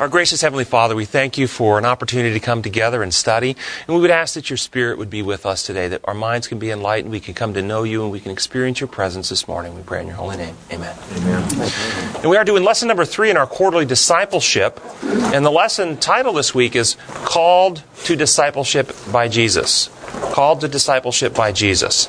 Our 0.00 0.08
gracious 0.08 0.40
Heavenly 0.40 0.64
Father, 0.64 0.96
we 0.96 1.04
thank 1.04 1.38
you 1.38 1.46
for 1.46 1.78
an 1.78 1.84
opportunity 1.84 2.32
to 2.32 2.40
come 2.40 2.62
together 2.62 3.04
and 3.04 3.14
study. 3.14 3.54
And 3.86 3.94
we 3.94 4.00
would 4.00 4.10
ask 4.10 4.34
that 4.34 4.50
your 4.50 4.56
Spirit 4.56 4.98
would 4.98 5.08
be 5.08 5.22
with 5.22 5.46
us 5.46 5.62
today, 5.62 5.86
that 5.86 6.00
our 6.02 6.14
minds 6.14 6.48
can 6.48 6.58
be 6.58 6.72
enlightened, 6.72 7.12
we 7.12 7.20
can 7.20 7.32
come 7.32 7.54
to 7.54 7.62
know 7.62 7.84
you, 7.84 8.02
and 8.02 8.10
we 8.10 8.18
can 8.18 8.32
experience 8.32 8.80
your 8.80 8.88
presence 8.88 9.28
this 9.28 9.46
morning. 9.46 9.76
We 9.76 9.82
pray 9.82 10.00
in 10.00 10.08
your 10.08 10.16
holy 10.16 10.36
name. 10.36 10.56
Amen. 10.72 10.96
Amen. 11.12 11.72
And 12.16 12.28
we 12.28 12.36
are 12.36 12.44
doing 12.44 12.64
lesson 12.64 12.88
number 12.88 13.04
three 13.04 13.30
in 13.30 13.36
our 13.36 13.46
quarterly 13.46 13.84
discipleship. 13.84 14.80
And 15.04 15.46
the 15.46 15.52
lesson 15.52 15.96
title 15.98 16.32
this 16.32 16.52
week 16.52 16.74
is 16.74 16.96
Called 17.08 17.84
to 18.02 18.16
Discipleship 18.16 18.92
by 19.12 19.28
Jesus. 19.28 19.90
Called 20.32 20.60
to 20.62 20.68
Discipleship 20.68 21.34
by 21.36 21.52
Jesus. 21.52 22.08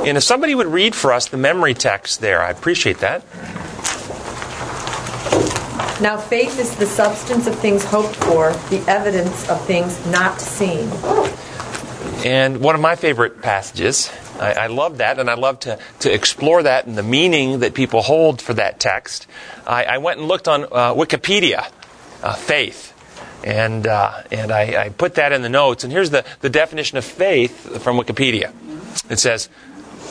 And 0.00 0.18
if 0.18 0.22
somebody 0.22 0.54
would 0.54 0.66
read 0.66 0.94
for 0.94 1.14
us 1.14 1.28
the 1.28 1.38
memory 1.38 1.72
text 1.72 2.20
there, 2.20 2.42
I 2.42 2.50
appreciate 2.50 2.98
that. 2.98 3.24
Now 6.00 6.16
faith 6.18 6.58
is 6.58 6.74
the 6.76 6.86
substance 6.86 7.46
of 7.46 7.58
things 7.58 7.84
hoped 7.84 8.16
for, 8.16 8.52
the 8.70 8.84
evidence 8.88 9.48
of 9.48 9.64
things 9.66 10.04
not 10.06 10.40
seen. 10.40 10.90
And 12.24 12.60
one 12.60 12.74
of 12.74 12.80
my 12.80 12.96
favorite 12.96 13.42
passages. 13.42 14.10
I, 14.40 14.52
I 14.52 14.66
love 14.68 14.98
that, 14.98 15.18
and 15.18 15.30
I 15.30 15.34
love 15.34 15.60
to, 15.60 15.78
to 16.00 16.12
explore 16.12 16.62
that 16.62 16.86
and 16.86 16.96
the 16.96 17.02
meaning 17.02 17.60
that 17.60 17.74
people 17.74 18.02
hold 18.02 18.40
for 18.40 18.54
that 18.54 18.80
text. 18.80 19.26
I, 19.66 19.84
I 19.84 19.98
went 19.98 20.18
and 20.18 20.28
looked 20.28 20.48
on 20.48 20.64
uh, 20.64 20.94
Wikipedia, 20.94 21.68
uh, 22.22 22.34
faith, 22.34 22.92
and, 23.44 23.86
uh, 23.86 24.22
and 24.30 24.50
I, 24.50 24.84
I 24.84 24.88
put 24.88 25.16
that 25.16 25.32
in 25.32 25.42
the 25.42 25.48
notes. 25.48 25.84
And 25.84 25.92
here's 25.92 26.10
the, 26.10 26.24
the 26.40 26.50
definition 26.50 26.98
of 26.98 27.04
faith 27.04 27.82
from 27.82 27.96
Wikipedia 27.96 28.52
it 29.10 29.18
says, 29.18 29.48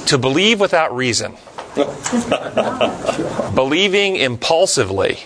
to 0.07 0.17
believe 0.17 0.59
without 0.59 0.95
reason, 0.95 1.37
believing 3.55 4.15
impulsively, 4.15 5.19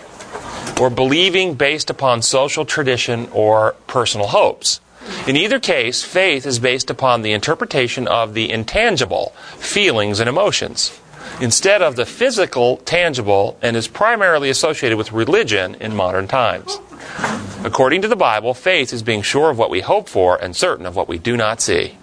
or 0.80 0.90
believing 0.90 1.56
based 1.56 1.90
upon 1.90 2.22
social 2.22 2.66
tradition 2.66 3.28
or 3.32 3.76
personal 3.88 4.28
hopes. 4.28 4.80
In 5.28 5.36
either 5.36 5.60
case, 5.60 6.04
faith 6.04 6.46
is 6.46 6.60
based 6.60 6.90
upon 6.90 7.22
the 7.22 7.32
interpretation 7.32 8.08
of 8.08 8.34
the 8.34 8.52
intangible, 8.52 9.34
feelings 9.58 10.20
and 10.20 10.28
emotions, 10.28 11.00
instead 11.40 11.82
of 11.82 11.96
the 11.96 12.06
physical, 12.06 12.78
tangible, 12.78 13.58
and 13.62 13.76
is 13.76 13.88
primarily 13.88 14.50
associated 14.50 14.98
with 14.98 15.12
religion 15.12 15.76
in 15.76 15.96
modern 15.96 16.28
times. 16.28 16.80
According 17.64 18.02
to 18.02 18.08
the 18.08 18.16
Bible, 18.16 18.54
faith 18.54 18.94
is 18.94 19.04
being 19.04 19.22
sure 19.22 19.50
of 19.50 19.58
what 19.58 19.70
we 19.70 19.82
hope 19.82 20.10
for 20.10 20.42
and 20.42 20.56
certain 20.56 20.86
of 20.86 20.96
what 20.96 21.08
we 21.08 21.18
do 21.18 21.38
not 21.38 21.62
see. 21.62 21.98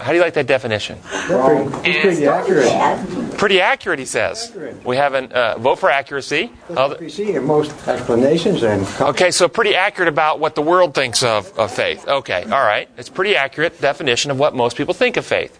How 0.00 0.10
do 0.10 0.16
you 0.16 0.20
like 0.22 0.34
that 0.34 0.46
definition? 0.46 0.98
Pretty, 1.02 1.70
pretty 2.02 2.26
accurate. 2.26 3.38
Pretty 3.38 3.60
accurate, 3.60 3.98
he 3.98 4.04
says. 4.04 4.48
Accurate. 4.50 4.84
We 4.84 4.96
haven't 4.96 5.32
uh, 5.32 5.58
vote 5.58 5.78
for 5.78 5.90
accuracy. 5.90 6.50
Other- 6.76 6.96
We 7.00 7.08
see 7.08 7.34
in 7.34 7.44
most 7.44 7.70
explanations 7.88 8.62
and 8.62 8.86
Okay, 9.00 9.30
so 9.30 9.48
pretty 9.48 9.74
accurate 9.74 10.08
about 10.08 10.38
what 10.40 10.54
the 10.54 10.62
world 10.62 10.94
thinks 10.94 11.22
of, 11.22 11.56
of 11.58 11.70
faith. 11.72 12.06
Okay, 12.06 12.42
all 12.44 12.50
right. 12.64 12.88
It's 12.98 13.08
pretty 13.08 13.34
accurate 13.36 13.80
definition 13.80 14.30
of 14.30 14.38
what 14.38 14.54
most 14.54 14.76
people 14.76 14.94
think 14.94 15.16
of 15.16 15.24
faith. 15.26 15.58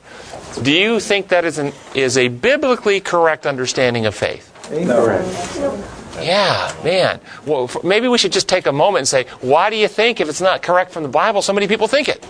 Do 0.62 0.70
you 0.72 1.00
think 1.00 1.28
that 1.28 1.44
is, 1.44 1.58
an, 1.58 1.72
is 1.94 2.18
a 2.18 2.28
biblically 2.28 3.00
correct 3.00 3.46
understanding 3.46 4.06
of 4.06 4.14
faith? 4.14 4.48
incorrect. 4.70 5.26
Yeah, 6.20 6.74
man. 6.84 7.20
Well, 7.46 7.70
maybe 7.82 8.06
we 8.08 8.16
should 8.18 8.32
just 8.32 8.48
take 8.48 8.66
a 8.66 8.72
moment 8.72 9.00
and 9.00 9.08
say, 9.08 9.24
why 9.40 9.70
do 9.70 9.76
you 9.76 9.88
think, 9.88 10.20
if 10.20 10.28
it's 10.28 10.40
not 10.40 10.62
correct 10.62 10.92
from 10.92 11.02
the 11.02 11.08
Bible, 11.08 11.42
so 11.42 11.52
many 11.52 11.66
people 11.66 11.88
think 11.88 12.08
it? 12.08 12.24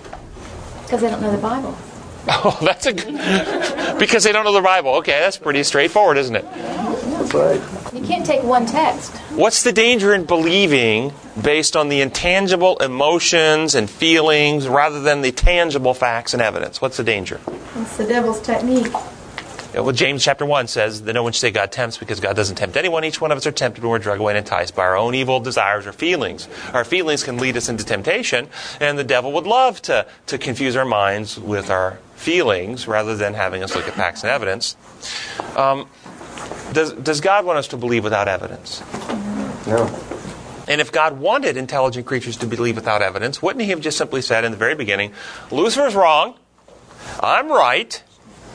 Because 0.93 1.01
they 1.01 1.09
don't 1.09 1.23
know 1.23 1.33
the 1.33 1.39
Bible. 1.39 1.75
Oh, 2.29 2.57
that's 2.63 2.87
a 2.87 2.93
good. 2.93 3.07
because 3.99 4.23
they 4.23 4.31
don't 4.31 4.45
know 4.45 4.53
the 4.53 4.61
Bible. 4.61 4.97
Okay, 4.97 5.19
that's 5.19 5.39
pretty 5.39 5.65
straightforward, 5.65 6.19
isn't 6.19 6.37
it? 6.37 6.45
That's 6.53 7.35
right. 7.35 7.61
You 7.93 8.07
can't 8.07 8.25
take 8.25 8.45
one 8.45 8.65
text. 8.65 9.17
What's 9.33 9.65
the 9.65 9.73
danger 9.73 10.15
in 10.15 10.25
believing 10.25 11.15
based 11.43 11.75
on 11.75 11.89
the 11.89 12.01
intangible 12.01 12.77
emotions 12.77 13.75
and 13.75 13.91
feelings 13.91 14.69
rather 14.69 15.01
than 15.01 15.23
the 15.23 15.33
tangible 15.33 15.95
facts 15.95 16.33
and 16.33 16.41
evidence? 16.41 16.81
What's 16.81 16.99
the 16.99 17.03
danger? 17.03 17.41
It's 17.75 17.97
the 17.97 18.05
devil's 18.05 18.41
technique. 18.41 18.93
Well, 19.75 19.93
James 19.93 20.23
chapter 20.23 20.45
1 20.45 20.67
says 20.67 21.03
that 21.03 21.15
no 21.15 21.23
one 21.23 21.33
should 21.33 21.41
say 21.41 21.51
God 21.51 21.73
tempts 21.73 21.97
because 21.97 22.21
God 22.21 22.37
doesn't 22.37 22.57
tempt 22.57 22.77
anyone. 22.77 23.05
Each 23.05 23.23
one 23.23 23.33
of 23.33 23.39
us 23.39 23.47
are 23.47 23.53
tempted 23.53 23.83
when 23.83 23.91
we're 23.91 23.99
dragged 24.01 24.21
away 24.21 24.33
and 24.33 24.39
enticed 24.39 24.75
by 24.75 24.83
our 24.83 24.99
own 24.99 25.15
evil 25.15 25.41
desires 25.41 25.87
or 25.87 25.93
feelings. 25.93 26.47
Our 26.75 26.85
feelings 26.85 27.25
can 27.25 27.39
lead 27.39 27.57
us 27.57 27.71
into 27.71 27.83
temptation, 27.83 28.49
and 28.81 28.99
the 28.99 29.05
devil 29.05 29.33
would 29.33 29.47
love 29.47 29.81
to, 29.83 30.07
to 30.27 30.37
confuse 30.37 30.77
our 30.77 30.85
minds 30.85 31.39
with 31.39 31.71
our 31.71 31.99
feelings 32.17 32.87
rather 32.87 33.17
than 33.17 33.33
having 33.33 33.63
us 33.63 33.75
look 33.75 33.89
at 33.89 33.95
facts 33.95 34.23
and 34.23 34.31
evidence. 34.31 34.77
Um, 35.57 35.89
does, 36.75 36.93
does 36.93 37.23
God 37.23 37.47
want 37.47 37.59
us 37.59 37.69
to 37.69 37.79
believe 37.79 38.05
without 38.05 38.29
evidence? 38.29 38.83
No. 39.67 39.87
And 40.69 40.83
if 40.83 40.93
God 40.93 41.19
wanted 41.19 41.57
intelligent 41.57 42.05
creatures 42.05 42.37
to 42.39 42.47
believe 42.47 42.77
without 42.77 43.01
evidence, 43.01 43.41
wouldn't 43.41 43.63
He 43.63 43.71
have 43.71 43.81
just 43.81 43.97
simply 43.97 44.21
said 44.21 44.45
in 44.45 44.53
the 44.53 44.59
very 44.59 44.75
beginning, 44.75 45.13
Lucifer's 45.51 45.95
wrong, 45.95 46.37
I'm 47.21 47.51
right, 47.51 48.03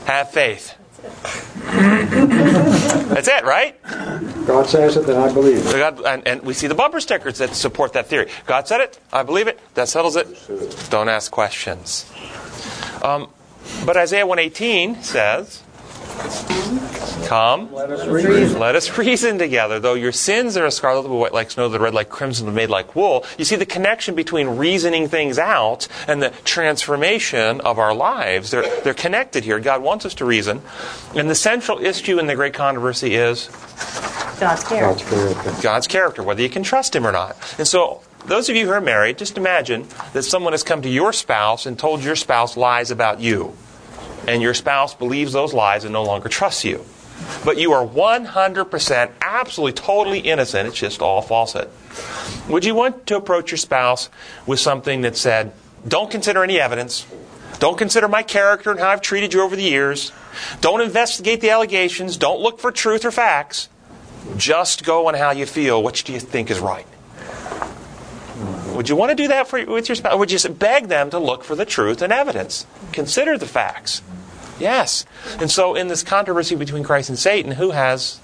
have 0.06 0.32
faith? 0.32 0.77
That's 3.14 3.28
it, 3.28 3.44
right? 3.44 3.76
God 4.46 4.68
says 4.68 4.98
it, 4.98 5.06
then 5.06 5.18
I 5.18 5.34
believe 5.34 5.66
it. 5.66 5.72
God, 5.74 6.06
and, 6.06 6.28
and 6.28 6.42
we 6.44 6.54
see 6.54 6.68
the 6.68 6.76
bumper 6.76 7.00
stickers 7.00 7.38
that 7.40 7.56
support 7.56 7.94
that 7.94 8.08
theory. 8.08 8.30
God 8.46 8.68
said 8.68 8.82
it, 8.82 9.00
I 9.12 9.24
believe 9.24 9.48
it, 9.48 9.60
that 9.74 9.90
settles 9.90 10.16
it. 10.16 10.28
Don't 10.90 11.10
ask 11.10 11.32
questions. 11.32 12.10
Um, 13.04 13.30
but 13.86 13.98
Isaiah 13.98 14.26
118 14.26 15.04
says, 15.04 15.64
Come, 17.26 17.74
Let 17.74 17.92
us 17.92 18.08
read. 18.08 18.52
let 18.58 18.76
us 18.76 18.98
reason 18.98 19.38
together. 19.38 19.80
Though 19.80 19.96
your 19.96 20.14
sins 20.14 20.56
are 20.56 20.66
as 20.66 20.78
scarlet, 20.78 21.04
but 21.04 21.14
white 21.14 21.34
like 21.34 21.52
snow, 21.52 21.68
the 21.68 21.80
red 21.80 21.94
like 21.94 22.08
crimson, 22.08 22.54
made 22.54 22.70
like 22.70 22.96
wool. 22.96 23.26
You 23.38 23.44
see 23.44 23.58
the 23.58 23.66
connection 23.66 24.16
between 24.16 24.48
reasoning 24.56 25.10
things 25.10 25.38
out 25.38 25.90
and 26.08 26.24
the 26.24 26.30
transformation 26.46 27.60
of 27.62 27.80
our 27.80 27.94
lives. 27.94 28.52
They're, 28.52 28.82
they're 28.82 28.94
connected 28.94 29.44
here. 29.44 29.60
God 29.60 29.82
wants 29.82 30.06
us 30.06 30.14
to 30.16 30.26
reason. 30.26 30.62
And 31.16 31.30
the 31.30 31.36
central 31.36 31.84
issue 31.84 32.18
in 32.18 32.28
the 32.28 32.36
great 32.36 32.54
controversy 32.54 33.16
is 33.16 33.48
God's 34.40 34.40
God's 34.40 34.64
character. 34.64 35.06
character. 35.06 35.56
God's 35.62 35.88
character, 35.88 36.24
whether 36.24 36.42
you 36.42 36.50
can 36.50 36.64
trust 36.64 36.96
Him 36.96 37.06
or 37.06 37.12
not. 37.12 37.36
And 37.58 37.68
so, 37.68 38.02
those 38.26 38.48
of 38.50 38.56
you 38.56 38.66
who 38.66 38.72
are 38.72 38.82
married, 38.82 39.18
just 39.18 39.38
imagine 39.38 39.88
that 40.14 40.24
someone 40.24 40.54
has 40.54 40.64
come 40.64 40.82
to 40.82 40.90
your 40.90 41.12
spouse 41.12 41.66
and 41.66 41.78
told 41.78 42.04
your 42.04 42.16
spouse 42.16 42.56
lies 42.56 42.90
about 42.92 43.20
you. 43.20 43.54
And 44.28 44.42
your 44.42 44.54
spouse 44.54 44.94
believes 44.94 45.34
those 45.34 45.54
lies 45.54 45.86
and 45.86 45.94
no 45.94 46.04
longer 46.04 46.30
trusts 46.30 46.66
you. 46.66 46.84
But 47.44 47.58
you 47.58 47.72
are 47.74 47.86
100% 47.86 49.12
absolutely 49.22 49.74
totally 49.74 50.20
innocent. 50.20 50.68
It's 50.68 50.78
just 50.78 51.02
all 51.02 51.22
falsehood. 51.22 51.70
Would 52.50 52.66
you 52.66 52.76
want 52.76 53.08
to 53.08 53.18
approach 53.18 53.52
your 53.52 53.58
spouse 53.58 54.10
with 54.46 54.60
something 54.60 55.02
that 55.02 55.18
said, 55.18 55.54
don't 55.88 56.12
consider 56.12 56.44
any 56.44 56.60
evidence, 56.60 57.08
don't 57.60 57.78
consider 57.78 58.08
my 58.08 58.24
character 58.24 58.72
and 58.72 58.80
how 58.80 58.90
I've 58.90 59.02
treated 59.02 59.34
you 59.34 59.42
over 59.42 59.56
the 59.56 59.64
years, 59.64 60.12
don't 60.62 60.82
investigate 60.82 61.42
the 61.42 61.50
allegations, 61.50 62.18
don't 62.18 62.40
look 62.40 62.60
for 62.60 62.72
truth 62.72 63.06
or 63.06 63.12
facts, 63.12 63.70
just 64.36 64.84
go 64.84 65.08
on 65.08 65.14
how 65.14 65.32
you 65.32 65.46
feel, 65.46 65.82
which 65.82 66.04
do 66.04 66.14
you 66.14 66.20
think 66.20 66.52
is 66.52 66.60
right? 66.60 66.86
Would 68.76 68.90
you 68.90 68.96
want 68.96 69.10
to 69.10 69.16
do 69.16 69.30
that 69.30 69.48
for, 69.48 69.66
with 69.66 69.90
your 69.90 69.96
spouse? 69.96 70.18
Would 70.18 70.32
you 70.32 70.50
beg 70.50 70.88
them 70.88 71.10
to 71.10 71.18
look 71.18 71.44
for 71.44 71.56
the 71.56 71.66
truth 71.66 72.04
and 72.04 72.14
evidence? 72.14 72.68
Consider 72.92 73.38
the 73.38 73.48
facts. 73.48 74.04
Yes. 74.60 75.06
And 75.40 75.52
so, 75.52 75.76
in 75.76 75.88
this 75.88 76.04
controversy 76.04 76.56
between 76.56 76.84
Christ 76.84 77.10
and 77.10 77.18
Satan, 77.18 77.52
who 77.54 77.72
has 77.72 78.20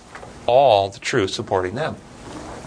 all 0.45 0.89
the 0.89 0.99
truth 0.99 1.31
supporting 1.31 1.75
them? 1.75 1.95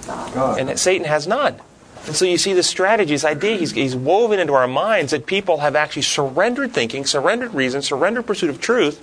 God. 0.06 0.58
And 0.58 0.68
that 0.68 0.78
Satan 0.78 1.06
has 1.06 1.26
none. 1.26 1.60
And 2.06 2.14
so 2.14 2.24
you 2.24 2.38
see 2.38 2.52
the 2.52 2.62
strategy, 2.62 3.14
this 3.14 3.24
idea, 3.24 3.56
he's, 3.56 3.72
he's 3.72 3.96
woven 3.96 4.38
into 4.38 4.52
our 4.54 4.68
minds 4.68 5.10
that 5.10 5.26
people 5.26 5.58
have 5.58 5.74
actually 5.74 6.02
surrendered 6.02 6.72
thinking, 6.72 7.04
surrendered 7.04 7.52
reason, 7.52 7.82
surrendered 7.82 8.26
pursuit 8.26 8.50
of 8.50 8.60
truth 8.60 9.00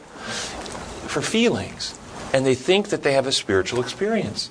for 1.12 1.22
feelings. 1.22 2.00
And 2.34 2.46
they 2.46 2.56
think 2.56 2.90
that 2.90 3.03
they 3.03 3.13
have 3.13 3.28
a 3.28 3.31
spiritual 3.31 3.81
experience. 3.81 4.47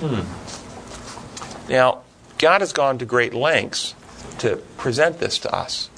Hmm. 0.00 1.70
Now, 1.70 2.02
God 2.36 2.60
has 2.60 2.74
gone 2.74 2.98
to 2.98 3.06
great 3.06 3.32
lengths 3.32 3.94
to 4.40 4.56
present 4.76 5.20
this 5.20 5.38
to 5.38 5.54
us, 5.54 5.88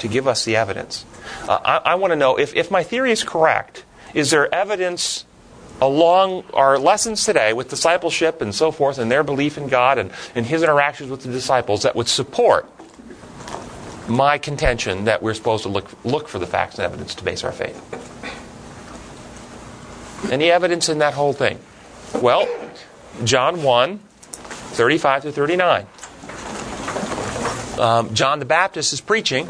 to 0.00 0.08
give 0.08 0.26
us 0.26 0.44
the 0.44 0.56
evidence. 0.56 1.04
Uh, 1.48 1.58
I, 1.64 1.92
I 1.92 1.94
want 1.96 2.12
to 2.12 2.16
know 2.16 2.36
if, 2.38 2.54
if 2.54 2.70
my 2.70 2.82
theory 2.82 3.12
is 3.12 3.24
correct, 3.24 3.84
is 4.14 4.30
there 4.30 4.52
evidence 4.54 5.24
along 5.80 6.44
our 6.54 6.78
lessons 6.78 7.24
today 7.24 7.52
with 7.52 7.68
discipleship 7.68 8.40
and 8.40 8.54
so 8.54 8.70
forth 8.70 8.98
and 8.98 9.10
their 9.10 9.24
belief 9.24 9.58
in 9.58 9.68
God 9.68 9.98
and, 9.98 10.12
and 10.34 10.46
his 10.46 10.62
interactions 10.62 11.10
with 11.10 11.22
the 11.22 11.32
disciples 11.32 11.82
that 11.82 11.96
would 11.96 12.08
support 12.08 12.70
my 14.08 14.38
contention 14.38 15.04
that 15.04 15.22
we're 15.22 15.34
supposed 15.34 15.62
to 15.64 15.68
look, 15.68 15.90
look 16.04 16.28
for 16.28 16.38
the 16.38 16.46
facts 16.46 16.76
and 16.76 16.84
evidence 16.84 17.14
to 17.16 17.24
base 17.24 17.42
our 17.44 17.52
faith? 17.52 17.78
Any 20.30 20.50
evidence 20.50 20.88
in 20.88 20.98
that 20.98 21.14
whole 21.14 21.32
thing? 21.32 21.58
Well, 22.20 22.46
John 23.24 23.62
1, 23.62 23.98
35 23.98 25.22
to 25.22 25.32
39. 25.32 25.86
Um, 27.78 28.14
John 28.14 28.38
the 28.38 28.44
Baptist 28.44 28.92
is 28.92 29.00
preaching. 29.00 29.48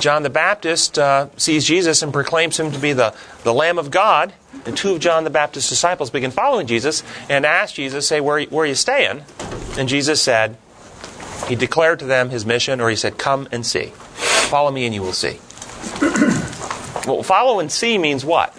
John 0.00 0.22
the 0.22 0.30
Baptist 0.30 0.98
uh, 0.98 1.28
sees 1.36 1.64
Jesus 1.64 2.02
and 2.02 2.12
proclaims 2.12 2.58
him 2.58 2.72
to 2.72 2.78
be 2.78 2.92
the, 2.92 3.14
the 3.42 3.52
Lamb 3.52 3.78
of 3.78 3.90
God. 3.90 4.32
and 4.64 4.76
two 4.76 4.92
of 4.92 5.00
John 5.00 5.24
the 5.24 5.30
Baptist's 5.30 5.68
disciples 5.68 6.10
begin 6.10 6.30
following 6.30 6.66
Jesus 6.66 7.02
and 7.28 7.44
ask 7.44 7.74
Jesus, 7.74 8.06
say, 8.06 8.20
where, 8.20 8.42
where 8.44 8.64
are 8.64 8.66
you 8.66 8.74
staying? 8.74 9.22
And 9.76 9.88
Jesus 9.88 10.22
said, 10.22 10.56
he 11.48 11.56
declared 11.56 11.98
to 12.00 12.04
them 12.04 12.30
his 12.30 12.44
mission, 12.44 12.80
or 12.80 12.90
he 12.90 12.96
said, 12.96 13.18
come 13.18 13.48
and 13.50 13.64
see. 13.64 13.86
Follow 13.86 14.70
me 14.70 14.84
and 14.84 14.94
you 14.94 15.02
will 15.02 15.12
see. 15.12 15.38
Well, 17.06 17.22
follow 17.22 17.58
and 17.58 17.72
see 17.72 17.96
means 17.96 18.22
what? 18.22 18.54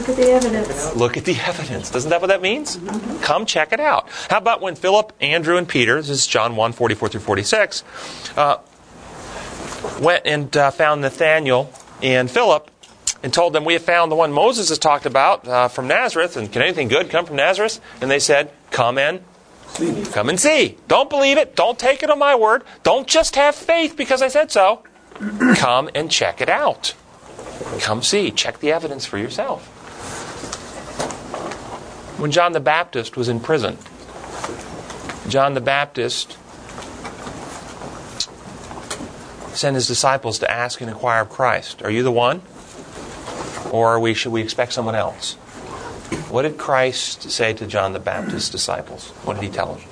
Look 0.00 0.08
at 0.08 0.16
the 0.16 0.30
evidence. 0.30 0.96
Look 0.96 1.16
at 1.18 1.24
the 1.26 1.36
evidence. 1.36 1.90
Doesn't 1.90 2.08
that 2.08 2.22
what 2.22 2.28
that 2.28 2.40
means? 2.40 2.78
Come 3.20 3.44
check 3.44 3.70
it 3.74 3.80
out. 3.80 4.08
How 4.30 4.38
about 4.38 4.62
when 4.62 4.74
Philip, 4.74 5.12
Andrew, 5.20 5.58
and 5.58 5.68
Peter, 5.68 5.96
this 5.96 6.08
is 6.08 6.26
John 6.26 6.56
1, 6.56 6.72
44 6.72 7.10
through 7.10 7.20
46, 7.20 7.84
uh, 8.34 8.56
went 10.00 10.24
and 10.24 10.56
uh, 10.56 10.70
found 10.70 11.02
Nathanael 11.02 11.70
and 12.02 12.30
Philip 12.30 12.70
and 13.22 13.30
told 13.30 13.52
them, 13.52 13.66
We 13.66 13.74
have 13.74 13.82
found 13.82 14.10
the 14.10 14.16
one 14.16 14.32
Moses 14.32 14.70
has 14.70 14.78
talked 14.78 15.04
about 15.04 15.46
uh, 15.46 15.68
from 15.68 15.86
Nazareth, 15.86 16.34
and 16.38 16.50
can 16.50 16.62
anything 16.62 16.88
good 16.88 17.10
come 17.10 17.26
from 17.26 17.36
Nazareth? 17.36 17.78
And 18.00 18.10
they 18.10 18.20
said, 18.20 18.50
Come 18.70 18.96
and 18.96 19.22
come 20.12 20.30
and 20.30 20.40
see. 20.40 20.78
Don't 20.88 21.10
believe 21.10 21.36
it. 21.36 21.54
Don't 21.54 21.78
take 21.78 22.02
it 22.02 22.08
on 22.08 22.18
my 22.18 22.34
word. 22.36 22.64
Don't 22.84 23.06
just 23.06 23.36
have 23.36 23.54
faith 23.54 23.98
because 23.98 24.22
I 24.22 24.28
said 24.28 24.50
so. 24.50 24.82
Come 25.56 25.90
and 25.94 26.10
check 26.10 26.40
it 26.40 26.48
out. 26.48 26.94
Come 27.80 28.02
see. 28.02 28.30
Check 28.30 28.60
the 28.60 28.72
evidence 28.72 29.04
for 29.04 29.18
yourself. 29.18 29.76
When 32.20 32.30
John 32.30 32.52
the 32.52 32.60
Baptist 32.60 33.16
was 33.16 33.30
in 33.30 33.40
prison, 33.40 33.78
John 35.26 35.54
the 35.54 35.60
Baptist 35.62 36.36
sent 39.56 39.74
his 39.74 39.86
disciples 39.86 40.38
to 40.40 40.50
ask 40.50 40.82
and 40.82 40.90
inquire 40.90 41.22
of 41.22 41.30
Christ, 41.30 41.82
Are 41.82 41.90
you 41.90 42.02
the 42.02 42.12
one? 42.12 42.42
Or 43.72 43.98
we, 43.98 44.12
should 44.12 44.32
we 44.32 44.42
expect 44.42 44.74
someone 44.74 44.94
else? 44.94 45.32
What 46.28 46.42
did 46.42 46.58
Christ 46.58 47.30
say 47.30 47.54
to 47.54 47.66
John 47.66 47.94
the 47.94 47.98
Baptist's 47.98 48.50
disciples? 48.50 49.08
What 49.24 49.40
did 49.40 49.44
he 49.44 49.48
tell 49.48 49.76
them? 49.76 49.82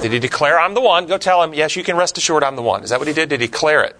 Did 0.00 0.12
he 0.12 0.20
declare, 0.20 0.60
I'm 0.60 0.74
the 0.74 0.80
one? 0.80 1.06
Go 1.06 1.18
tell 1.18 1.42
him, 1.42 1.54
yes, 1.54 1.74
you 1.74 1.82
can 1.82 1.96
rest 1.96 2.16
assured 2.16 2.44
I'm 2.44 2.54
the 2.54 2.62
one. 2.62 2.84
Is 2.84 2.90
that 2.90 3.00
what 3.00 3.08
he 3.08 3.14
did? 3.14 3.28
Did 3.28 3.40
he 3.40 3.48
declare 3.48 3.82
it? 3.82 3.96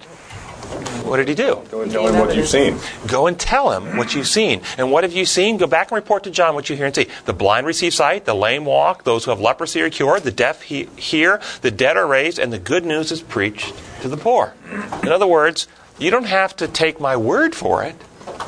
What 1.10 1.16
did 1.16 1.26
he 1.26 1.34
do? 1.34 1.60
Go 1.72 1.82
and 1.82 1.90
tell 1.90 2.06
him 2.06 2.20
what 2.20 2.36
you've 2.36 2.46
seen. 2.46 2.78
Go 3.08 3.26
and 3.26 3.36
tell 3.36 3.72
him 3.72 3.96
what 3.96 4.14
you've 4.14 4.28
seen. 4.28 4.62
And 4.78 4.92
what 4.92 5.02
have 5.02 5.12
you 5.12 5.24
seen? 5.24 5.56
Go 5.56 5.66
back 5.66 5.90
and 5.90 5.96
report 5.96 6.22
to 6.22 6.30
John 6.30 6.54
what 6.54 6.70
you 6.70 6.76
hear 6.76 6.86
and 6.86 6.94
see. 6.94 7.08
The 7.24 7.32
blind 7.32 7.66
receive 7.66 7.92
sight, 7.92 8.26
the 8.26 8.34
lame 8.34 8.64
walk, 8.64 9.02
those 9.02 9.24
who 9.24 9.32
have 9.32 9.40
leprosy 9.40 9.82
are 9.82 9.90
cured, 9.90 10.22
the 10.22 10.30
deaf 10.30 10.62
he- 10.62 10.88
hear, 10.94 11.40
the 11.62 11.72
dead 11.72 11.96
are 11.96 12.06
raised, 12.06 12.38
and 12.38 12.52
the 12.52 12.60
good 12.60 12.84
news 12.86 13.10
is 13.10 13.22
preached 13.22 13.74
to 14.02 14.08
the 14.08 14.16
poor. 14.16 14.54
In 15.02 15.08
other 15.08 15.26
words, 15.26 15.66
you 15.98 16.12
don't 16.12 16.28
have 16.28 16.54
to 16.58 16.68
take 16.68 17.00
my 17.00 17.16
word 17.16 17.56
for 17.56 17.82
it. 17.82 17.96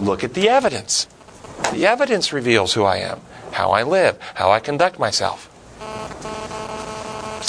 Look 0.00 0.22
at 0.22 0.34
the 0.34 0.48
evidence. 0.48 1.08
The 1.72 1.84
evidence 1.88 2.32
reveals 2.32 2.74
who 2.74 2.84
I 2.84 2.98
am, 2.98 3.22
how 3.50 3.72
I 3.72 3.82
live, 3.82 4.20
how 4.36 4.52
I 4.52 4.60
conduct 4.60 5.00
myself. 5.00 5.50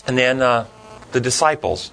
And 0.08 0.18
then 0.18 0.42
uh, 0.42 0.66
the 1.12 1.22
disciples 1.22 1.92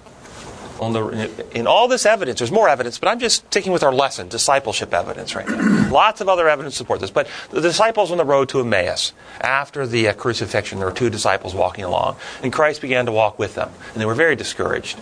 on 0.81 0.93
the, 0.93 1.47
in 1.51 1.67
all 1.67 1.87
this 1.87 2.07
evidence, 2.07 2.39
there's 2.39 2.51
more 2.51 2.67
evidence, 2.67 2.97
but 2.97 3.07
I'm 3.07 3.19
just 3.19 3.45
sticking 3.45 3.71
with 3.71 3.83
our 3.83 3.93
lesson, 3.93 4.27
discipleship 4.27 4.93
evidence 4.93 5.35
right 5.35 5.47
now. 5.47 5.89
Lots 5.91 6.21
of 6.21 6.27
other 6.27 6.49
evidence 6.49 6.75
support 6.75 6.99
this. 6.99 7.11
But 7.11 7.27
the 7.51 7.61
disciples 7.61 8.11
on 8.11 8.17
the 8.17 8.25
road 8.25 8.49
to 8.49 8.59
Emmaus, 8.59 9.13
after 9.39 9.85
the 9.85 10.07
uh, 10.07 10.13
crucifixion, 10.13 10.79
there 10.79 10.87
were 10.87 10.93
two 10.93 11.11
disciples 11.11 11.53
walking 11.53 11.85
along, 11.85 12.17
and 12.41 12.51
Christ 12.51 12.81
began 12.81 13.05
to 13.05 13.11
walk 13.11 13.37
with 13.37 13.53
them, 13.53 13.69
and 13.93 14.01
they 14.01 14.07
were 14.07 14.15
very 14.15 14.35
discouraged. 14.35 14.99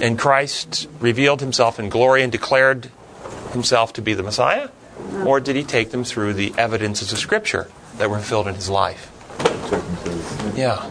And 0.00 0.18
Christ 0.18 0.88
revealed 0.98 1.40
himself 1.40 1.78
in 1.78 1.90
glory 1.90 2.22
and 2.22 2.32
declared 2.32 2.90
himself 3.52 3.92
to 3.94 4.02
be 4.02 4.14
the 4.14 4.22
Messiah? 4.22 4.70
Or 5.26 5.40
did 5.40 5.56
he 5.56 5.62
take 5.62 5.90
them 5.90 6.04
through 6.04 6.34
the 6.34 6.54
evidences 6.56 7.12
of 7.12 7.18
Scripture 7.18 7.70
that 7.98 8.08
were 8.08 8.16
fulfilled 8.16 8.48
in 8.48 8.54
his 8.54 8.70
life? 8.70 9.12
Yeah. 10.56 10.90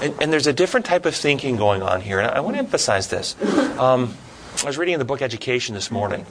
And, 0.00 0.14
and, 0.20 0.32
there's 0.32 0.46
a 0.46 0.52
different 0.52 0.86
type 0.86 1.04
of 1.04 1.14
thinking 1.14 1.56
going 1.56 1.82
on 1.82 2.00
here, 2.00 2.18
and 2.18 2.30
I 2.30 2.40
want 2.40 2.56
to 2.56 2.58
emphasize 2.58 3.08
this. 3.08 3.36
Um, 3.78 4.14
I 4.62 4.66
was 4.66 4.78
reading 4.78 4.94
in 4.94 4.98
the 4.98 5.04
book 5.04 5.22
Education 5.22 5.74
this 5.74 5.90
morning 5.90 6.24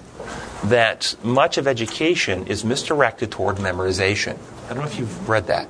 that 0.65 1.15
much 1.23 1.57
of 1.57 1.67
education 1.67 2.47
is 2.47 2.63
misdirected 2.63 3.31
toward 3.31 3.57
memorization. 3.57 4.37
I 4.65 4.69
don't 4.69 4.79
know 4.79 4.89
if 4.89 4.97
you've 4.97 5.29
read 5.29 5.47
that. 5.47 5.67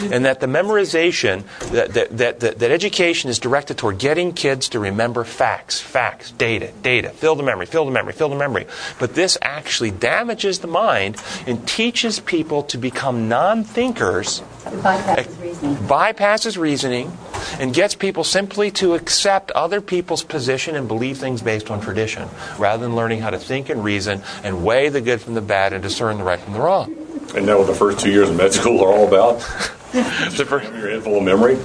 And 0.00 0.24
that 0.24 0.40
the 0.40 0.46
memorization, 0.46 1.44
that, 1.70 1.94
that, 1.94 2.16
that, 2.18 2.40
that, 2.40 2.70
education 2.70 3.30
is 3.30 3.38
directed 3.38 3.78
toward 3.78 3.98
getting 3.98 4.32
kids 4.32 4.68
to 4.70 4.80
remember 4.80 5.24
facts, 5.24 5.80
facts, 5.80 6.30
data, 6.32 6.72
data, 6.82 7.10
fill 7.10 7.34
the 7.34 7.42
memory, 7.42 7.66
fill 7.66 7.84
the 7.84 7.90
memory, 7.90 8.12
fill 8.12 8.28
the 8.28 8.36
memory. 8.36 8.66
But 8.98 9.14
this 9.14 9.36
actually 9.42 9.90
damages 9.90 10.60
the 10.60 10.68
mind 10.68 11.22
and 11.46 11.66
teaches 11.66 12.20
people 12.20 12.62
to 12.64 12.78
become 12.78 13.28
non 13.28 13.64
thinkers 13.64 14.42
bypasses 14.62 15.40
reasoning. 15.40 15.76
bypasses 15.76 16.58
reasoning 16.58 17.18
and 17.58 17.74
gets 17.74 17.94
people 17.94 18.24
simply 18.24 18.70
to 18.70 18.94
accept 18.94 19.50
other 19.52 19.80
people's 19.80 20.22
position 20.22 20.76
and 20.76 20.88
believe 20.88 21.18
things 21.18 21.42
based 21.42 21.70
on 21.70 21.80
tradition 21.80 22.28
rather 22.58 22.82
than 22.82 22.94
learning 22.94 23.20
how 23.20 23.30
to 23.30 23.38
think 23.38 23.68
and 23.68 23.82
reason 23.84 24.22
and 24.44 24.64
weigh 24.64 24.88
the 24.88 25.00
good 25.00 25.20
from 25.20 25.34
the 25.34 25.40
bad 25.40 25.72
and 25.72 25.82
discern 25.82 26.18
the 26.18 26.24
right 26.24 26.40
from 26.40 26.52
the 26.52 26.60
wrong. 26.60 27.01
And 27.34 27.46
now 27.46 27.58
what 27.58 27.66
the 27.66 27.74
first 27.74 28.00
two 28.00 28.10
years 28.10 28.28
of 28.30 28.36
med 28.36 28.52
school 28.52 28.80
are 28.84 28.92
all 28.92 29.08
about? 29.08 29.40
The 29.92 30.46
fir- 30.46 30.62
Your 30.62 30.90
head 30.90 31.02
full 31.02 31.18
of 31.18 31.22
memory? 31.22 31.58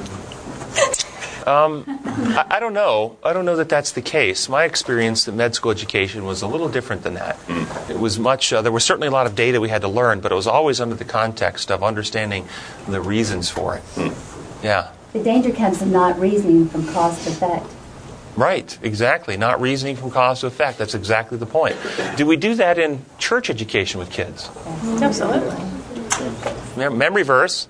Um, 1.46 1.86
I, 1.88 2.46
I 2.50 2.60
don't 2.60 2.74
know. 2.74 3.16
I 3.24 3.32
don't 3.32 3.46
know 3.46 3.56
that 3.56 3.70
that's 3.70 3.94
the 3.94 4.02
case. 4.02 4.50
My 4.50 4.66
experience 4.66 5.24
that 5.26 5.32
med 5.34 5.56
school 5.56 5.72
education 5.72 6.26
was 6.26 6.42
a 6.42 6.48
little 6.48 6.68
different 6.68 7.04
than 7.04 7.14
that. 7.14 7.38
Hmm. 7.48 7.92
It 7.92 7.98
was 7.98 8.20
much. 8.20 8.52
Uh, 8.52 8.62
there 8.62 8.72
was 8.74 8.84
certainly 8.84 9.08
a 9.08 9.12
lot 9.12 9.28
of 9.28 9.36
data 9.36 9.62
we 9.62 9.70
had 9.70 9.82
to 9.84 9.88
learn, 9.88 10.20
but 10.20 10.34
it 10.34 10.36
was 10.36 10.46
always 10.48 10.82
under 10.82 10.96
the 10.96 11.06
context 11.06 11.72
of 11.72 11.84
understanding 11.84 12.50
the 12.86 13.00
reasons 13.00 13.50
for 13.50 13.78
it. 13.78 13.82
Hmm. 13.96 14.64
Yeah. 14.66 14.92
The 15.14 15.24
danger 15.24 15.52
comes 15.52 15.82
in 15.82 15.94
not 15.94 16.20
reasoning 16.20 16.68
from 16.68 16.86
cause 16.88 17.24
to 17.24 17.30
effect. 17.30 17.66
Right, 18.38 18.78
exactly. 18.84 19.36
Not 19.36 19.60
reasoning 19.60 19.96
from 19.96 20.12
cause 20.12 20.42
to 20.42 20.48
effect. 20.48 20.78
That's 20.78 20.94
exactly 20.94 21.40
the 21.40 21.48
point. 21.48 21.76
Do 22.18 22.28
we 22.28 22.38
do 22.38 22.54
that 22.56 22.78
in 22.78 23.04
church 23.18 23.50
education 23.50 24.00
with 24.00 24.12
kids? 24.12 24.48
Absolutely. 25.02 25.58
Memory 26.78 27.24
verse. 27.24 27.68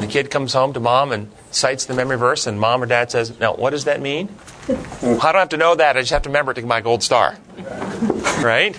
The 0.00 0.06
kid 0.06 0.30
comes 0.30 0.54
home 0.54 0.72
to 0.72 0.80
mom 0.80 1.12
and 1.12 1.30
cites 1.50 1.84
the 1.84 1.92
memory 1.92 2.16
verse, 2.16 2.46
and 2.46 2.58
mom 2.58 2.82
or 2.82 2.86
dad 2.86 3.10
says, 3.10 3.38
Now, 3.38 3.54
what 3.54 3.70
does 3.70 3.84
that 3.84 4.00
mean? 4.00 4.30
I 4.68 4.72
don't 5.04 5.34
have 5.34 5.50
to 5.50 5.58
know 5.58 5.74
that. 5.74 5.98
I 5.98 6.00
just 6.00 6.12
have 6.12 6.22
to 6.22 6.30
remember 6.30 6.52
it 6.52 6.54
to 6.56 6.60
get 6.62 6.68
my 6.68 6.80
gold 6.80 7.02
star. 7.02 7.36
Right? 8.42 8.78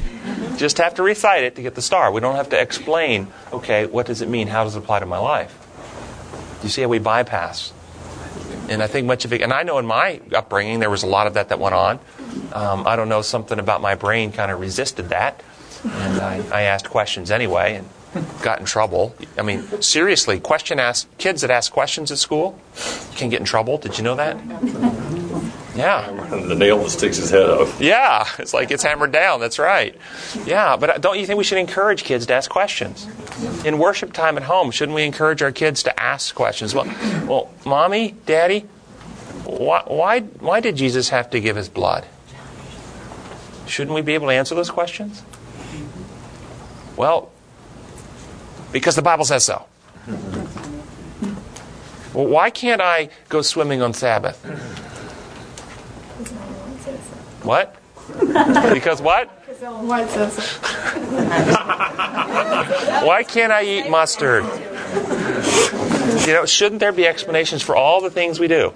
Just 0.57 0.79
have 0.79 0.95
to 0.95 1.03
recite 1.03 1.43
it 1.43 1.55
to 1.55 1.61
get 1.61 1.75
the 1.75 1.83
star. 1.83 2.11
We 2.11 2.19
don't 2.19 2.35
have 2.35 2.49
to 2.49 2.59
explain, 2.59 3.27
okay, 3.53 3.85
what 3.85 4.07
does 4.07 4.23
it 4.23 4.27
mean? 4.27 4.47
How 4.47 4.63
does 4.63 4.75
it 4.75 4.79
apply 4.79 4.99
to 4.99 5.05
my 5.05 5.19
life? 5.19 5.55
Do 6.61 6.67
you 6.67 6.69
see 6.69 6.81
how 6.81 6.87
we 6.87 6.97
bypass 6.97 7.73
and 8.69 8.83
I 8.83 8.87
think 8.87 9.07
much 9.07 9.25
of 9.25 9.33
it, 9.33 9.41
and 9.41 9.53
I 9.53 9.63
know 9.63 9.77
in 9.77 9.85
my 9.85 10.21
upbringing 10.33 10.79
there 10.79 10.89
was 10.89 11.03
a 11.03 11.07
lot 11.07 11.27
of 11.27 11.33
that 11.35 11.49
that 11.49 11.59
went 11.59 11.75
on. 11.75 11.99
Um, 12.53 12.87
I 12.87 12.95
don't 12.95 13.09
know, 13.09 13.21
something 13.21 13.59
about 13.59 13.81
my 13.81 13.95
brain 13.95 14.31
kind 14.31 14.51
of 14.51 14.59
resisted 14.59 15.09
that. 15.09 15.43
And 15.83 16.19
I, 16.19 16.43
I 16.51 16.61
asked 16.63 16.89
questions 16.89 17.31
anyway 17.31 17.75
and 17.75 17.87
got 18.41 18.59
in 18.59 18.65
trouble. 18.65 19.15
I 19.37 19.41
mean, 19.43 19.63
seriously, 19.81 20.39
question 20.39 20.79
ask 20.79 21.07
kids 21.17 21.41
that 21.41 21.51
ask 21.51 21.71
questions 21.71 22.11
at 22.11 22.17
school 22.17 22.59
can 23.15 23.29
get 23.29 23.39
in 23.39 23.45
trouble. 23.45 23.77
Did 23.77 23.97
you 23.97 24.03
know 24.03 24.15
that? 24.15 24.37
Yeah. 25.77 26.11
The 26.29 26.55
nail 26.55 26.79
that 26.79 26.89
sticks 26.89 27.17
his 27.17 27.29
head 27.29 27.47
up. 27.47 27.69
Yeah, 27.79 28.27
it's 28.39 28.53
like 28.53 28.71
it's 28.71 28.81
hammered 28.81 29.11
down. 29.11 29.39
That's 29.39 29.59
right. 29.59 29.95
Yeah, 30.45 30.75
but 30.75 31.01
don't 31.01 31.19
you 31.19 31.25
think 31.27 31.37
we 31.37 31.43
should 31.43 31.59
encourage 31.59 32.03
kids 32.03 32.25
to 32.25 32.33
ask 32.33 32.49
questions? 32.49 33.07
In 33.63 33.77
worship 33.77 34.11
time 34.11 34.37
at 34.37 34.43
home, 34.43 34.71
shouldn't 34.71 34.95
we 34.95 35.03
encourage 35.03 35.43
our 35.43 35.51
kids 35.51 35.83
to 35.83 35.99
ask 35.99 36.33
questions? 36.33 36.73
Well, 36.73 36.85
well, 37.27 37.53
mommy, 37.63 38.15
daddy, 38.25 38.61
why, 39.43 39.83
why, 39.85 40.21
why 40.21 40.59
did 40.61 40.75
Jesus 40.75 41.09
have 41.09 41.29
to 41.29 41.39
give 41.39 41.55
his 41.55 41.69
blood? 41.69 42.05
Shouldn't 43.67 43.93
we 43.93 44.01
be 44.01 44.15
able 44.15 44.27
to 44.27 44.33
answer 44.33 44.55
those 44.55 44.71
questions? 44.71 45.21
Well, 46.95 47.31
because 48.71 48.95
the 48.95 49.03
Bible 49.03 49.25
says 49.25 49.43
so. 49.43 49.65
Well, 52.13 52.25
why 52.25 52.49
can't 52.49 52.81
I 52.81 53.09
go 53.29 53.43
swimming 53.43 53.83
on 53.83 53.93
Sabbath? 53.93 54.43
What? 57.47 57.75
Because 58.73 59.01
what? 59.01 59.29
Why 63.03 63.23
can't 63.27 63.51
I 63.51 63.63
eat 63.63 63.89
mustard? 63.89 64.43
You 66.27 66.33
know, 66.33 66.45
shouldn't 66.45 66.79
there 66.79 66.91
be 66.91 67.07
explanations 67.07 67.61
for 67.61 67.75
all 67.75 68.01
the 68.01 68.09
things 68.09 68.39
we 68.39 68.47
do? 68.47 68.73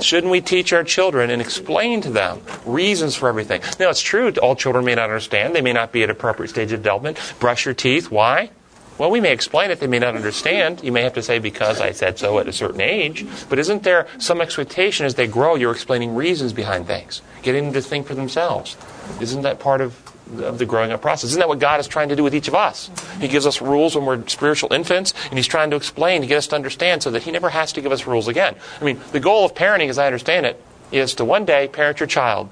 Shouldn't 0.00 0.30
we 0.30 0.40
teach 0.40 0.72
our 0.72 0.84
children 0.84 1.30
and 1.30 1.40
explain 1.40 2.00
to 2.02 2.10
them 2.10 2.40
reasons 2.66 3.14
for 3.14 3.28
everything? 3.28 3.62
Now, 3.78 3.90
it's 3.90 4.02
true, 4.02 4.32
all 4.42 4.56
children 4.56 4.84
may 4.84 4.94
not 4.94 5.04
understand. 5.04 5.54
They 5.54 5.60
may 5.60 5.72
not 5.72 5.92
be 5.92 6.02
at 6.02 6.10
appropriate 6.10 6.48
stage 6.48 6.72
of 6.72 6.82
development. 6.82 7.18
Brush 7.38 7.64
your 7.64 7.74
teeth. 7.74 8.10
Why? 8.10 8.50
Well, 8.98 9.10
we 9.10 9.20
may 9.20 9.32
explain 9.32 9.70
it. 9.70 9.80
They 9.80 9.86
may 9.86 10.00
not 10.00 10.16
understand. 10.16 10.82
You 10.82 10.92
may 10.92 11.02
have 11.02 11.14
to 11.14 11.22
say, 11.22 11.38
because 11.38 11.80
I 11.80 11.92
said 11.92 12.18
so 12.18 12.38
at 12.40 12.48
a 12.48 12.52
certain 12.52 12.80
age. 12.80 13.24
But 13.48 13.58
isn't 13.58 13.84
there 13.84 14.08
some 14.18 14.40
expectation 14.40 15.06
as 15.06 15.14
they 15.14 15.26
grow, 15.26 15.54
you're 15.54 15.72
explaining 15.72 16.14
reasons 16.14 16.52
behind 16.52 16.86
things, 16.86 17.22
getting 17.42 17.64
them 17.64 17.72
to 17.74 17.80
think 17.80 18.06
for 18.06 18.14
themselves? 18.14 18.76
Isn't 19.20 19.42
that 19.42 19.60
part 19.60 19.80
of 19.80 20.02
of 20.36 20.58
the 20.58 20.66
growing 20.66 20.92
up 20.92 21.00
process. 21.00 21.30
Isn't 21.30 21.40
that 21.40 21.48
what 21.48 21.58
God 21.58 21.80
is 21.80 21.88
trying 21.88 22.10
to 22.10 22.16
do 22.16 22.22
with 22.22 22.34
each 22.34 22.48
of 22.48 22.54
us? 22.54 22.90
He 23.20 23.28
gives 23.28 23.46
us 23.46 23.60
rules 23.62 23.96
when 23.96 24.04
we're 24.04 24.26
spiritual 24.28 24.72
infants, 24.72 25.14
and 25.30 25.38
He's 25.38 25.46
trying 25.46 25.70
to 25.70 25.76
explain 25.76 26.20
to 26.20 26.26
get 26.26 26.38
us 26.38 26.46
to 26.48 26.56
understand 26.56 27.02
so 27.02 27.10
that 27.10 27.22
He 27.22 27.30
never 27.30 27.48
has 27.48 27.72
to 27.72 27.80
give 27.80 27.92
us 27.92 28.06
rules 28.06 28.28
again. 28.28 28.54
I 28.80 28.84
mean, 28.84 29.00
the 29.12 29.20
goal 29.20 29.44
of 29.44 29.54
parenting, 29.54 29.88
as 29.88 29.98
I 29.98 30.06
understand 30.06 30.46
it, 30.46 30.62
is 30.92 31.14
to 31.14 31.24
one 31.24 31.44
day 31.44 31.68
parent 31.68 32.00
your 32.00 32.06
child 32.06 32.48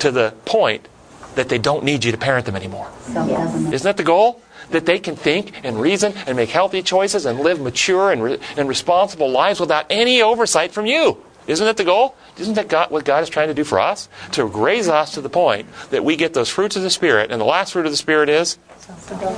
to 0.00 0.10
the 0.10 0.34
point 0.44 0.88
that 1.34 1.48
they 1.48 1.58
don't 1.58 1.84
need 1.84 2.04
you 2.04 2.12
to 2.12 2.18
parent 2.18 2.46
them 2.46 2.56
anymore. 2.56 2.90
Isn't 3.08 3.82
that 3.82 3.96
the 3.96 4.04
goal? 4.04 4.42
That 4.70 4.86
they 4.86 4.98
can 4.98 5.16
think 5.16 5.64
and 5.64 5.80
reason 5.80 6.14
and 6.26 6.36
make 6.36 6.50
healthy 6.50 6.82
choices 6.82 7.26
and 7.26 7.40
live 7.40 7.60
mature 7.60 8.12
and, 8.12 8.22
re- 8.22 8.38
and 8.56 8.68
responsible 8.68 9.30
lives 9.30 9.60
without 9.60 9.86
any 9.90 10.22
oversight 10.22 10.72
from 10.72 10.86
you. 10.86 11.22
Isn't 11.46 11.66
that 11.66 11.76
the 11.76 11.84
goal? 11.84 12.14
Isn't 12.38 12.54
that 12.54 12.68
God, 12.68 12.90
what 12.90 13.04
God 13.04 13.22
is 13.22 13.28
trying 13.28 13.48
to 13.48 13.54
do 13.54 13.64
for 13.64 13.80
us? 13.80 14.08
To 14.32 14.44
raise 14.44 14.88
us 14.88 15.14
to 15.14 15.20
the 15.20 15.28
point 15.28 15.66
that 15.90 16.04
we 16.04 16.14
get 16.16 16.32
those 16.34 16.48
fruits 16.48 16.76
of 16.76 16.82
the 16.82 16.90
Spirit. 16.90 17.30
And 17.32 17.40
the 17.40 17.46
last 17.46 17.72
fruit 17.72 17.86
of 17.86 17.92
the 17.92 17.96
Spirit 17.96 18.28
is 18.28 18.58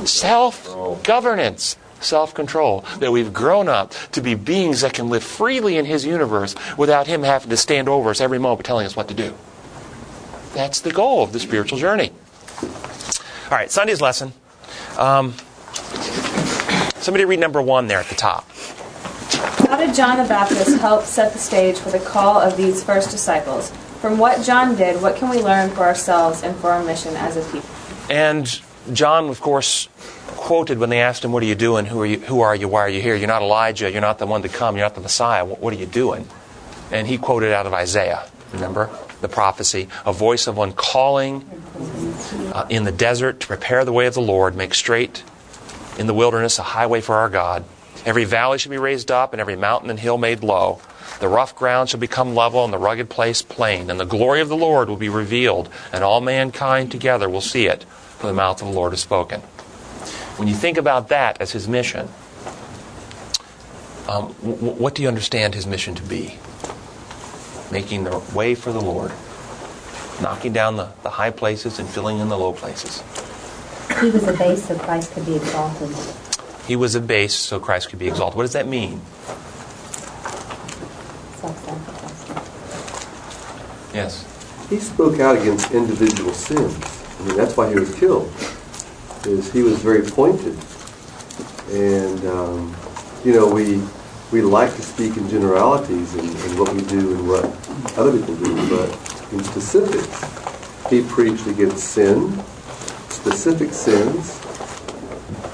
self 0.05 0.67
governance, 1.05 1.77
self 2.01 2.35
control. 2.35 2.85
That 2.99 3.13
we've 3.13 3.33
grown 3.33 3.69
up 3.69 3.93
to 4.13 4.21
be 4.21 4.35
beings 4.35 4.83
that 4.83 4.93
can 4.93 5.09
live 5.09 5.25
freely 5.25 5.79
in 5.79 5.87
His 5.87 6.05
universe 6.05 6.55
without 6.77 7.07
Him 7.07 7.23
having 7.23 7.51
to 7.51 7.57
stand 7.57 7.89
over 7.89 8.11
us 8.11 8.21
every 8.21 8.39
moment 8.39 8.67
telling 8.67 8.85
us 8.85 8.95
what 8.95 9.09
to 9.09 9.15
do. 9.15 9.33
That's 10.55 10.81
the 10.81 10.93
goal 10.93 11.23
of 11.23 11.33
the 11.33 11.41
spiritual 11.41 11.79
journey. 11.79 12.11
All 12.63 13.59
right, 13.59 13.71
Sunday's 13.71 14.01
lesson. 14.03 14.35
Um, 14.99 15.35
somebody 16.97 17.25
read 17.25 17.41
number 17.41 17.63
one 17.63 17.87
there 17.87 17.99
at 17.99 18.07
the 18.07 18.15
top. 18.15 18.49
How 19.69 19.77
did 19.77 19.95
John 19.95 20.19
the 20.19 20.29
Baptist 20.29 20.79
help 20.81 21.05
set 21.05 21.33
the 21.33 21.39
stage 21.39 21.79
for 21.79 21.91
the 21.91 21.99
call 21.99 22.41
of 22.41 22.57
these 22.57 22.85
first 22.85 23.11
disciples? 23.11 23.71
From 24.01 24.19
what 24.19 24.45
John 24.45 24.75
did, 24.75 25.01
what 25.01 25.17
can 25.17 25.31
we 25.31 25.39
learn 25.41 25.71
for 25.71 25.83
ourselves 25.83 26.43
and 26.43 26.55
for 26.57 26.71
our 26.71 26.85
mission 26.85 27.17
as 27.17 27.37
a 27.37 27.53
people? 27.53 27.69
And 28.11 28.61
John, 28.93 29.29
of 29.29 29.41
course, 29.41 29.89
quoted 30.37 30.79
when 30.79 30.91
they 30.91 31.01
asked 31.01 31.25
him, 31.25 31.33
What 31.33 31.43
are 31.43 31.47
you 31.47 31.55
doing? 31.55 31.87
Who 31.87 32.03
are 32.03 32.07
you? 32.07 32.19
Who 32.19 32.41
are 32.41 32.55
you? 32.55 32.69
Why 32.69 32.81
are 32.81 32.89
you 32.89 33.01
here? 33.01 33.15
You're 33.15 33.29
not 33.29 33.43
Elijah. 33.43 33.91
You're 33.91 34.01
not 34.01 34.19
the 34.19 34.27
one 34.27 34.43
to 34.43 34.49
come. 34.49 34.77
You're 34.77 34.85
not 34.85 34.95
the 34.95 35.01
Messiah. 35.01 35.45
What, 35.45 35.61
what 35.61 35.73
are 35.73 35.77
you 35.77 35.87
doing? 35.87 36.27
And 36.91 37.07
he 37.07 37.17
quoted 37.17 37.53
out 37.53 37.65
of 37.67 37.73
Isaiah, 37.73 38.29
remember? 38.53 38.91
The 39.21 39.29
prophecy 39.29 39.89
a 40.05 40.13
voice 40.13 40.49
of 40.49 40.57
one 40.57 40.73
calling 40.73 41.49
in 42.69 42.85
the 42.85 42.93
desert 42.93 43.41
to 43.41 43.47
prepare 43.47 43.85
the 43.85 43.93
way 43.93 44.07
of 44.07 44.15
the 44.15 44.21
Lord, 44.21 44.57
make 44.57 44.75
straight 44.75 45.23
in 45.99 46.07
the 46.07 46.15
wilderness 46.15 46.59
a 46.59 46.63
highway 46.63 47.01
for 47.01 47.15
our 47.15 47.29
God. 47.29 47.65
Every 48.05 48.25
valley 48.25 48.59
shall 48.59 48.71
be 48.71 48.79
raised 48.79 49.11
up, 49.11 49.33
and 49.33 49.41
every 49.41 49.57
mountain 49.57 49.91
and 49.91 49.99
hill 49.99 50.19
made 50.19 50.43
low. 50.43 50.81
The 51.21 51.29
rough 51.29 51.55
ground 51.55 51.89
shall 51.89 52.01
become 52.01 52.35
level, 52.35 52.65
and 52.65 52.73
the 52.73 52.79
rugged 52.79 53.09
place 53.09 53.43
plain. 53.43 53.91
And 53.91 54.01
the 54.01 54.05
glory 54.05 54.41
of 54.41 54.49
the 54.49 54.57
Lord 54.57 54.89
will 54.89 54.97
be 54.97 55.09
revealed, 55.09 55.69
and 55.93 56.03
all 56.03 56.21
mankind 56.21 56.91
together 56.91 57.29
will 57.29 57.41
see 57.41 57.67
it, 57.67 57.85
for 57.85 58.27
the 58.27 58.33
mouth 58.33 58.61
of 58.61 58.69
the 58.69 58.75
Lord 58.75 58.93
has 58.93 59.01
spoken. 59.01 59.41
When 60.37 60.49
you 60.49 60.55
think 60.55 60.79
about 60.79 61.09
that 61.09 61.41
as 61.41 61.53
his 61.53 61.69
mission, 61.69 62.09
um, 64.09 64.35
w- 64.43 64.57
what 64.57 64.95
do 64.95 65.03
you 65.03 65.09
understand 65.09 65.55
his 65.55 65.67
mission 65.67 65.95
to 65.95 66.03
be? 66.03 66.39
Making 67.71 68.05
the 68.05 68.19
way 68.35 68.55
for 68.55 68.73
the 68.73 68.81
Lord, 68.81 69.13
knocking 70.21 70.53
down 70.53 70.77
the, 70.77 70.91
the 71.03 71.11
high 71.11 71.31
places 71.31 71.79
and 71.79 71.89
filling 71.89 72.19
in 72.19 72.29
the 72.29 72.37
low 72.37 72.53
places. 72.53 73.03
He 74.01 74.11
was 74.11 74.27
a 74.27 74.33
base 74.33 74.67
so 74.67 74.77
Christ 74.79 75.13
could 75.13 75.27
be 75.27 75.37
exalted. 75.37 75.95
He 76.67 76.77
was 76.77 76.95
a 76.95 77.01
base 77.01 77.35
so 77.35 77.59
Christ 77.59 77.91
could 77.91 77.99
be 77.99 78.09
exalted. 78.09 78.37
What 78.37 78.45
does 78.45 78.53
that 78.53 78.69
mean? 78.69 79.01
Self-sacrifice. 81.41 83.95
Yes. 83.95 84.25
He 84.71 84.79
spoke 84.79 85.21
out 85.21 85.37
against 85.37 85.73
individual 85.73 86.33
sins. 86.33 86.77
I 87.21 87.25
mean, 87.25 87.37
that's 87.37 87.57
why 87.57 87.69
he 87.69 87.75
was 87.75 87.95
killed. 87.95 88.33
Is 89.25 89.53
he 89.53 89.63
was 89.63 89.79
very 89.79 90.03
pointed, 90.03 90.59
and 91.71 92.25
um, 92.27 92.75
you 93.25 93.33
know 93.33 93.47
we 93.47 93.81
we 94.33 94.43
like 94.43 94.75
to 94.75 94.83
speak 94.83 95.17
in 95.17 95.29
generalities 95.29 96.15
and, 96.15 96.29
and 96.29 96.59
what 96.59 96.75
we 96.75 96.83
do 96.83 97.15
and 97.15 97.29
what 97.29 97.45
other 97.97 98.19
people 98.19 98.35
do, 98.35 98.69
but 98.69 98.91
in 99.33 99.43
specifics, 99.45 100.91
he 100.91 101.03
preached 101.03 101.47
against 101.47 101.85
sin, 101.85 102.33
specific 103.09 103.73
sins. 103.73 104.39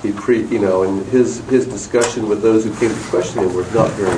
He 0.02 0.12
pre, 0.12 0.44
you 0.46 0.58
know, 0.58 0.82
and 0.82 1.06
his 1.06 1.40
his 1.48 1.66
discussion 1.66 2.28
with 2.28 2.42
those 2.42 2.64
who 2.64 2.74
came 2.76 2.90
to 2.90 3.08
question 3.08 3.42
him 3.42 3.54
was 3.54 3.72
not 3.74 3.90
very 3.92 4.16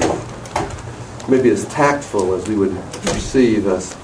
maybe 1.29 1.51
as 1.51 1.67
tactful 1.67 2.35
as 2.35 2.49
we 2.49 2.57
would 2.57 2.75
perceive 3.03 3.67
us 3.67 3.95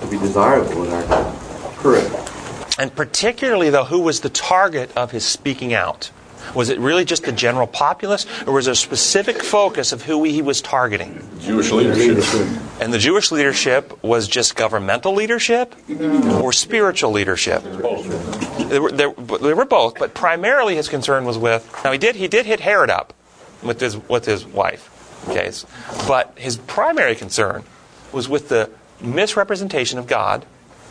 to 0.00 0.06
be 0.10 0.18
desirable 0.18 0.84
in 0.84 0.92
our 0.92 1.34
current 1.76 2.12
And 2.78 2.94
particularly, 2.94 3.70
though, 3.70 3.84
who 3.84 4.00
was 4.00 4.20
the 4.20 4.28
target 4.28 4.90
of 4.96 5.10
his 5.12 5.24
speaking 5.24 5.72
out? 5.72 6.10
Was 6.54 6.68
it 6.68 6.78
really 6.78 7.04
just 7.04 7.24
the 7.24 7.32
general 7.32 7.66
populace, 7.66 8.26
or 8.46 8.52
was 8.54 8.66
there 8.66 8.72
a 8.72 8.76
specific 8.76 9.42
focus 9.42 9.92
of 9.92 10.02
who 10.02 10.22
he 10.24 10.42
was 10.42 10.60
targeting? 10.60 11.26
Jewish 11.40 11.70
leadership. 11.70 12.48
And 12.80 12.92
the 12.92 12.98
Jewish 12.98 13.30
leadership 13.32 14.02
was 14.02 14.28
just 14.28 14.56
governmental 14.56 15.14
leadership 15.14 15.74
or 16.42 16.52
spiritual 16.52 17.12
leadership? 17.12 17.62
They 17.62 18.78
were, 18.78 19.54
were 19.54 19.64
both, 19.64 19.98
but 19.98 20.14
primarily 20.14 20.76
his 20.76 20.88
concern 20.88 21.24
was 21.24 21.38
with. 21.38 21.68
Now 21.84 21.92
he 21.92 21.98
did 21.98 22.16
he 22.16 22.28
did 22.28 22.46
hit 22.46 22.60
Herod 22.60 22.90
up 22.90 23.12
with 23.62 23.80
his 23.80 23.96
with 24.08 24.24
his 24.24 24.44
wife, 24.44 24.90
okay, 25.28 25.50
but 26.06 26.36
his 26.36 26.56
primary 26.56 27.14
concern 27.14 27.64
was 28.12 28.28
with 28.28 28.48
the 28.48 28.70
misrepresentation 29.00 29.98
of 29.98 30.06
God 30.06 30.46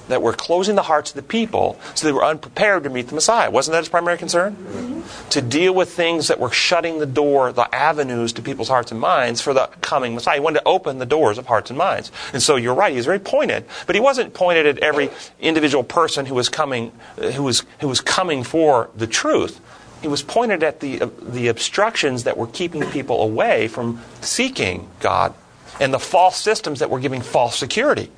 that 0.08 0.22
were 0.22 0.34
closing 0.34 0.76
the 0.76 0.84
hearts 0.84 1.12
of 1.12 1.16
the 1.16 1.24
people 1.24 1.80
so 1.96 2.06
they 2.06 2.14
were 2.14 2.24
unprepared 2.24 2.84
to 2.84 2.90
meet 2.90 3.08
the 3.08 3.16
Messiah. 3.16 3.50
Wasn't 3.50 3.74
that 3.74 3.80
his 3.80 3.90
primary 3.90 4.18
concern? 4.18 5.04
To 5.32 5.42
deal 5.42 5.74
with 5.74 5.92
things 5.92 6.28
that 6.28 6.40
were 6.40 6.52
shutting 6.52 7.00
the 7.00 7.06
door, 7.06 7.52
the 7.52 7.74
avenues 7.74 8.34
to 8.34 8.42
people's 8.42 8.70
hearts 8.70 8.92
and 8.92 9.00
minds 9.00 9.42
for 9.42 9.54
the 9.54 9.68
coming 9.82 10.16
Messiah. 10.16 10.36
He 10.36 10.40
wanted 10.42 10.60
to 10.60 10.68
open 10.68 11.00
the 11.00 11.06
doors 11.06 11.38
of 11.38 11.46
hearts 11.48 11.70
and 11.70 11.78
minds. 11.78 12.12
And 12.34 12.42
so 12.42 12.56
you're 12.56 12.74
right, 12.74 12.92
he 12.92 12.98
was 12.98 13.06
very 13.06 13.20
pointed, 13.20 13.66
but 13.86 13.96
he 13.96 14.02
wasn't 14.02 14.34
pointed 14.34 14.66
at 14.66 14.80
every 14.80 15.10
individual 15.40 15.84
person 15.84 16.26
who 16.26 16.36
was 16.36 16.50
coming, 16.50 16.92
uh, 17.18 17.32
who 17.32 17.44
was, 17.44 17.64
who 17.80 17.88
was 17.88 18.02
coming 18.02 18.44
for 18.44 18.90
the 18.96 19.08
truth. 19.08 19.60
He 20.02 20.08
was 20.08 20.22
pointed 20.22 20.64
at 20.64 20.82
the, 20.82 21.02
uh, 21.02 21.10
the 21.22 21.48
obstructions 21.48 22.26
that 22.26 22.38
were 22.38 22.48
keeping 22.48 22.84
people 22.88 23.22
away 23.22 23.68
from 23.70 24.02
seeking 24.22 24.90
God 25.00 25.34
and 25.80 25.94
the 25.94 26.00
false 26.00 26.38
systems 26.38 26.80
that 26.80 26.90
were 26.90 27.00
giving 27.00 27.22
false 27.22 27.58
security 27.58 28.10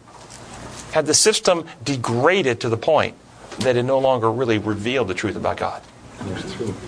had 0.95 1.05
the 1.05 1.13
system 1.13 1.65
degraded 1.83 2.61
to 2.61 2.69
the 2.69 2.77
point 2.77 3.13
that 3.59 3.75
it 3.75 3.83
no 3.83 3.99
longer 3.99 4.31
really 4.31 4.57
revealed 4.57 5.09
the 5.09 5.13
truth 5.13 5.35
about 5.35 5.57
God. 5.57 5.81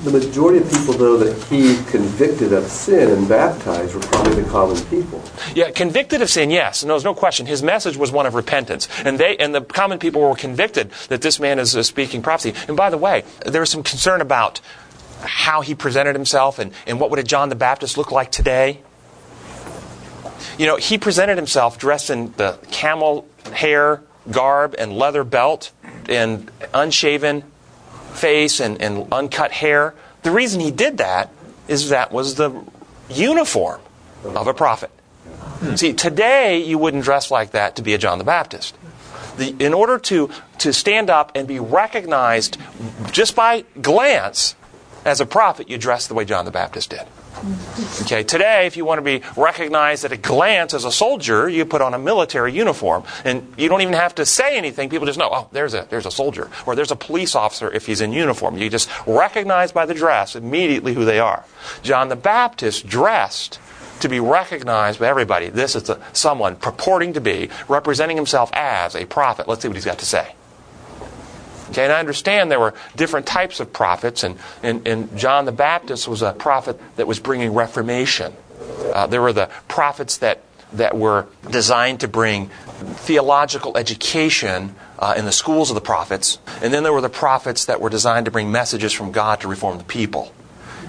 The 0.05 0.11
majority 0.11 0.59
of 0.59 0.71
people, 0.71 0.93
though, 0.93 1.17
that 1.17 1.43
he 1.49 1.75
convicted 1.91 2.53
of 2.53 2.63
sin 2.67 3.11
and 3.11 3.27
baptized 3.27 3.93
were 3.93 3.99
probably 3.99 4.41
the 4.41 4.49
common 4.49 4.81
people. 4.85 5.21
Yeah, 5.53 5.71
convicted 5.71 6.21
of 6.21 6.29
sin, 6.29 6.51
yes. 6.51 6.85
No, 6.85 6.93
there's 6.93 7.03
no 7.03 7.13
question. 7.13 7.47
His 7.47 7.61
message 7.61 7.97
was 7.97 8.09
one 8.09 8.25
of 8.25 8.33
repentance. 8.33 8.87
And 9.03 9.19
they 9.19 9.35
and 9.35 9.53
the 9.53 9.59
common 9.59 9.99
people 9.99 10.21
were 10.21 10.35
convicted 10.35 10.91
that 11.09 11.21
this 11.21 11.37
man 11.37 11.59
is 11.59 11.75
uh, 11.75 11.83
speaking 11.83 12.21
prophecy. 12.21 12.53
And 12.69 12.77
by 12.77 12.89
the 12.89 12.97
way, 12.97 13.25
there 13.45 13.59
was 13.59 13.69
some 13.69 13.83
concern 13.83 14.21
about 14.21 14.61
how 15.19 15.59
he 15.59 15.75
presented 15.75 16.15
himself 16.15 16.59
and, 16.59 16.71
and 16.85 17.01
what 17.01 17.09
would 17.09 17.19
a 17.19 17.23
John 17.23 17.49
the 17.49 17.55
Baptist 17.55 17.97
look 17.97 18.13
like 18.13 18.31
today. 18.31 18.79
You 20.57 20.65
know, 20.65 20.77
he 20.77 20.97
presented 20.97 21.35
himself 21.35 21.77
dressed 21.77 22.09
in 22.09 22.31
the 22.37 22.57
camel 22.71 23.27
hair 23.51 24.01
garb 24.31 24.75
and 24.77 24.93
leather 24.93 25.23
belt 25.23 25.71
and 26.09 26.49
unshaven 26.73 27.43
face 28.13 28.59
and, 28.59 28.81
and 28.81 29.11
uncut 29.11 29.51
hair. 29.51 29.93
The 30.23 30.31
reason 30.31 30.59
he 30.59 30.71
did 30.71 30.97
that 30.97 31.31
is 31.67 31.89
that 31.89 32.11
was 32.11 32.35
the 32.35 32.63
uniform 33.09 33.81
of 34.23 34.47
a 34.47 34.53
prophet. 34.53 34.91
See, 35.75 35.93
today 35.93 36.63
you 36.63 36.77
wouldn't 36.77 37.03
dress 37.03 37.31
like 37.31 37.51
that 37.51 37.75
to 37.77 37.81
be 37.81 37.93
a 37.93 37.97
John 37.97 38.17
the 38.17 38.23
Baptist. 38.23 38.75
The, 39.37 39.55
in 39.59 39.73
order 39.73 39.97
to, 39.99 40.29
to 40.59 40.73
stand 40.73 41.09
up 41.09 41.31
and 41.35 41.47
be 41.47 41.59
recognized 41.59 42.57
just 43.11 43.35
by 43.35 43.65
glance 43.81 44.55
as 45.05 45.21
a 45.21 45.25
prophet, 45.25 45.69
you 45.69 45.77
dress 45.77 46.07
the 46.07 46.13
way 46.13 46.25
John 46.25 46.45
the 46.45 46.51
Baptist 46.51 46.89
did. 46.89 47.03
Okay, 48.01 48.23
today, 48.23 48.65
if 48.65 48.77
you 48.77 48.85
want 48.85 48.99
to 48.99 49.03
be 49.03 49.21
recognized 49.35 50.05
at 50.05 50.11
a 50.11 50.17
glance 50.17 50.73
as 50.73 50.85
a 50.85 50.91
soldier, 50.91 51.47
you 51.47 51.65
put 51.65 51.81
on 51.81 51.93
a 51.93 51.99
military 51.99 52.53
uniform, 52.53 53.03
and 53.23 53.53
you 53.57 53.69
don't 53.69 53.81
even 53.81 53.93
have 53.93 54.15
to 54.15 54.25
say 54.25 54.57
anything. 54.57 54.89
People 54.89 55.05
just 55.05 55.19
know, 55.19 55.29
oh, 55.31 55.49
there's 55.51 55.73
a 55.73 55.87
there's 55.89 56.05
a 56.05 56.11
soldier, 56.11 56.49
or 56.65 56.75
there's 56.75 56.91
a 56.91 56.95
police 56.95 57.35
officer 57.35 57.71
if 57.71 57.85
he's 57.85 58.01
in 58.01 58.11
uniform. 58.11 58.57
You 58.57 58.69
just 58.69 58.89
recognize 59.05 59.71
by 59.71 59.85
the 59.85 59.93
dress 59.93 60.35
immediately 60.35 60.93
who 60.93 61.05
they 61.05 61.19
are. 61.19 61.45
John 61.83 62.09
the 62.09 62.15
Baptist 62.15 62.87
dressed 62.87 63.59
to 63.99 64.09
be 64.09 64.19
recognized 64.19 64.99
by 64.99 65.07
everybody. 65.07 65.49
This 65.49 65.75
is 65.75 65.89
someone 66.13 66.55
purporting 66.55 67.13
to 67.13 67.21
be 67.21 67.49
representing 67.67 68.17
himself 68.17 68.51
as 68.53 68.95
a 68.95 69.05
prophet. 69.05 69.47
Let's 69.47 69.61
see 69.61 69.67
what 69.67 69.77
he's 69.77 69.85
got 69.85 69.99
to 69.99 70.05
say. 70.05 70.35
Okay, 71.77 71.83
and 71.83 71.93
I 71.93 71.99
understand 71.99 72.49
there 72.49 72.59
were 72.59 72.73
different 72.95 73.27
types 73.27 73.59
of 73.59 73.71
prophets, 73.71 74.23
and, 74.23 74.39
and, 74.63 74.87
and 74.87 75.15
John 75.15 75.45
the 75.45 75.51
Baptist 75.51 76.07
was 76.07 76.23
a 76.23 76.33
prophet 76.33 76.81
that 76.95 77.05
was 77.05 77.19
bringing 77.19 77.53
reformation. 77.53 78.33
Uh, 78.95 79.05
there 79.05 79.21
were 79.21 79.31
the 79.31 79.47
prophets 79.67 80.17
that, 80.17 80.41
that 80.73 80.97
were 80.97 81.27
designed 81.51 81.99
to 81.99 82.07
bring 82.07 82.47
theological 82.47 83.77
education 83.77 84.73
uh, 84.97 85.13
in 85.15 85.25
the 85.25 85.31
schools 85.31 85.69
of 85.69 85.75
the 85.75 85.81
prophets, 85.81 86.39
and 86.63 86.73
then 86.73 86.81
there 86.81 86.93
were 86.93 86.99
the 86.99 87.09
prophets 87.09 87.65
that 87.65 87.79
were 87.79 87.91
designed 87.91 88.25
to 88.25 88.31
bring 88.31 88.51
messages 88.51 88.91
from 88.91 89.11
God 89.11 89.41
to 89.41 89.47
reform 89.47 89.77
the 89.77 89.83
people. 89.83 90.33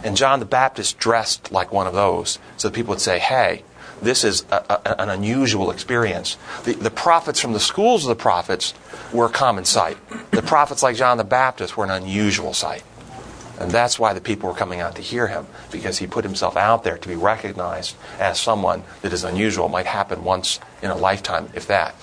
And 0.03 0.17
John 0.17 0.41
the 0.41 0.47
Baptist 0.47 0.99
dressed 0.99 1.53
like 1.53 1.71
one 1.71 1.87
of 1.87 1.93
those, 1.93 2.39
so 2.57 2.69
that 2.69 2.75
people 2.75 2.93
would 2.93 3.03
say, 3.03 3.19
hey, 3.19 3.63
this 4.03 4.25
is 4.25 4.45
a, 4.51 4.65
a, 4.85 5.03
an 5.03 5.09
unusual 5.09 5.71
experience. 5.71 6.37
The, 6.65 6.75
the 6.75 6.91
prophets 6.91 7.41
from 7.41 7.53
the 7.53 7.61
schools 7.61 8.05
of 8.05 8.09
the 8.09 8.21
prophets 8.21 8.75
were 9.13 9.27
a 9.27 9.31
common 9.31 9.65
sight. 9.65 9.97
The 10.31 10.43
prophets 10.43 10.83
like 10.83 10.97
John 10.97 11.19
the 11.19 11.25
Baptist 11.25 11.77
were 11.77 11.85
an 11.85 11.91
unusual 11.91 12.55
sight. 12.55 12.85
And 13.59 13.71
that's 13.73 13.99
why 13.99 14.13
the 14.13 14.21
people 14.21 14.49
were 14.49 14.55
coming 14.55 14.81
out 14.81 14.95
to 14.97 15.03
hear 15.03 15.27
him, 15.27 15.47
because 15.73 15.99
he 15.99 16.07
put 16.07 16.25
himself 16.25 16.57
out 16.57 16.85
there 16.85 16.97
to 16.97 17.09
be 17.09 17.17
recognized 17.17 17.97
as 18.21 18.39
someone 18.39 18.85
that 19.03 19.13
is 19.13 19.25
unusual. 19.25 19.67
It 19.67 19.71
might 19.71 19.87
happen 19.87 20.23
once 20.23 20.61
in 20.81 20.91
a 20.91 20.97
lifetime, 20.97 21.51
if 21.55 21.67
that. 21.67 21.95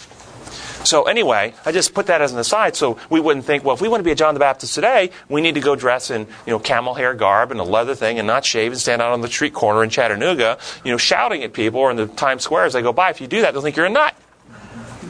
So 0.86 1.04
anyway, 1.04 1.54
I 1.65 1.72
just 1.72 1.94
put 1.94 2.08
that 2.08 2.22
as 2.22 2.32
an 2.32 2.39
aside 2.39 2.75
so 2.75 3.00
we 3.10 3.20
wouldn't 3.20 3.46
think, 3.46 3.63
well, 3.63 3.75
if 3.75 3.82
we 3.82 3.88
want 3.88 4.00
to 4.01 4.04
be 4.04 4.12
a 4.12 4.15
John 4.15 4.34
the 4.34 4.39
Baptist 4.39 4.75
today, 4.75 5.10
we 5.30 5.42
need 5.42 5.56
to 5.56 5.62
go 5.62 5.75
dress 5.75 6.12
in, 6.12 6.22
you 6.46 6.51
know, 6.51 6.60
camel 6.60 6.94
hair 6.94 7.13
garb 7.13 7.51
and 7.51 7.60
a 7.60 7.63
leather 7.63 7.96
thing 7.96 8.20
and 8.20 8.27
not 8.27 8.46
shave 8.46 8.72
and 8.72 8.80
stand 8.80 9.01
out 9.01 9.12
on 9.12 9.22
the 9.22 9.27
street 9.27 9.54
corner 9.54 9.84
in 9.84 9.89
Chattanooga, 9.89 10.58
you 10.84 10.92
know, 10.92 10.98
shouting 10.98 11.44
at 11.44 11.54
people 11.54 11.80
or 11.80 11.92
in 11.92 11.98
the 11.98 12.08
Times 12.08 12.44
Square 12.44 12.65
as 12.65 12.74
they 12.74 12.82
go 12.82 12.94
by. 12.94 13.10
If 13.10 13.20
you 13.20 13.27
do 13.27 13.42
that, 13.42 13.54
they'll 13.54 13.63
think 13.63 13.75
you're 13.75 13.88
a 13.88 13.89
nut. 13.89 14.15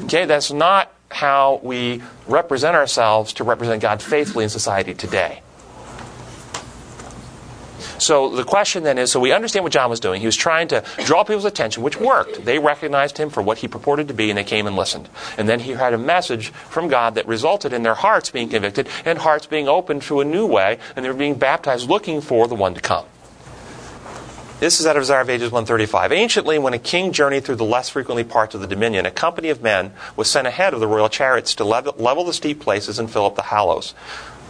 Okay, 0.06 0.26
that's 0.26 0.52
not 0.52 0.92
how 1.12 1.60
we 1.64 2.02
represent 2.28 2.76
ourselves 2.76 3.34
to 3.34 3.44
represent 3.44 3.82
God 3.82 4.02
faithfully 4.02 4.44
in 4.44 4.50
society 4.50 4.94
today. 4.94 5.42
So 7.98 8.30
the 8.30 8.44
question 8.44 8.84
then 8.84 8.98
is 8.98 9.12
so 9.12 9.20
we 9.20 9.32
understand 9.32 9.64
what 9.64 9.72
John 9.72 9.90
was 9.90 10.00
doing. 10.00 10.20
He 10.20 10.26
was 10.26 10.36
trying 10.36 10.68
to 10.70 10.84
draw 11.06 11.24
people's 11.24 11.46
attention, 11.46 11.84
which 11.84 12.00
worked. 12.00 12.44
They 12.44 12.60
recognized 12.60 13.18
him 13.18 13.30
for 13.30 13.42
what 13.42 13.60
he 13.60 13.68
purported 13.68 14.08
to 14.10 14.14
be, 14.14 14.30
and 14.30 14.38
they 14.38 14.44
came 14.44 14.68
and 14.68 14.76
listened. 14.76 15.10
And 15.38 15.48
then 15.48 15.60
he 15.60 15.72
had 15.72 15.94
a 15.94 15.98
message 15.98 16.50
from 16.50 16.88
God 16.88 17.16
that 17.16 17.28
resulted 17.28 17.74
in 17.74 17.84
their 17.84 17.94
hearts 17.94 18.30
being 18.30 18.50
convicted 18.50 18.88
and 19.06 19.20
hearts 19.20 19.46
being 19.46 19.68
opened 19.68 20.02
to 20.04 20.20
a 20.20 20.26
new 20.26 20.46
way, 20.46 20.80
and 20.96 21.04
they 21.06 21.10
were 21.10 21.16
being 21.16 21.36
baptized 21.36 21.90
looking 21.90 22.22
for 22.22 22.48
the 22.48 22.56
one 22.56 22.74
to 22.74 22.82
come. 22.82 23.06
This 24.60 24.80
is 24.80 24.86
out 24.86 24.96
of 24.96 25.02
Desire 25.02 25.20
of 25.20 25.30
Ages 25.30 25.52
135. 25.52 26.14
Anciently, 26.14 26.58
when 26.60 26.74
a 26.74 26.80
king 26.80 27.12
journeyed 27.12 27.44
through 27.44 27.58
the 27.58 27.66
less 27.66 27.90
frequently 27.90 28.24
parts 28.24 28.56
of 28.56 28.62
the 28.62 28.68
dominion, 28.68 29.06
a 29.06 29.12
company 29.12 29.50
of 29.50 29.62
men 29.62 29.92
was 30.16 30.32
sent 30.32 30.48
ahead 30.48 30.74
of 30.74 30.80
the 30.80 30.88
royal 30.88 31.10
chariots 31.10 31.56
to 31.56 31.66
level, 31.66 31.94
level 31.98 32.24
the 32.24 32.32
steep 32.32 32.62
places 32.62 32.98
and 32.98 33.12
fill 33.12 33.26
up 33.26 33.36
the 33.36 33.42
hollows 33.42 33.94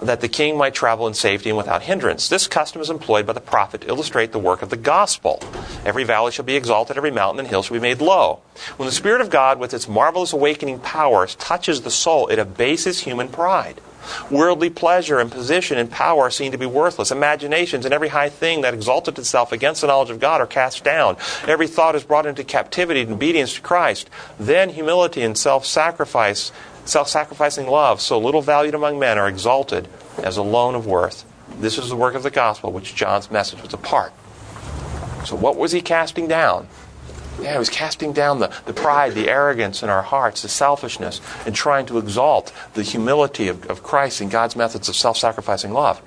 that 0.01 0.21
the 0.21 0.27
king 0.27 0.57
might 0.57 0.73
travel 0.73 1.07
in 1.07 1.13
safety 1.13 1.49
and 1.49 1.57
without 1.57 1.83
hindrance. 1.83 2.27
This 2.27 2.47
custom 2.47 2.81
is 2.81 2.89
employed 2.89 3.25
by 3.25 3.33
the 3.33 3.41
prophet 3.41 3.81
to 3.81 3.87
illustrate 3.87 4.31
the 4.31 4.39
work 4.39 4.61
of 4.61 4.69
the 4.69 4.77
gospel. 4.77 5.41
Every 5.85 6.03
valley 6.03 6.31
shall 6.31 6.45
be 6.45 6.55
exalted, 6.55 6.97
every 6.97 7.11
mountain 7.11 7.39
and 7.39 7.47
hill 7.47 7.63
shall 7.63 7.75
be 7.75 7.81
made 7.81 8.01
low. 8.01 8.41
When 8.77 8.87
the 8.87 8.95
Spirit 8.95 9.21
of 9.21 9.29
God, 9.29 9.59
with 9.59 9.73
its 9.73 9.87
marvelous 9.87 10.33
awakening 10.33 10.79
powers, 10.79 11.35
touches 11.35 11.81
the 11.81 11.91
soul, 11.91 12.27
it 12.27 12.39
abases 12.39 13.01
human 13.01 13.29
pride. 13.29 13.81
Worldly 14.29 14.69
pleasure 14.69 15.19
and 15.19 15.31
position 15.31 15.77
and 15.77 15.89
power 15.89 16.23
are 16.23 16.31
seen 16.31 16.51
to 16.51 16.57
be 16.57 16.65
worthless. 16.65 17.11
Imaginations 17.11 17.85
and 17.85 17.93
every 17.93 18.09
high 18.09 18.29
thing 18.29 18.61
that 18.61 18.73
exalted 18.73 19.17
itself 19.17 19.51
against 19.51 19.81
the 19.81 19.87
knowledge 19.87 20.09
of 20.09 20.19
God 20.19 20.41
are 20.41 20.47
cast 20.47 20.83
down. 20.83 21.17
Every 21.47 21.67
thought 21.67 21.95
is 21.95 22.03
brought 22.03 22.25
into 22.25 22.43
captivity 22.43 23.01
and 23.01 23.13
obedience 23.13 23.55
to 23.55 23.61
Christ. 23.61 24.09
Then 24.39 24.69
humility 24.69 25.21
and 25.21 25.37
self 25.37 25.65
sacrifice 25.65 26.51
self 26.85 27.09
sacrificing 27.09 27.67
love, 27.67 27.99
so 27.99 28.17
little 28.17 28.41
valued 28.41 28.75
among 28.75 28.99
men, 28.99 29.17
are 29.17 29.27
exalted 29.27 29.87
as 30.17 30.37
alone 30.37 30.75
of 30.75 30.85
worth. 30.85 31.25
This 31.59 31.77
is 31.77 31.89
the 31.89 31.95
work 31.95 32.15
of 32.15 32.23
the 32.23 32.31
gospel, 32.31 32.71
which 32.71 32.95
John's 32.95 33.29
message 33.29 33.61
was 33.61 33.73
a 33.73 33.77
part. 33.77 34.13
So, 35.25 35.35
what 35.35 35.57
was 35.57 35.71
he 35.71 35.81
casting 35.81 36.27
down? 36.27 36.67
Yeah, 37.41 37.53
he 37.53 37.57
was 37.57 37.69
casting 37.69 38.13
down 38.13 38.39
the, 38.39 38.53
the 38.65 38.73
pride, 38.73 39.13
the 39.13 39.27
arrogance 39.27 39.83
in 39.83 39.89
our 39.89 40.01
hearts, 40.01 40.41
the 40.41 40.47
selfishness, 40.47 41.19
and 41.45 41.53
trying 41.53 41.85
to 41.87 41.97
exalt 41.97 42.53
the 42.75 42.83
humility 42.83 43.47
of, 43.49 43.65
of 43.69 43.83
Christ 43.83 44.21
and 44.21 44.31
God's 44.31 44.55
methods 44.55 44.87
of 44.87 44.95
self 44.95 45.17
sacrificing 45.17 45.73
love. 45.73 46.01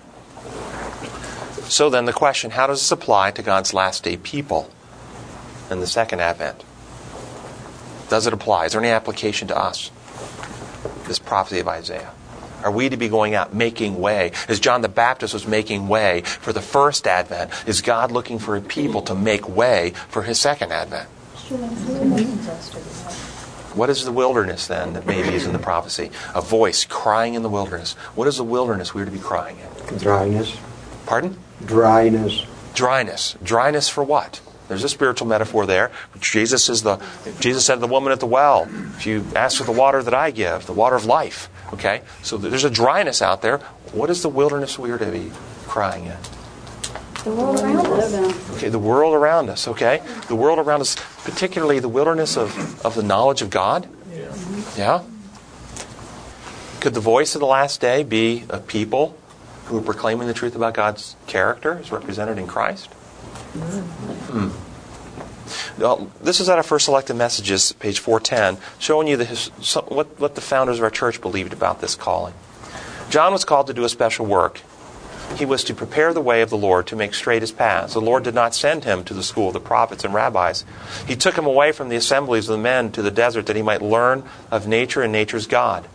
So, 1.69 1.91
then 1.91 2.07
the 2.07 2.13
question 2.13 2.53
how 2.53 2.67
does 2.67 2.81
this 2.81 2.93
apply 2.93 3.33
to 3.33 3.43
God's 3.43 3.75
last 3.75 4.05
day 4.05 4.17
people 4.17 4.71
in 5.71 5.81
the 5.81 5.87
second 5.87 6.21
advent? 6.21 6.64
Does 8.09 8.27
it 8.27 8.33
apply? 8.33 8.67
Is 8.67 8.73
there 8.73 8.81
any 8.81 8.91
application 8.91 9.49
to 9.49 9.59
us? 9.59 9.91
This 11.09 11.18
prophecy 11.18 11.59
of 11.59 11.68
Isaiah? 11.68 12.12
Are 12.62 12.71
we 12.71 12.88
to 12.88 12.97
be 12.97 13.09
going 13.09 13.35
out 13.35 13.55
making 13.55 14.01
way? 14.01 14.33
As 14.49 14.59
John 14.61 14.83
the 14.83 14.88
Baptist 14.88 15.33
was 15.33 15.47
making 15.47 15.88
way 15.88 16.23
for 16.23 16.53
the 16.53 16.61
first 16.61 17.07
advent, 17.07 17.51
is 17.66 17.83
God 17.83 18.11
looking 18.11 18.38
for 18.38 18.57
a 18.57 18.61
people 18.61 19.03
to 19.03 19.14
make 19.14 19.49
way 19.49 19.92
for 20.09 20.23
his 20.23 20.40
second 20.40 20.73
advent? 20.73 21.09
What 23.75 23.90
is 23.90 24.05
the 24.05 24.12
wilderness 24.12 24.66
then 24.66 24.94
that 24.94 25.07
maybe 25.07 25.35
is 25.35 25.47
in 25.47 25.53
the 25.53 25.59
prophecy? 25.59 26.11
A 26.35 26.40
voice 26.40 26.85
crying 26.85 27.35
in 27.35 27.42
the 27.42 27.49
wilderness. 27.49 27.92
What 28.14 28.27
is 28.27 28.38
the 28.38 28.44
wilderness 28.44 28.92
we 28.92 29.03
are 29.03 29.05
to 29.05 29.11
be 29.11 29.18
crying 29.18 29.57
in? 29.59 29.99
Dryness. 29.99 30.57
Pardon? 31.07 31.38
Dryness. 31.64 32.44
Dryness. 32.75 33.37
Dryness 33.42 33.88
for 33.88 34.03
what? 34.03 34.40
There's 34.68 34.85
a 34.85 34.88
spiritual 34.88 35.26
metaphor 35.26 35.66
there. 35.66 35.90
Jesus 36.20 36.68
is 36.68 36.83
the 36.83 37.02
Jesus 37.40 37.64
said 37.64 37.76
to 37.76 37.81
the 37.81 37.87
woman 37.87 38.12
at 38.12 38.20
the 38.20 38.26
well, 38.26 38.68
if 38.96 39.07
you 39.07 39.24
ask 39.35 39.59
for 39.59 39.64
the 39.64 39.72
water 39.72 40.02
that 40.02 40.14
I 40.14 40.31
give, 40.31 40.66
the 40.66 40.72
water 40.72 40.96
of 40.96 41.07
life. 41.07 41.48
Okay? 41.72 42.02
So 42.22 42.37
there's 42.37 42.64
a 42.64 42.70
dryness 42.70 43.22
out 43.22 43.42
there. 43.42 43.59
What 43.92 44.11
is 44.11 44.22
the 44.22 44.28
wilderness 44.28 44.78
we 44.78 44.90
are 44.90 44.98
to 44.98 45.11
be 45.11 45.33
crying 45.66 46.04
in? 46.04 46.16
The 47.24 47.31
world 47.35 47.61
around 47.61 47.87
us. 47.87 48.57
Okay, 48.57 48.68
the 48.68 48.78
world 48.78 49.14
around 49.14 49.50
us, 49.50 49.68
okay? 49.68 50.02
The 50.28 50.37
world 50.37 50.59
around 50.59 50.81
us, 50.81 50.96
particularly 51.24 51.81
the 51.81 51.88
wilderness 51.88 52.37
of, 52.37 52.85
of 52.87 52.94
the 52.94 53.02
knowledge 53.02 53.42
of 53.42 53.50
God. 53.50 53.88
Yeah? 54.76 55.02
Could 56.81 56.94
the 56.94 57.00
voice 57.00 57.35
of 57.35 57.40
the 57.40 57.46
last 57.46 57.81
day 57.81 58.04
be 58.04 58.44
a 58.48 58.59
people 58.61 59.18
who 59.66 59.78
are 59.78 59.83
proclaiming 59.83 60.28
the 60.28 60.35
truth 60.35 60.54
about 60.54 60.74
God's 60.74 61.16
character 61.26 61.78
as 61.78 61.90
represented 61.90 62.38
in 62.38 62.46
Christ? 62.46 62.88
Hmm. 64.31 64.49
Well, 65.81 66.11
this 66.21 66.41
is 66.41 66.49
out 66.49 66.59
of 66.59 66.67
First 66.67 66.87
Selected 66.87 67.14
Messages, 67.14 67.73
page 67.73 68.01
410, 68.01 68.62
showing 68.79 69.07
you 69.07 69.17
the, 69.17 69.51
what, 69.88 70.19
what 70.21 70.35
the 70.35 70.41
founders 70.41 70.79
of 70.79 70.85
our 70.85 70.91
church 70.91 71.21
believed 71.21 71.53
about 71.53 71.81
this 71.81 71.95
calling. 71.95 72.35
John 73.11 73.33
was 73.33 73.45
called 73.45 73.69
to 73.69 73.75
do 73.75 73.85
a 73.85 73.88
special 73.88 74.27
work. 74.27 74.61
He 75.37 75.45
was 75.45 75.64
to 75.64 75.75
prepare 75.75 76.12
the 76.12 76.21
way 76.21 76.43
of 76.43 76.51
the 76.51 76.57
Lord 76.57 76.87
to 76.88 76.97
make 76.97 77.14
straight 77.14 77.43
his 77.43 77.53
paths. 77.53 77.95
The 77.95 78.01
Lord 78.01 78.25
did 78.25 78.35
not 78.35 78.55
send 78.55 78.85
him 78.85 79.05
to 79.05 79.14
the 79.14 79.23
school 79.23 79.49
of 79.49 79.53
the 79.53 79.61
prophets 79.61 80.05
and 80.05 80.12
rabbis. 80.12 80.64
He 81.07 81.17
took 81.17 81.37
him 81.37 81.47
away 81.47 81.73
from 81.73 81.91
the 81.91 81.97
assemblies 81.97 82.49
of 82.49 82.57
the 82.57 82.62
men 82.62 82.91
to 82.93 83.03
the 83.03 83.11
desert 83.11 83.47
that 83.47 83.57
he 83.57 83.62
might 83.62 83.83
learn 83.83 84.25
of 84.51 84.67
nature 84.67 85.03
and 85.03 85.12
nature's 85.12 85.47
God. 85.47 85.87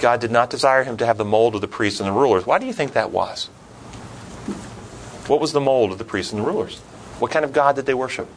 God 0.00 0.20
did 0.20 0.30
not 0.30 0.50
desire 0.50 0.84
him 0.84 0.96
to 0.96 1.06
have 1.06 1.18
the 1.18 1.24
mold 1.24 1.54
of 1.54 1.60
the 1.60 1.68
priests 1.68 2.00
and 2.00 2.08
the 2.08 2.12
rulers. 2.12 2.46
Why 2.46 2.58
do 2.58 2.66
you 2.66 2.72
think 2.72 2.94
that 2.94 3.10
was? 3.10 3.48
What 5.28 5.40
was 5.40 5.52
the 5.52 5.60
mold 5.60 5.92
of 5.92 5.98
the 5.98 6.04
priests 6.04 6.32
and 6.32 6.42
the 6.42 6.46
rulers? 6.46 6.78
What 7.18 7.30
kind 7.30 7.44
of 7.44 7.52
God 7.52 7.76
did 7.76 7.86
they 7.86 7.94
worship? 7.94 8.28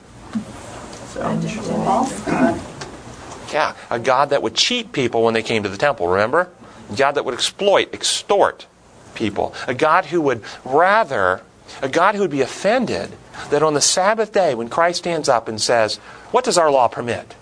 Yeah, 3.51 3.75
a 3.89 3.99
God 3.99 4.30
that 4.30 4.41
would 4.41 4.56
cheat 4.56 4.91
people 4.91 5.23
when 5.23 5.34
they 5.34 5.43
came 5.43 5.63
to 5.63 5.69
the 5.69 5.77
temple, 5.77 6.08
remember? 6.08 6.49
A 6.91 6.95
God 6.95 7.13
that 7.13 7.25
would 7.25 7.34
exploit, 7.34 7.93
extort 7.93 8.65
people. 9.13 9.54
A 9.67 9.73
God 9.73 10.06
who 10.06 10.21
would 10.21 10.43
rather, 10.65 11.41
a 11.82 11.89
God 11.89 12.15
who 12.15 12.21
would 12.21 12.32
be 12.32 12.41
offended 12.41 13.12
that 13.49 13.63
on 13.63 13.73
the 13.73 13.82
Sabbath 13.82 14.32
day, 14.32 14.56
when 14.56 14.69
Christ 14.69 14.99
stands 14.99 15.30
up 15.30 15.47
and 15.47 15.62
says, 15.62 15.97
What 16.32 16.43
does 16.45 16.58
our 16.58 16.71
law 16.71 16.88
permit? 16.88 17.36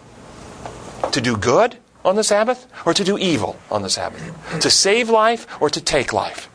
To 1.12 1.21
do 1.21 1.38
good 1.38 1.77
on 2.05 2.15
the 2.15 2.23
Sabbath 2.23 2.67
or 2.85 2.93
to 2.93 3.03
do 3.03 3.17
evil 3.17 3.57
on 3.71 3.81
the 3.81 3.89
Sabbath? 3.89 4.59
To 4.62 4.69
save 4.69 5.09
life 5.09 5.47
or 5.62 5.69
to 5.69 5.81
take 5.81 6.13
life? 6.13 6.49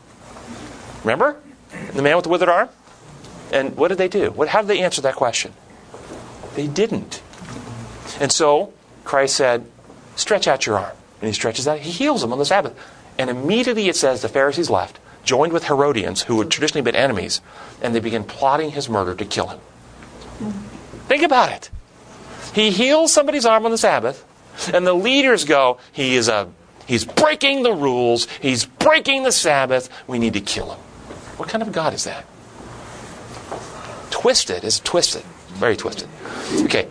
Remember? 1.03 1.37
The 1.93 2.01
man 2.01 2.15
with 2.15 2.23
the 2.23 2.29
withered 2.29 2.49
arm? 2.49 2.69
And 3.55 3.77
what 3.77 3.87
did 3.87 3.97
they 3.97 4.09
do? 4.09 4.31
What, 4.31 4.49
how 4.49 4.61
did 4.61 4.67
they 4.67 4.81
answer 4.81 5.01
that 5.01 5.15
question? 5.15 5.53
They 6.55 6.67
didn't. 6.67 7.21
And 8.19 8.29
so 8.29 8.73
Christ 9.05 9.37
said, 9.37 9.65
Stretch 10.17 10.45
out 10.45 10.65
your 10.65 10.77
arm. 10.77 10.95
And 11.21 11.27
he 11.27 11.33
stretches 11.33 11.65
out. 11.65 11.79
He 11.79 11.91
heals 11.91 12.19
them 12.19 12.33
on 12.33 12.37
the 12.37 12.45
Sabbath. 12.45 12.77
And 13.17 13.29
immediately 13.29 13.87
it 13.87 13.95
says 13.95 14.21
the 14.21 14.27
Pharisees 14.27 14.69
left, 14.69 14.99
joined 15.23 15.53
with 15.53 15.65
Herodians, 15.65 16.23
who 16.23 16.39
had 16.39 16.51
traditionally 16.51 16.83
been 16.83 16.97
enemies, 16.97 17.39
and 17.81 17.95
they 17.95 18.01
began 18.01 18.25
plotting 18.25 18.71
his 18.71 18.89
murder 18.89 19.15
to 19.15 19.23
kill 19.23 19.47
him. 19.47 19.59
Think 21.07 21.23
about 21.23 21.51
it. 21.53 21.69
He 22.53 22.71
heals 22.71 23.13
somebody's 23.13 23.45
arm 23.45 23.63
on 23.63 23.71
the 23.71 23.77
Sabbath, 23.77 24.25
and 24.73 24.85
the 24.85 24.93
leaders 24.93 25.45
go, 25.45 25.77
He 25.93 26.15
is 26.15 26.27
a 26.27 26.49
he's 26.87 27.05
breaking 27.05 27.63
the 27.63 27.73
rules, 27.73 28.27
he's 28.41 28.65
breaking 28.65 29.23
the 29.23 29.31
Sabbath, 29.31 29.89
we 30.07 30.19
need 30.19 30.33
to 30.33 30.41
kill 30.41 30.71
him. 30.71 30.79
What 31.37 31.47
kind 31.47 31.61
of 31.61 31.71
God 31.71 31.93
is 31.93 32.03
that? 32.03 32.25
Twisted 34.25 34.63
is 34.63 34.79
twisted. 34.79 35.21
Very 35.49 35.77
twisted. 35.77 36.09
Okay. 36.63 36.87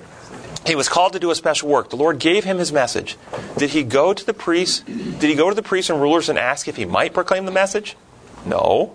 He 0.65 0.77
was 0.77 0.89
called 0.89 1.15
to 1.15 1.19
do 1.19 1.33
a 1.33 1.35
special 1.35 1.69
work. 1.69 1.91
The 1.91 1.97
Lord 1.97 2.21
gave 2.21 2.45
him 2.45 2.59
his 2.59 2.71
message. 2.73 3.17
Did 3.59 3.71
he 3.71 3.83
go 3.83 4.15
to 4.15 4.25
the 4.25 4.33
priests? 4.33 4.83
Did 4.83 5.21
he 5.21 5.35
go 5.35 5.49
to 5.49 5.57
the 5.57 5.61
priests 5.61 5.91
and 5.91 6.01
rulers 6.01 6.29
and 6.29 6.39
ask 6.39 6.69
if 6.69 6.77
he 6.77 6.85
might 6.85 7.13
proclaim 7.13 7.45
the 7.45 7.51
message? 7.51 7.97
No. 8.47 8.95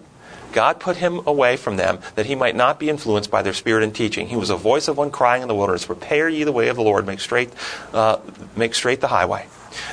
God 0.53 0.79
put 0.79 0.95
him 0.95 1.19
away 1.27 1.57
from 1.57 1.75
them 1.75 1.99
that 2.15 2.27
he 2.27 2.35
might 2.35 2.55
not 2.55 2.79
be 2.79 2.89
influenced 2.89 3.29
by 3.29 3.41
their 3.41 3.51
spirit 3.51 3.83
and 3.83 3.93
teaching. 3.93 4.29
He 4.29 4.37
was 4.37 4.49
a 4.49 4.55
voice 4.55 4.87
of 4.87 4.95
one 4.95 5.11
crying 5.11 5.41
in 5.41 5.49
the 5.49 5.53
wilderness, 5.53 5.85
Prepare 5.85 6.29
ye 6.29 6.45
the 6.45 6.53
way 6.53 6.69
of 6.69 6.77
the 6.77 6.81
Lord, 6.81 7.05
make 7.05 7.19
straight, 7.19 7.51
uh, 7.91 8.19
make 8.55 8.73
straight 8.73 9.01
the 9.01 9.09
highway. 9.09 9.47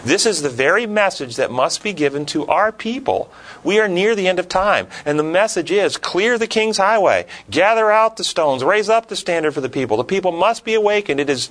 This 0.05 0.27
is 0.27 0.43
the 0.43 0.49
very 0.49 0.87
message 0.87 1.37
that 1.37 1.51
must 1.51 1.83
be 1.83 1.93
given 1.93 2.27
to 2.27 2.47
our 2.47 2.73
people. 2.73 3.31
We 3.65 3.81
are 3.81 3.89
near 3.89 4.15
the 4.15 4.29
end 4.29 4.39
of 4.39 4.49
time, 4.49 4.89
and 5.05 5.19
the 5.19 5.25
message 5.25 5.71
is 5.71 5.97
clear 5.97 6.39
the 6.39 6.47
king's 6.47 6.79
highway, 6.79 7.27
gather 7.51 7.91
out 7.91 8.17
the 8.17 8.25
stones, 8.25 8.63
raise 8.65 8.89
up 8.89 9.09
the 9.09 9.17
standard 9.17 9.53
for 9.53 9.61
the 9.61 9.69
people. 9.69 9.97
The 9.97 10.05
people 10.05 10.33
must 10.33 10.65
be 10.65 10.75
awakened. 10.75 11.21
It 11.21 11.31
is, 11.31 11.51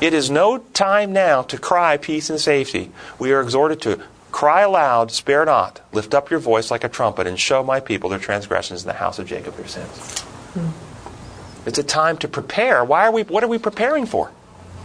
it 0.00 0.14
is 0.14 0.30
no 0.30 0.58
time 0.58 1.12
now 1.12 1.42
to 1.42 1.58
cry 1.58 1.96
peace 1.96 2.30
and 2.30 2.40
safety. 2.40 2.90
We 3.18 3.32
are 3.32 3.40
exhorted 3.40 3.80
to 3.82 4.02
cry 4.32 4.62
aloud, 4.62 5.10
spare 5.10 5.44
not, 5.44 5.80
lift 5.92 6.14
up 6.14 6.30
your 6.30 6.40
voice 6.40 6.70
like 6.70 6.84
a 6.84 6.88
trumpet, 6.88 7.26
and 7.26 7.38
show 7.38 7.62
my 7.62 7.80
people 7.80 8.10
their 8.10 8.18
transgressions 8.18 8.82
in 8.82 8.86
the 8.86 8.94
house 8.94 9.18
of 9.18 9.26
Jacob 9.26 9.56
their 9.56 9.66
sins. 9.66 10.24
It's 11.66 11.78
a 11.78 11.82
time 11.82 12.16
to 12.18 12.28
prepare. 12.28 12.84
Why 12.84 13.06
are 13.06 13.12
we? 13.12 13.22
What 13.24 13.44
are 13.44 13.48
we 13.48 13.58
preparing 13.58 14.06
for? 14.06 14.30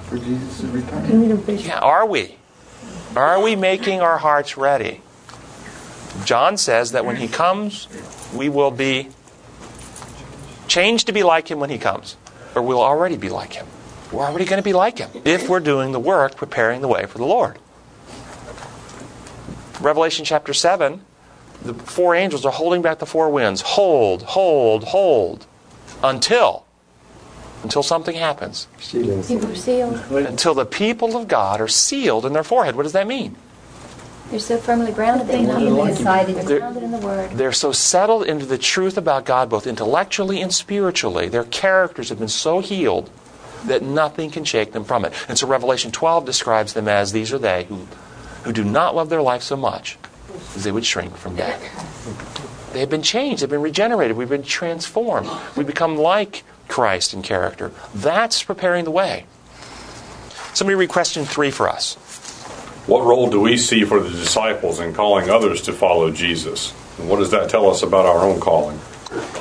For 0.09 0.17
Jesus' 0.17 0.61
return. 0.63 1.57
Yeah, 1.59 1.79
are 1.79 2.05
we? 2.05 2.35
Are 3.15 3.41
we 3.41 3.55
making 3.55 4.01
our 4.01 4.17
hearts 4.17 4.57
ready? 4.57 5.01
John 6.25 6.57
says 6.57 6.93
that 6.93 7.05
when 7.05 7.15
he 7.17 7.27
comes, 7.27 7.87
we 8.33 8.49
will 8.49 8.71
be 8.71 9.09
changed 10.67 11.07
to 11.07 11.13
be 11.13 11.21
like 11.21 11.49
him 11.49 11.59
when 11.59 11.69
he 11.69 11.77
comes, 11.77 12.17
or 12.55 12.61
we'll 12.61 12.81
already 12.81 13.17
be 13.17 13.29
like 13.29 13.53
him. 13.53 13.67
We're 14.11 14.23
already 14.23 14.45
going 14.45 14.61
to 14.61 14.63
be 14.63 14.73
like 14.73 14.97
him 14.97 15.09
if 15.25 15.47
we're 15.47 15.59
doing 15.59 15.91
the 15.91 15.99
work 15.99 16.35
preparing 16.35 16.81
the 16.81 16.87
way 16.87 17.05
for 17.05 17.17
the 17.17 17.25
Lord. 17.25 17.59
Revelation 19.79 20.25
chapter 20.25 20.53
7, 20.53 21.01
the 21.61 21.73
four 21.73 22.15
angels 22.15 22.45
are 22.45 22.51
holding 22.51 22.81
back 22.81 22.99
the 22.99 23.05
four 23.05 23.29
winds. 23.29 23.61
Hold, 23.61 24.23
hold, 24.23 24.85
hold 24.85 25.45
until 26.03 26.65
until 27.63 27.81
something 27.83 28.15
happens. 28.15 28.67
Sealing. 28.79 29.23
People 29.23 29.49
are 29.49 29.55
sealed. 29.55 29.95
Until 30.11 30.53
the 30.53 30.65
people 30.65 31.17
of 31.17 31.27
God 31.27 31.59
are 31.61 31.67
sealed 31.67 32.25
in 32.25 32.33
their 32.33 32.43
forehead. 32.43 32.75
What 32.75 32.83
does 32.83 32.93
that 32.93 33.07
mean? 33.07 33.35
They're 34.29 34.39
so 34.39 34.57
firmly 34.57 34.91
grounded 34.91 35.27
they 35.27 35.37
cannot 35.37 35.59
be 35.59 35.69
moved. 35.69 35.97
Decided. 35.97 36.35
They're 36.35 36.59
grounded 36.59 36.83
in 36.83 36.91
the 36.91 36.97
Word. 36.97 37.31
They're 37.31 37.51
so 37.51 37.71
settled 37.71 38.25
into 38.25 38.45
the 38.45 38.57
truth 38.57 38.97
about 38.97 39.25
God, 39.25 39.49
both 39.49 39.67
intellectually 39.67 40.41
and 40.41 40.53
spiritually. 40.53 41.29
Their 41.29 41.43
characters 41.43 42.09
have 42.09 42.19
been 42.19 42.27
so 42.27 42.59
healed 42.59 43.09
that 43.65 43.81
nothing 43.81 44.29
can 44.29 44.43
shake 44.43 44.71
them 44.71 44.83
from 44.83 45.05
it. 45.05 45.13
And 45.27 45.37
so 45.37 45.47
Revelation 45.47 45.91
12 45.91 46.25
describes 46.25 46.73
them 46.73 46.87
as 46.87 47.11
these 47.11 47.31
are 47.31 47.37
they 47.37 47.65
who, 47.65 47.87
who 48.43 48.51
do 48.51 48.63
not 48.63 48.95
love 48.95 49.09
their 49.09 49.21
life 49.21 49.43
so 49.43 49.55
much 49.55 49.97
as 50.55 50.63
they 50.63 50.71
would 50.71 50.85
shrink 50.85 51.15
from 51.15 51.35
death. 51.35 51.61
They've 52.73 52.89
been 52.89 53.03
changed, 53.03 53.43
they've 53.43 53.49
been 53.49 53.61
regenerated, 53.61 54.17
we've 54.17 54.29
been 54.29 54.43
transformed. 54.43 55.29
We 55.55 55.63
become 55.63 55.95
like 55.95 56.43
Christ 56.67 57.13
in 57.13 57.21
character. 57.21 57.71
That's 57.93 58.43
preparing 58.43 58.85
the 58.85 58.91
way. 58.91 59.25
Somebody 60.53 60.75
read 60.75 60.89
question 60.89 61.25
three 61.25 61.51
for 61.51 61.69
us. 61.69 61.95
What 62.85 63.05
role 63.05 63.29
do 63.29 63.39
we 63.39 63.57
see 63.57 63.85
for 63.85 63.99
the 63.99 64.09
disciples 64.09 64.79
in 64.79 64.93
calling 64.93 65.29
others 65.29 65.61
to 65.63 65.73
follow 65.73 66.11
Jesus? 66.11 66.73
And 66.99 67.09
what 67.09 67.19
does 67.19 67.31
that 67.31 67.49
tell 67.49 67.69
us 67.69 67.81
about 67.81 68.05
our 68.05 68.19
own 68.19 68.39
calling? 68.39 68.79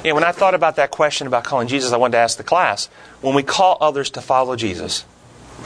Yeah, 0.04 0.12
when 0.12 0.24
I 0.24 0.32
thought 0.32 0.54
about 0.54 0.76
that 0.76 0.90
question 0.90 1.26
about 1.26 1.44
calling 1.44 1.68
Jesus, 1.68 1.92
I 1.92 1.96
wanted 1.96 2.12
to 2.12 2.18
ask 2.18 2.36
the 2.36 2.44
class 2.44 2.86
when 3.20 3.34
we 3.34 3.42
call 3.42 3.78
others 3.80 4.10
to 4.10 4.20
follow 4.20 4.54
Jesus, 4.56 5.02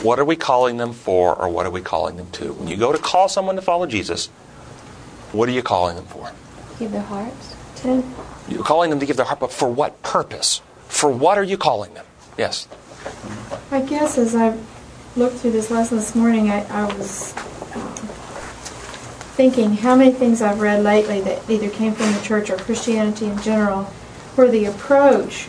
what 0.02 0.18
are 0.18 0.24
we 0.24 0.36
calling 0.36 0.76
them 0.76 0.92
for 0.92 1.34
or 1.34 1.48
what 1.48 1.66
are 1.66 1.70
we 1.70 1.80
calling 1.80 2.16
them 2.16 2.30
to? 2.32 2.52
When 2.52 2.68
you 2.68 2.76
go 2.76 2.92
to 2.92 2.98
call 2.98 3.28
someone 3.28 3.56
to 3.56 3.62
follow 3.62 3.86
Jesus, 3.86 4.26
what 5.32 5.48
are 5.48 5.52
you 5.52 5.62
calling 5.62 5.96
them 5.96 6.06
for? 6.06 6.32
Give 6.78 6.92
their 6.92 7.02
hearts. 7.02 7.56
to 7.76 8.02
You're 8.48 8.64
calling 8.64 8.90
them 8.90 9.00
to 9.00 9.06
give 9.06 9.16
their 9.16 9.26
heart, 9.26 9.40
but 9.40 9.52
for 9.52 9.68
what 9.68 10.02
purpose? 10.02 10.60
For 10.88 11.10
what 11.10 11.38
are 11.38 11.44
you 11.44 11.56
calling 11.56 11.94
them? 11.94 12.06
Yes. 12.36 12.68
I 13.70 13.80
guess 13.82 14.18
as 14.18 14.34
I 14.34 14.56
looked 15.16 15.36
through 15.36 15.52
this 15.52 15.70
lesson 15.70 15.98
this 15.98 16.14
morning, 16.14 16.50
I, 16.50 16.64
I 16.66 16.84
was 16.96 17.36
um, 17.74 17.94
thinking 19.34 19.74
how 19.74 19.96
many 19.96 20.12
things 20.12 20.42
I've 20.42 20.60
read 20.60 20.82
lately 20.82 21.20
that 21.22 21.48
either 21.48 21.68
came 21.68 21.92
from 21.92 22.12
the 22.12 22.20
church 22.20 22.50
or 22.50 22.56
Christianity 22.56 23.26
in 23.26 23.40
general, 23.42 23.84
where 24.36 24.50
the 24.50 24.66
approach, 24.66 25.48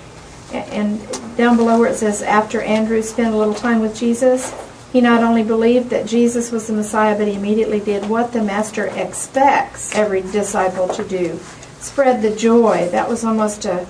and 0.52 1.00
down 1.38 1.58
below 1.58 1.80
where 1.80 1.91
it 1.91 1.95
says, 1.95 2.21
after 2.21 2.62
Andrew 2.62 3.02
spent 3.02 3.34
a 3.34 3.38
little 3.38 3.54
time 3.54 3.80
with 3.80 3.95
Jesus, 3.95 4.54
he 4.93 5.02
not 5.02 5.23
only 5.23 5.43
believed 5.43 5.89
that 5.89 6.06
Jesus 6.06 6.52
was 6.52 6.67
the 6.67 6.73
Messiah, 6.73 7.17
but 7.17 7.28
he 7.28 7.34
immediately 7.34 7.80
did 7.80 8.10
what 8.10 8.32
the 8.32 8.41
Master 8.41 8.88
expects 8.88 9.93
every 9.93 10.21
disciple 10.21 10.88
to 10.89 11.04
do 11.04 11.39
spread 11.80 12.21
the 12.21 12.36
joy. 12.36 12.89
That 12.91 13.10
was 13.10 13.23
almost 13.23 13.65
a 13.65 13.88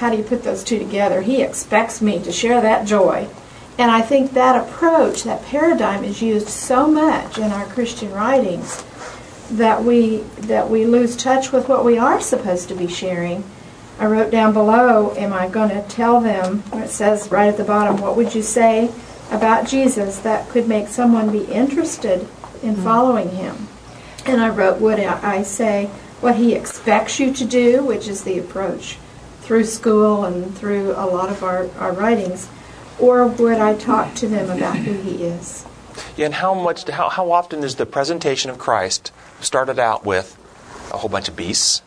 how 0.00 0.08
do 0.08 0.16
you 0.16 0.22
put 0.22 0.42
those 0.44 0.64
two 0.64 0.78
together? 0.78 1.20
He 1.20 1.42
expects 1.42 2.00
me 2.00 2.22
to 2.22 2.32
share 2.32 2.62
that 2.62 2.86
joy. 2.86 3.28
And 3.76 3.90
I 3.90 4.00
think 4.00 4.32
that 4.32 4.56
approach, 4.56 5.24
that 5.24 5.44
paradigm 5.44 6.04
is 6.04 6.22
used 6.22 6.48
so 6.48 6.86
much 6.86 7.36
in 7.36 7.52
our 7.52 7.66
Christian 7.66 8.10
writings 8.10 8.82
that 9.50 9.84
we 9.84 10.18
that 10.48 10.70
we 10.70 10.86
lose 10.86 11.16
touch 11.16 11.52
with 11.52 11.68
what 11.68 11.84
we 11.84 11.98
are 11.98 12.18
supposed 12.18 12.70
to 12.70 12.74
be 12.74 12.88
sharing. 12.88 13.44
I 13.98 14.06
wrote 14.06 14.30
down 14.30 14.54
below, 14.54 15.14
am 15.16 15.34
I 15.34 15.48
going 15.48 15.68
to 15.68 15.82
tell 15.82 16.18
them, 16.18 16.60
where 16.70 16.84
it 16.84 16.90
says 16.90 17.30
right 17.30 17.48
at 17.48 17.58
the 17.58 17.64
bottom, 17.64 18.00
what 18.00 18.16
would 18.16 18.34
you 18.34 18.42
say 18.42 18.90
about 19.30 19.68
Jesus 19.68 20.18
that 20.20 20.48
could 20.48 20.66
make 20.66 20.88
someone 20.88 21.30
be 21.30 21.44
interested 21.44 22.22
in 22.62 22.72
mm-hmm. 22.72 22.84
following 22.84 23.28
him? 23.32 23.68
And 24.24 24.40
I 24.40 24.48
wrote, 24.48 24.80
would 24.80 24.98
I 24.98 25.42
say 25.42 25.86
what 26.22 26.36
he 26.36 26.54
expects 26.54 27.20
you 27.20 27.34
to 27.34 27.44
do, 27.44 27.84
which 27.84 28.08
is 28.08 28.24
the 28.24 28.38
approach 28.38 28.96
through 29.50 29.64
school 29.64 30.24
and 30.24 30.56
through 30.56 30.92
a 30.92 31.02
lot 31.10 31.28
of 31.28 31.42
our, 31.42 31.68
our 31.80 31.90
writings, 31.90 32.48
or 33.00 33.26
would 33.26 33.58
I 33.58 33.74
talk 33.74 34.14
to 34.14 34.28
them 34.28 34.48
about 34.48 34.76
who 34.76 34.92
he 34.92 35.24
is? 35.24 35.66
Yeah, 36.16 36.26
and 36.26 36.34
how 36.34 36.54
much? 36.54 36.88
How, 36.88 37.08
how 37.08 37.32
often 37.32 37.64
is 37.64 37.74
the 37.74 37.84
presentation 37.84 38.52
of 38.52 38.58
Christ 38.58 39.10
started 39.40 39.80
out 39.80 40.06
with 40.06 40.38
a 40.92 40.98
whole 40.98 41.10
bunch 41.10 41.28
of 41.28 41.34
beasts, 41.34 41.82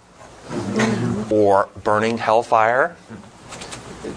mm-hmm. 0.49 1.33
or 1.33 1.69
burning 1.81 2.17
hellfire? 2.17 2.97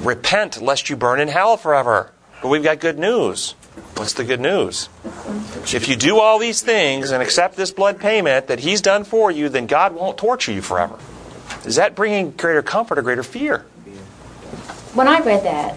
Repent, 0.01 0.61
lest 0.61 0.91
you 0.91 0.97
burn 0.97 1.21
in 1.21 1.29
hell 1.29 1.57
forever. 1.57 2.11
But 2.43 2.49
we've 2.49 2.65
got 2.65 2.81
good 2.81 2.99
news. 2.99 3.53
What's 3.95 4.15
the 4.15 4.25
good 4.25 4.41
news? 4.41 4.89
If 5.73 5.87
you 5.89 5.95
do 5.95 6.19
all 6.19 6.41
these 6.41 6.63
things 6.63 7.13
and 7.13 7.23
accept 7.23 7.55
this 7.55 7.71
blood 7.71 8.01
payment 8.01 8.49
that 8.49 8.59
He's 8.59 8.81
done 8.81 9.05
for 9.05 9.31
you, 9.31 9.49
then 9.49 9.69
God 9.69 9.95
won't 9.95 10.19
torture 10.19 10.51
you 10.51 10.63
forever. 10.63 10.99
Is 11.67 11.75
that 11.77 11.97
bringing 11.97 12.31
greater 12.31 12.63
comfort 12.63 12.97
or 12.97 13.03
greater 13.03 13.25
fear? 13.25 13.67
When 14.95 15.09
I 15.09 15.19
read 15.21 15.45
that, 15.45 15.75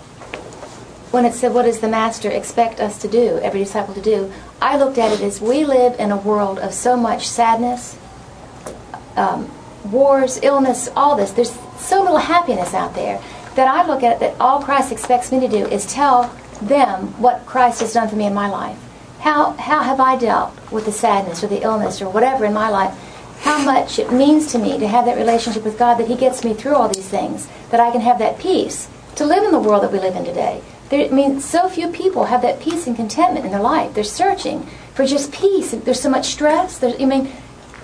when 1.11 1.25
it 1.25 1.33
said, 1.33 1.53
What 1.53 1.63
does 1.63 1.79
the 1.79 1.89
Master 1.89 2.29
expect 2.29 2.79
us 2.79 3.01
to 3.01 3.07
do, 3.07 3.39
every 3.39 3.61
disciple 3.61 3.95
to 3.95 4.01
do? 4.01 4.31
I 4.61 4.77
looked 4.77 4.99
at 4.99 5.11
it 5.11 5.21
as 5.21 5.41
we 5.41 5.65
live 5.65 5.99
in 5.99 6.11
a 6.11 6.17
world 6.17 6.59
of 6.59 6.73
so 6.73 6.95
much 6.95 7.27
sadness, 7.27 7.97
um, 9.15 9.51
wars, 9.83 10.39
illness, 10.43 10.89
all 10.95 11.15
this. 11.15 11.31
There's 11.31 11.57
so 11.79 12.01
little 12.01 12.17
happiness 12.17 12.75
out 12.75 12.93
there 12.93 13.19
that 13.55 13.67
I 13.67 13.87
look 13.87 14.03
at 14.03 14.17
it 14.17 14.19
that 14.19 14.39
all 14.39 14.61
Christ 14.61 14.91
expects 14.91 15.31
me 15.31 15.39
to 15.39 15.47
do 15.47 15.65
is 15.65 15.87
tell 15.87 16.33
them 16.61 17.19
what 17.19 17.45
Christ 17.47 17.81
has 17.81 17.93
done 17.93 18.07
for 18.07 18.15
me 18.15 18.27
in 18.27 18.33
my 18.33 18.47
life. 18.47 18.77
How, 19.19 19.53
how 19.53 19.81
have 19.81 19.99
I 19.99 20.17
dealt 20.17 20.53
with 20.71 20.85
the 20.85 20.91
sadness 20.91 21.43
or 21.43 21.47
the 21.47 21.63
illness 21.63 22.01
or 22.01 22.09
whatever 22.09 22.45
in 22.45 22.53
my 22.53 22.69
life? 22.69 22.93
How 23.41 23.63
much 23.63 23.99
it 23.99 24.11
means 24.11 24.51
to 24.51 24.59
me 24.59 24.77
to 24.77 24.87
have 24.87 25.05
that 25.05 25.17
relationship 25.17 25.63
with 25.63 25.79
God 25.79 25.95
that 25.95 26.07
He 26.07 26.15
gets 26.15 26.43
me 26.43 26.53
through 26.53 26.75
all 26.75 26.89
these 26.89 27.07
things, 27.07 27.47
that 27.71 27.79
I 27.79 27.91
can 27.91 28.01
have 28.01 28.19
that 28.19 28.39
peace 28.39 28.87
to 29.15 29.25
live 29.25 29.43
in 29.43 29.51
the 29.51 29.59
world 29.59 29.83
that 29.83 29.91
we 29.91 29.99
live 29.99 30.15
in 30.15 30.25
today. 30.25 30.61
There, 30.89 31.05
I 31.05 31.09
mean, 31.09 31.39
so 31.39 31.69
few 31.69 31.89
people 31.89 32.25
have 32.25 32.41
that 32.41 32.59
peace 32.59 32.87
and 32.87 32.95
contentment 32.95 33.45
in 33.45 33.51
their 33.51 33.61
life. 33.61 33.93
They're 33.93 34.03
searching 34.03 34.65
for 34.93 35.05
just 35.05 35.31
peace. 35.31 35.71
There's 35.71 36.01
so 36.01 36.09
much 36.09 36.25
stress. 36.27 36.77
There's, 36.77 36.99
I 36.99 37.05
mean, 37.05 37.27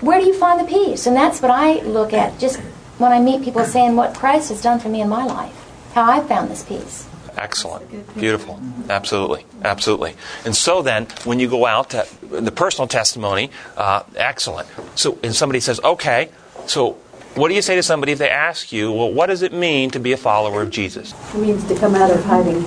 where 0.02 0.20
do 0.20 0.26
you 0.26 0.34
find 0.34 0.60
the 0.60 0.66
peace? 0.66 1.08
And 1.08 1.16
that's 1.16 1.42
what 1.42 1.52
I 1.52 1.82
look 1.82 2.14
at 2.14 2.40
just 2.40 2.60
when 2.98 3.12
I 3.12 3.20
meet 3.20 3.44
people 3.44 3.64
saying 3.64 3.96
what 3.96 4.16
Christ 4.16 4.50
has 4.50 4.62
done 4.62 4.80
for 4.80 4.90
me 4.90 5.02
in 5.02 5.10
my 5.10 5.26
life, 5.26 5.54
how 5.94 6.10
I 6.10 6.22
found 6.22 6.50
this 6.50 6.64
peace. 6.64 7.08
Excellent. 7.38 8.16
Beautiful. 8.16 8.60
Absolutely. 8.90 9.46
Absolutely. 9.64 10.16
And 10.46 10.56
so 10.56 10.82
then, 10.82 11.08
when 11.24 11.40
you 11.40 11.50
go 11.50 11.66
out 11.66 11.92
to 11.92 12.08
the 12.22 12.52
personal 12.52 12.88
testimony, 12.88 13.52
uh, 13.78 14.04
excellent. 14.16 14.68
So, 14.96 15.20
and 15.24 15.36
somebody 15.36 15.60
says, 15.60 15.80
okay, 15.82 16.30
so 16.68 16.98
what 17.36 17.50
do 17.50 17.54
you 17.54 17.62
say 17.62 17.76
to 17.76 17.84
somebody 17.84 18.14
if 18.14 18.18
they 18.18 18.30
ask 18.30 18.72
you, 18.72 18.94
well, 18.94 19.12
what 19.12 19.26
does 19.28 19.42
it 19.42 19.52
mean 19.52 19.92
to 19.92 20.00
be 20.00 20.14
a 20.14 20.18
follower 20.18 20.62
of 20.62 20.70
Jesus? 20.70 21.14
It 21.34 21.40
means 21.40 21.66
to 21.66 21.76
come 21.76 21.94
out 21.94 22.10
of 22.10 22.24
hiding. 22.24 22.64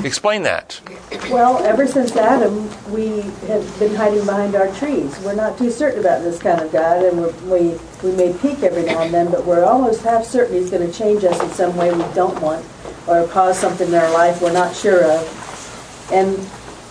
Explain 0.04 0.42
that. 0.42 0.78
well, 1.30 1.64
ever 1.64 1.86
since 1.86 2.14
Adam, 2.16 2.68
we 2.92 3.22
have 3.48 3.78
been 3.78 3.94
hiding 3.94 4.26
behind 4.26 4.54
our 4.54 4.70
trees. 4.74 5.18
We're 5.20 5.34
not 5.34 5.56
too 5.56 5.70
certain 5.70 6.00
about 6.00 6.22
this 6.22 6.38
kind 6.38 6.60
of 6.60 6.70
God, 6.70 7.02
and 7.02 7.18
we're, 7.18 7.32
we 7.50 7.78
we 8.02 8.12
may 8.14 8.34
peek 8.34 8.62
every 8.62 8.82
now 8.82 9.00
and 9.00 9.14
then, 9.14 9.30
but 9.30 9.46
we're 9.46 9.64
almost 9.64 10.02
half 10.02 10.24
certain 10.24 10.56
He's 10.56 10.70
going 10.70 10.86
to 10.86 10.92
change 10.96 11.24
us 11.24 11.40
in 11.40 11.48
some 11.50 11.74
way 11.76 11.90
we 11.90 12.04
don't 12.12 12.38
want, 12.42 12.62
or 13.06 13.26
cause 13.28 13.58
something 13.58 13.88
in 13.88 13.94
our 13.94 14.12
life 14.12 14.40
we're 14.42 14.52
not 14.52 14.74
sure 14.74 15.04
of. 15.04 16.08
And 16.12 16.38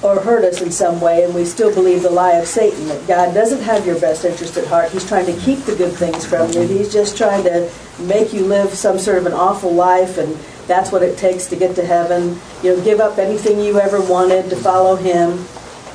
or 0.03 0.19
hurt 0.19 0.43
us 0.43 0.61
in 0.61 0.71
some 0.71 1.01
way, 1.01 1.23
and 1.23 1.33
we 1.33 1.45
still 1.45 1.73
believe 1.73 2.03
the 2.03 2.09
lie 2.09 2.33
of 2.33 2.47
Satan 2.47 2.87
that 2.87 3.07
God 3.07 3.33
doesn't 3.33 3.61
have 3.61 3.85
your 3.87 3.99
best 3.99 4.23
interest 4.23 4.55
at 4.57 4.67
heart. 4.67 4.91
He's 4.91 5.07
trying 5.07 5.25
to 5.25 5.39
keep 5.41 5.59
the 5.59 5.75
good 5.75 5.93
things 5.93 6.25
from 6.25 6.51
you. 6.51 6.61
He's 6.61 6.93
just 6.93 7.17
trying 7.17 7.43
to 7.45 7.71
make 8.01 8.33
you 8.33 8.45
live 8.45 8.69
some 8.73 8.99
sort 8.99 9.17
of 9.17 9.25
an 9.25 9.33
awful 9.33 9.73
life, 9.73 10.17
and 10.17 10.35
that's 10.67 10.91
what 10.91 11.01
it 11.01 11.17
takes 11.17 11.47
to 11.47 11.55
get 11.55 11.75
to 11.75 11.85
heaven. 11.85 12.39
You 12.61 12.75
know, 12.75 12.83
give 12.83 12.99
up 12.99 13.17
anything 13.17 13.59
you 13.59 13.79
ever 13.79 13.99
wanted 14.01 14.49
to 14.49 14.55
follow 14.55 14.95
Him. 14.95 15.43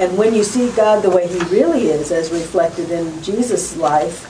And 0.01 0.17
when 0.17 0.35
you 0.35 0.43
see 0.43 0.73
God 0.73 1.03
the 1.03 1.11
way 1.11 1.29
He 1.29 1.39
really 1.55 1.89
is, 1.89 2.11
as 2.11 2.33
reflected 2.33 2.91
in 2.91 3.23
Jesus' 3.23 3.77
life 3.77 4.27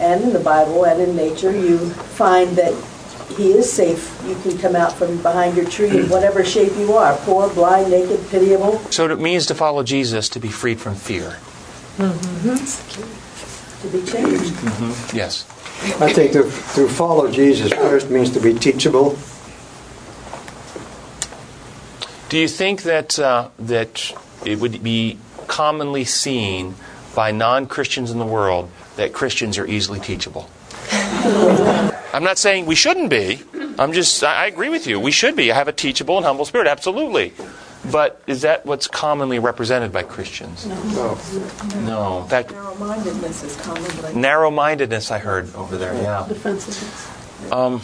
and 0.00 0.22
in 0.22 0.32
the 0.32 0.40
Bible 0.40 0.86
and 0.86 1.02
in 1.02 1.14
nature, 1.14 1.52
you 1.52 1.90
find 1.90 2.56
that 2.56 2.72
He 3.36 3.52
is 3.52 3.72
safe. 3.72 4.20
You 4.26 4.34
can 4.36 4.58
come 4.58 4.76
out 4.76 4.92
from 4.92 5.20
behind 5.22 5.56
your 5.56 5.66
tree 5.68 5.90
in 5.90 6.08
whatever 6.08 6.44
shape 6.44 6.76
you 6.76 6.92
are 6.94 7.16
poor, 7.18 7.48
blind, 7.52 7.90
naked, 7.90 8.20
pitiable. 8.30 8.78
So 8.90 9.08
it 9.08 9.18
means 9.18 9.46
to 9.46 9.54
follow 9.54 9.82
Jesus 9.82 10.28
to 10.30 10.40
be 10.40 10.48
freed 10.48 10.80
from 10.80 10.94
fear. 10.94 11.38
Mm-hmm. 11.96 12.56
To 13.82 13.88
be 13.88 14.04
changed. 14.10 14.54
Mm-hmm. 14.54 15.16
Yes. 15.16 15.44
I 16.00 16.12
think 16.12 16.32
to, 16.32 16.42
to 16.42 16.88
follow 16.88 17.30
Jesus 17.30 17.72
first 17.72 18.10
means 18.10 18.30
to 18.30 18.40
be 18.40 18.54
teachable. 18.54 19.18
Do 22.28 22.38
you 22.38 22.48
think 22.48 22.82
that 22.82 23.18
uh, 23.18 23.48
that 23.58 24.12
it 24.46 24.60
would 24.60 24.82
be 24.82 25.18
commonly 25.48 26.04
seen 26.04 26.76
by 27.14 27.30
non-Christians 27.30 28.10
in 28.10 28.18
the 28.18 28.24
world 28.24 28.70
that 28.96 29.12
Christians 29.12 29.58
are 29.58 29.66
easily 29.66 30.00
teachable? 30.00 30.48
I'm 32.14 32.24
not 32.24 32.38
saying 32.38 32.66
we 32.66 32.74
shouldn't 32.74 33.10
be. 33.10 33.40
I'm 33.78 33.92
just 33.92 34.22
I 34.22 34.44
I 34.44 34.46
agree 34.46 34.68
with 34.68 34.86
you. 34.86 35.00
We 35.00 35.10
should 35.10 35.36
be. 35.36 35.50
I 35.50 35.54
have 35.54 35.68
a 35.68 35.72
teachable 35.72 36.16
and 36.16 36.26
humble 36.26 36.44
spirit, 36.44 36.66
absolutely. 36.66 37.32
But 37.90 38.20
is 38.28 38.42
that 38.42 38.64
what's 38.64 38.86
commonly 38.86 39.38
represented 39.40 39.92
by 39.92 40.04
Christians? 40.04 40.66
No. 40.66 41.18
No. 41.80 42.22
In 42.22 42.28
fact, 42.28 42.52
Narrow-mindedness 42.52 43.42
is 43.42 43.56
commonly. 43.56 43.90
but 44.00 44.14
narrow-mindedness 44.14 45.10
I 45.10 45.18
heard 45.18 45.52
over 45.56 45.76
there. 45.76 45.92
Yeah. 45.94 46.24
defensiveness. 46.28 47.10
Um, 47.50 47.80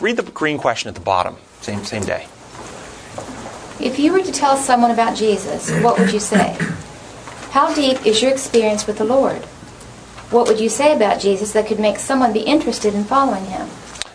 read 0.00 0.16
the 0.16 0.22
green 0.22 0.56
question 0.58 0.88
at 0.88 0.94
the 0.94 1.02
bottom. 1.02 1.36
Same 1.60 1.84
same 1.84 2.04
day. 2.04 2.26
If 3.80 3.98
you 3.98 4.12
were 4.12 4.22
to 4.22 4.32
tell 4.32 4.56
someone 4.56 4.90
about 4.90 5.16
Jesus, 5.16 5.70
what 5.82 5.98
would 5.98 6.12
you 6.12 6.20
say? 6.20 6.56
How 7.50 7.74
deep 7.74 8.06
is 8.06 8.22
your 8.22 8.30
experience 8.30 8.86
with 8.86 8.96
the 8.98 9.04
Lord? 9.04 9.44
What 10.32 10.48
would 10.48 10.58
you 10.58 10.68
say 10.68 10.96
about 10.96 11.20
Jesus 11.20 11.52
that 11.52 11.66
could 11.66 11.78
make 11.78 11.98
someone 11.98 12.32
be 12.32 12.40
interested 12.40 12.94
in 12.94 13.04
following 13.04 13.44
him? 13.44 13.68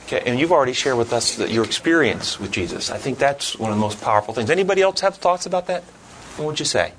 Okay, 0.06 0.22
and 0.26 0.40
you've 0.40 0.52
already 0.52 0.74
shared 0.74 0.98
with 0.98 1.14
us 1.14 1.36
that 1.36 1.52
your 1.52 1.64
experience 1.64 2.40
with 2.40 2.52
Jesus. 2.52 2.90
I 2.90 2.98
think 2.98 3.18
that's 3.18 3.58
one 3.58 3.72
of 3.72 3.78
the 3.78 3.82
most 3.82 4.02
powerful 4.02 4.34
things. 4.34 4.50
Anybody 4.50 4.82
else 4.82 5.02
have 5.02 5.16
thoughts 5.16 5.46
about 5.46 5.68
that? 5.68 5.84
What 6.38 6.48
would 6.48 6.60
you 6.60 6.66
say? 6.66 6.94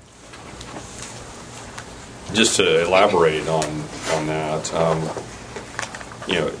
just 2.33 2.57
to 2.57 2.85
elaborate 2.85 3.47
on 3.47 3.63
on 4.13 4.27
that, 4.27 4.73
um, 4.73 5.01
you 6.27 6.35
know, 6.35 6.51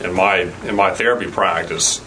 in 0.00 0.14
my 0.14 0.50
in 0.66 0.74
my 0.74 0.92
therapy 0.92 1.30
practice, 1.30 2.00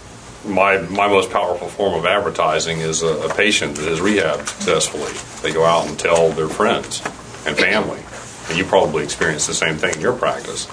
my 0.46 0.78
my 0.78 1.08
most 1.08 1.32
powerful 1.32 1.68
form 1.68 1.94
of 1.94 2.06
advertising 2.06 2.80
is 2.80 3.04
a, 3.04 3.08
a 3.08 3.34
patient 3.34 3.76
that 3.76 3.88
has 3.88 4.00
rehabbed 4.00 4.48
successfully. 4.48 5.12
They 5.42 5.54
go 5.54 5.66
out 5.66 5.88
and 5.88 5.98
tell 6.00 6.30
their 6.30 6.50
friends 6.50 7.02
and 7.46 7.56
family, 7.58 8.02
and 8.50 8.58
you 8.58 8.66
probably 8.66 9.04
experience 9.04 9.48
the 9.48 9.54
same 9.54 9.76
thing 9.76 9.94
in 9.96 10.02
your 10.02 10.14
practice. 10.14 10.68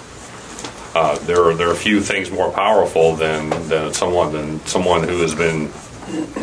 Uh, 0.94 1.18
there 1.26 1.44
are 1.44 1.54
there 1.54 1.70
are 1.70 1.74
few 1.74 2.00
things 2.00 2.30
more 2.30 2.50
powerful 2.50 3.14
than 3.14 3.50
than 3.68 3.92
someone 3.92 4.32
than 4.32 4.60
someone 4.66 5.06
who 5.06 5.20
has 5.20 5.34
been 5.34 5.70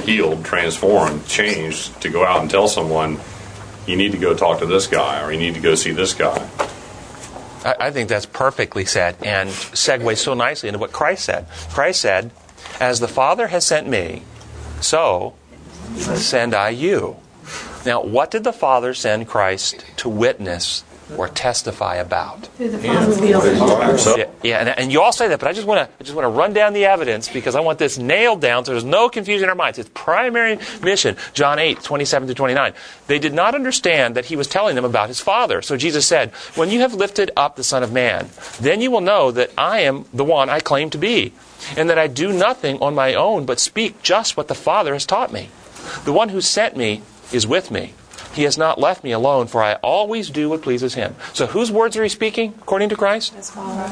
healed, 0.03 0.45
transformed, 0.45 1.25
changed 1.25 1.99
to 2.01 2.09
go 2.09 2.23
out 2.25 2.41
and 2.41 2.49
tell 2.49 2.67
someone 2.67 3.19
you 3.87 3.95
need 3.95 4.11
to 4.11 4.17
go 4.17 4.35
talk 4.35 4.59
to 4.59 4.65
this 4.65 4.87
guy 4.87 5.23
or 5.23 5.31
you 5.31 5.39
need 5.39 5.55
to 5.55 5.59
go 5.59 5.75
see 5.75 5.91
this 5.91 6.13
guy. 6.13 6.47
I, 7.65 7.87
I 7.87 7.91
think 7.91 8.09
that's 8.09 8.25
perfectly 8.25 8.85
said 8.85 9.15
and 9.23 9.49
segues 9.49 10.17
so 10.17 10.33
nicely 10.33 10.69
into 10.69 10.79
what 10.79 10.91
Christ 10.91 11.25
said. 11.25 11.47
Christ 11.69 12.01
said, 12.01 12.31
As 12.79 12.99
the 12.99 13.07
Father 13.07 13.47
has 13.47 13.65
sent 13.65 13.87
me, 13.87 14.23
so 14.81 15.35
send 15.97 16.53
I 16.53 16.69
you. 16.69 17.17
Now, 17.85 18.01
what 18.03 18.31
did 18.31 18.43
the 18.43 18.53
Father 18.53 18.93
send 18.93 19.27
Christ 19.27 19.83
to 19.97 20.09
witness 20.09 20.83
or 21.17 21.27
testify 21.27 21.95
about? 21.95 22.45
Through 22.57 22.69
the 22.69 22.79
Father. 22.79 23.97
So, 23.97 24.17
Yeah, 24.17 24.29
yeah 24.41 24.59
and, 24.59 24.69
and 24.69 24.91
you 24.91 25.01
all 25.01 25.11
say 25.11 25.27
that, 25.27 25.39
but 25.39 25.47
I 25.47 25.53
just 25.53 25.67
want 25.67 25.87
to 25.87 25.95
I 25.99 26.03
just 26.03 26.15
want 26.15 26.25
to 26.25 26.29
run 26.29 26.53
down 26.53 26.73
the 26.73 26.85
evidence 26.85 27.29
because 27.29 27.55
I 27.55 27.59
want 27.59 27.79
this 27.79 27.97
nailed 27.97 28.41
down 28.41 28.65
so 28.65 28.71
there's 28.71 28.83
no 28.83 29.09
confusion 29.09 29.45
in 29.45 29.49
our 29.49 29.55
minds. 29.55 29.79
Its 29.79 29.89
primary 29.93 30.59
mission, 30.81 31.17
John 31.33 31.59
8, 31.59 31.81
27 31.81 32.27
to 32.29 32.33
29. 32.33 32.73
They 33.07 33.19
did 33.19 33.33
not 33.33 33.55
understand 33.55 34.15
that 34.15 34.25
he 34.25 34.35
was 34.35 34.47
telling 34.47 34.75
them 34.75 34.85
about 34.85 35.07
his 35.07 35.19
Father. 35.19 35.61
So 35.61 35.77
Jesus 35.77 36.05
said, 36.05 36.31
When 36.55 36.69
you 36.69 36.81
have 36.81 36.93
lifted 36.93 37.31
up 37.35 37.55
the 37.55 37.63
Son 37.63 37.83
of 37.83 37.91
Man, 37.91 38.29
then 38.59 38.81
you 38.81 38.91
will 38.91 39.01
know 39.01 39.31
that 39.31 39.51
I 39.57 39.81
am 39.81 40.05
the 40.13 40.23
one 40.23 40.49
I 40.49 40.59
claim 40.59 40.89
to 40.91 40.97
be, 40.97 41.33
and 41.77 41.89
that 41.89 41.97
I 41.97 42.07
do 42.07 42.31
nothing 42.31 42.79
on 42.79 42.95
my 42.95 43.13
own 43.13 43.45
but 43.45 43.59
speak 43.59 44.01
just 44.01 44.37
what 44.37 44.47
the 44.47 44.55
Father 44.55 44.93
has 44.93 45.05
taught 45.05 45.31
me. 45.31 45.49
The 46.05 46.13
one 46.13 46.29
who 46.29 46.41
sent 46.41 46.77
me 46.77 47.01
is 47.31 47.45
with 47.45 47.71
me. 47.71 47.93
He 48.33 48.43
has 48.43 48.57
not 48.57 48.79
left 48.79 49.03
me 49.03 49.11
alone, 49.11 49.47
for 49.47 49.63
I 49.63 49.75
always 49.75 50.29
do 50.29 50.49
what 50.49 50.61
pleases 50.61 50.95
him. 50.95 51.15
So 51.33 51.45
whose 51.45 51.71
words 51.71 51.95
are 51.97 52.03
he 52.03 52.09
speaking, 52.09 52.55
according 52.61 52.89
to 52.89 52.95
Christ? 52.95 53.33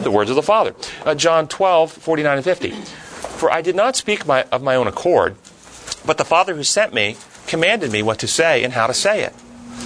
The 0.04 0.12
words 0.12 0.30
of 0.30 0.36
the 0.36 0.42
Father. 0.42 0.74
Uh, 1.06 1.16
John 1.16 1.48
12, 1.48 1.92
49 1.92 2.38
and 2.38 2.44
50. 2.44 2.72
For 2.72 3.52
I 3.52 3.62
did 3.62 3.76
not 3.76 3.96
speak 3.96 4.26
my, 4.26 4.44
of 4.52 4.64
my 4.64 4.76
own 4.76 4.88
accord, 4.88 5.36
but 6.06 6.18
the 6.18 6.26
Father 6.26 6.56
who 6.56 6.64
sent 6.64 6.94
me 6.94 7.18
commanded 7.48 7.92
me 7.92 8.02
what 8.02 8.20
to 8.20 8.28
say 8.28 8.64
and 8.64 8.74
how 8.74 8.88
to 8.88 8.94
say 8.94 9.24
it. 9.24 9.34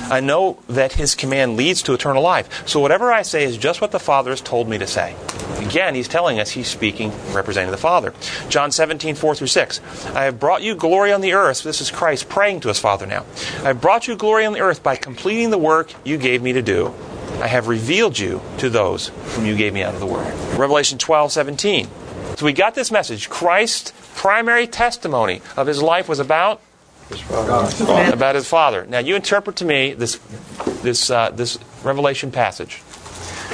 I 0.10 0.20
know 0.20 0.60
that 0.70 0.94
his 0.94 1.16
command 1.16 1.58
leads 1.58 1.82
to 1.84 1.94
eternal 1.94 2.22
life. 2.22 2.68
So 2.68 2.80
whatever 2.80 3.12
I 3.12 3.24
say 3.24 3.44
is 3.44 3.58
just 3.58 3.82
what 3.82 3.92
the 3.92 4.00
Father 4.00 4.30
has 4.30 4.42
told 4.42 4.70
me 4.70 4.78
to 4.78 4.88
say. 4.88 5.16
Again, 5.58 5.96
he's 5.96 6.08
telling 6.08 6.40
us 6.40 6.52
he's 6.52 6.68
speaking 6.68 7.12
representing 7.34 7.72
the 7.72 7.78
Father. 7.78 8.14
John 8.50 8.72
17, 8.72 9.16
4 9.16 9.36
through 9.36 9.48
6. 9.48 10.06
I 10.08 10.26
have 10.26 10.40
brought 10.40 10.62
you 10.62 10.76
glory 10.76 11.12
on 11.12 11.22
the 11.22 11.34
earth. 11.34 11.64
This 11.64 11.82
is 11.82 11.90
Christ 11.90 12.30
praying 12.30 12.60
to 12.62 12.68
his 12.68 12.80
Father 12.80 13.06
now. 13.06 13.26
I 13.60 13.70
have 13.70 13.82
brought 13.82 14.08
you 14.08 14.16
glory 14.16 14.46
on 14.46 14.54
the 14.54 14.62
earth 14.62 14.84
by 14.84 14.96
completing 14.96 15.50
the 15.50 15.58
work 15.58 15.92
you 16.04 16.18
gave 16.18 16.42
me 16.42 16.54
to 16.54 16.62
do. 16.62 16.94
I 17.42 17.48
have 17.48 17.68
revealed 17.68 18.18
you 18.18 18.42
to 18.60 18.70
those 18.70 19.08
whom 19.08 19.46
you 19.46 19.56
gave 19.56 19.74
me 19.74 19.84
out 19.84 19.94
of 19.94 20.00
the 20.00 20.06
world. 20.06 20.32
Revelation 20.58 20.98
12, 20.98 21.32
17. 21.32 21.88
So 22.38 22.46
we 22.46 22.54
got 22.54 22.76
this 22.76 22.92
message. 22.92 23.30
Christ's 23.30 23.92
primary 24.16 24.68
testimony 24.68 25.42
of 25.58 25.68
his 25.68 25.82
life 25.82 26.08
was 26.08 26.20
about 26.20 26.62
His 27.10 27.22
Father. 27.22 28.14
about 28.14 28.36
his 28.36 28.48
father. 28.48 28.86
Now 28.88 29.00
you 29.00 29.16
interpret 29.16 29.58
to 29.58 29.66
me 29.66 29.94
this 29.94 30.20
this 30.82 31.10
uh, 31.10 31.30
this 31.30 31.60
Revelation 31.84 32.32
passage. 32.32 32.82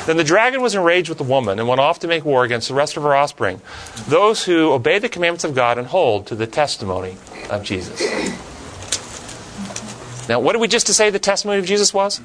Then 0.06 0.18
the 0.18 0.24
dragon 0.24 0.62
was 0.62 0.74
enraged 0.74 1.10
with 1.10 1.18
the 1.18 1.24
woman 1.24 1.60
and 1.60 1.68
went 1.68 1.82
off 1.82 2.00
to 2.00 2.08
make 2.08 2.26
war 2.26 2.44
against 2.44 2.68
the 2.70 2.74
rest 2.74 2.98
of 2.98 3.04
her 3.04 3.14
offspring, 3.16 3.62
those 4.08 4.44
who 4.46 4.72
obey 4.72 5.00
the 5.00 5.10
commandments 5.10 5.44
of 5.44 5.54
God 5.54 5.78
and 5.78 5.88
hold 5.88 6.28
to 6.28 6.36
the 6.36 6.48
testimony 6.48 7.18
of 7.50 7.64
Jesus. 7.64 8.02
Now, 10.28 10.40
what 10.40 10.54
did 10.54 10.62
we 10.62 10.68
just 10.68 10.88
to 10.88 10.94
say 10.94 11.10
the 11.10 11.20
testimony 11.20 11.60
of 11.60 11.66
Jesus 11.66 11.94
was? 11.94 12.22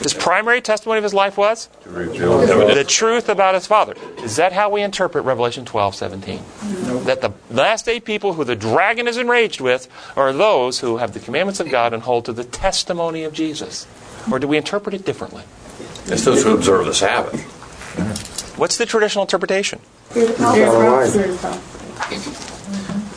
His 0.00 0.14
primary 0.14 0.60
testimony 0.60 0.98
of 0.98 1.04
his 1.04 1.14
life 1.14 1.36
was 1.36 1.68
the 1.84 2.84
truth 2.86 3.28
about 3.28 3.54
his 3.54 3.66
father. 3.66 3.94
Is 4.18 4.36
that 4.36 4.52
how 4.52 4.68
we 4.70 4.82
interpret 4.82 5.24
Revelation 5.24 5.64
12, 5.64 5.94
17? 5.94 6.40
That 7.04 7.20
the 7.22 7.32
last 7.50 7.88
eight 7.88 8.04
people 8.04 8.34
who 8.34 8.44
the 8.44 8.56
dragon 8.56 9.08
is 9.08 9.16
enraged 9.16 9.60
with 9.60 9.88
are 10.16 10.32
those 10.32 10.80
who 10.80 10.98
have 10.98 11.12
the 11.12 11.20
commandments 11.20 11.60
of 11.60 11.70
God 11.70 11.92
and 11.94 12.02
hold 12.02 12.24
to 12.26 12.32
the 12.32 12.44
testimony 12.44 13.24
of 13.24 13.32
Jesus. 13.32 13.86
Or 14.30 14.38
do 14.38 14.46
we 14.48 14.56
interpret 14.56 14.94
it 14.94 15.04
differently? 15.04 15.42
it's 16.06 16.24
those 16.24 16.44
who 16.44 16.54
observe 16.54 16.86
the 16.86 16.94
Sabbath. 16.94 17.40
What's 18.58 18.78
the 18.78 18.86
traditional 18.86 19.22
interpretation? 19.24 19.80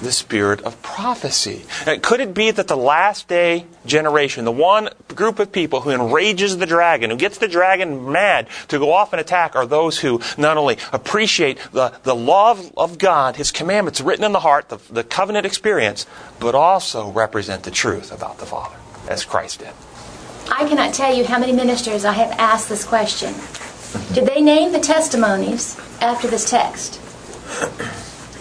The 0.02 0.12
spirit 0.14 0.62
of 0.62 0.82
prophecy. 0.82 1.66
Could 2.02 2.22
it 2.22 2.34
be 2.34 2.52
that 2.52 2.68
the 2.68 2.78
last 2.78 3.28
day 3.28 3.66
generation, 3.86 4.46
the 4.46 4.52
one 4.52 4.90
group 5.10 5.40
of 5.40 5.52
people 5.52 5.82
who 5.82 5.92
enrages 5.92 6.58
the 6.58 6.66
dragon, 6.66 7.10
who 7.10 7.18
gets 7.18 7.38
the 7.38 7.50
dragon 7.50 8.10
mad 8.12 8.48
to 8.70 8.80
go 8.80 8.94
off 8.94 9.12
and 9.12 9.20
attack, 9.20 9.56
are 9.56 9.66
those 9.66 10.00
who 10.00 10.22
not 10.38 10.56
only 10.56 10.78
appreciate 10.94 11.60
the, 11.74 11.94
the 12.04 12.16
love 12.16 12.72
of 12.78 12.98
God, 12.98 13.36
His 13.36 13.52
commandments 13.52 14.00
written 14.00 14.24
in 14.24 14.32
the 14.32 14.40
heart, 14.40 14.70
the, 14.70 14.78
the 14.90 15.04
covenant 15.04 15.46
experience, 15.46 16.06
but 16.40 16.56
also 16.56 17.12
represent 17.12 17.64
the 17.64 17.72
truth 17.72 18.12
about 18.12 18.38
the 18.38 18.46
Father, 18.46 18.78
as 19.10 19.26
Christ 19.26 19.60
did? 19.60 19.74
I 20.52 20.68
cannot 20.68 20.94
tell 20.94 21.14
you 21.14 21.26
how 21.26 21.40
many 21.40 21.52
ministers 21.52 22.06
I 22.06 22.14
have 22.14 22.32
asked 22.40 22.70
this 22.70 22.86
question. 22.86 23.34
Did 24.14 24.26
they 24.26 24.42
name 24.42 24.72
the 24.72 24.80
testimonies 24.80 25.78
after 26.02 26.28
this 26.28 26.50
text? 26.50 27.00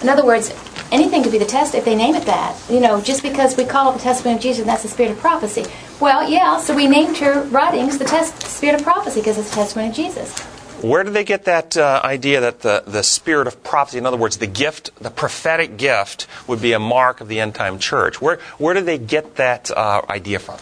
In 0.02 0.08
other 0.08 0.24
words, 0.24 0.50
anything 0.92 1.22
could 1.22 1.32
be 1.32 1.38
the 1.38 1.44
test 1.44 1.74
if 1.74 1.84
they 1.84 1.94
name 1.94 2.14
it 2.14 2.24
that. 2.26 2.56
You 2.70 2.80
know, 2.80 3.00
just 3.00 3.22
because 3.22 3.56
we 3.56 3.64
call 3.64 3.90
it 3.90 3.94
the 3.94 4.02
testimony 4.02 4.36
of 4.36 4.42
Jesus 4.42 4.60
and 4.60 4.68
that's 4.68 4.82
the 4.82 4.88
spirit 4.88 5.12
of 5.12 5.18
prophecy. 5.18 5.64
Well, 6.00 6.28
yeah, 6.28 6.58
so 6.58 6.74
we 6.74 6.86
named 6.86 7.16
her 7.18 7.42
writings 7.44 7.98
the 7.98 8.04
test, 8.04 8.42
spirit 8.42 8.76
of 8.76 8.82
prophecy 8.82 9.20
because 9.20 9.38
it's 9.38 9.50
the 9.50 9.56
testimony 9.56 9.88
of 9.88 9.94
Jesus. 9.94 10.38
Where 10.80 11.02
did 11.02 11.12
they 11.12 11.24
get 11.24 11.46
that 11.46 11.76
uh, 11.76 12.00
idea 12.04 12.40
that 12.40 12.60
the, 12.60 12.84
the 12.86 13.02
spirit 13.02 13.48
of 13.48 13.64
prophecy, 13.64 13.98
in 13.98 14.06
other 14.06 14.16
words, 14.16 14.36
the 14.36 14.46
gift, 14.46 14.94
the 15.02 15.10
prophetic 15.10 15.76
gift, 15.76 16.28
would 16.46 16.62
be 16.62 16.72
a 16.72 16.78
mark 16.78 17.20
of 17.20 17.26
the 17.26 17.40
end 17.40 17.56
time 17.56 17.80
church? 17.80 18.20
Where, 18.20 18.36
where 18.58 18.74
did 18.74 18.86
they 18.86 18.98
get 18.98 19.36
that 19.36 19.72
uh, 19.72 20.02
idea 20.08 20.38
from? 20.38 20.58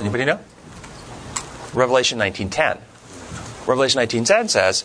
Anybody 0.00 0.26
know? 0.26 0.40
Revelation 1.72 2.18
19.10. 2.18 2.80
Revelation 3.66 4.00
19.10 4.00 4.50
says, 4.50 4.84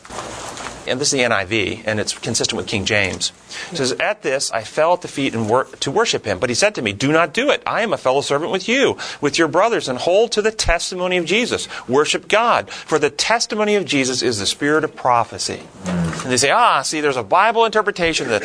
and 0.91 0.99
this 0.99 1.13
is 1.13 1.19
the 1.19 1.25
NIV, 1.25 1.83
and 1.85 1.99
it's 1.99 2.17
consistent 2.17 2.57
with 2.57 2.67
King 2.67 2.85
James. 2.85 3.31
It 3.71 3.77
says, 3.77 3.93
At 3.93 4.21
this 4.21 4.51
I 4.51 4.63
fell 4.63 4.93
at 4.93 5.01
the 5.01 5.07
feet 5.07 5.33
and 5.33 5.49
wor- 5.49 5.65
to 5.65 5.89
worship 5.89 6.25
him. 6.25 6.37
But 6.37 6.49
he 6.49 6.55
said 6.55 6.75
to 6.75 6.81
me, 6.81 6.91
Do 6.93 7.11
not 7.11 7.33
do 7.33 7.49
it. 7.49 7.63
I 7.65 7.81
am 7.81 7.93
a 7.93 7.97
fellow 7.97 8.21
servant 8.21 8.51
with 8.51 8.67
you, 8.67 8.97
with 9.21 9.39
your 9.39 9.47
brothers, 9.47 9.87
and 9.87 9.97
hold 9.97 10.33
to 10.33 10.41
the 10.41 10.51
testimony 10.51 11.17
of 11.17 11.25
Jesus. 11.25 11.67
Worship 11.87 12.27
God. 12.27 12.69
For 12.69 12.99
the 12.99 13.09
testimony 13.09 13.75
of 13.75 13.85
Jesus 13.85 14.21
is 14.21 14.39
the 14.39 14.45
spirit 14.45 14.83
of 14.83 14.95
prophecy. 14.95 15.61
And 15.85 16.31
they 16.31 16.37
say, 16.37 16.51
Ah, 16.51 16.81
see, 16.81 17.01
there's 17.01 17.17
a 17.17 17.23
Bible 17.23 17.65
interpretation 17.65 18.27
that, 18.27 18.43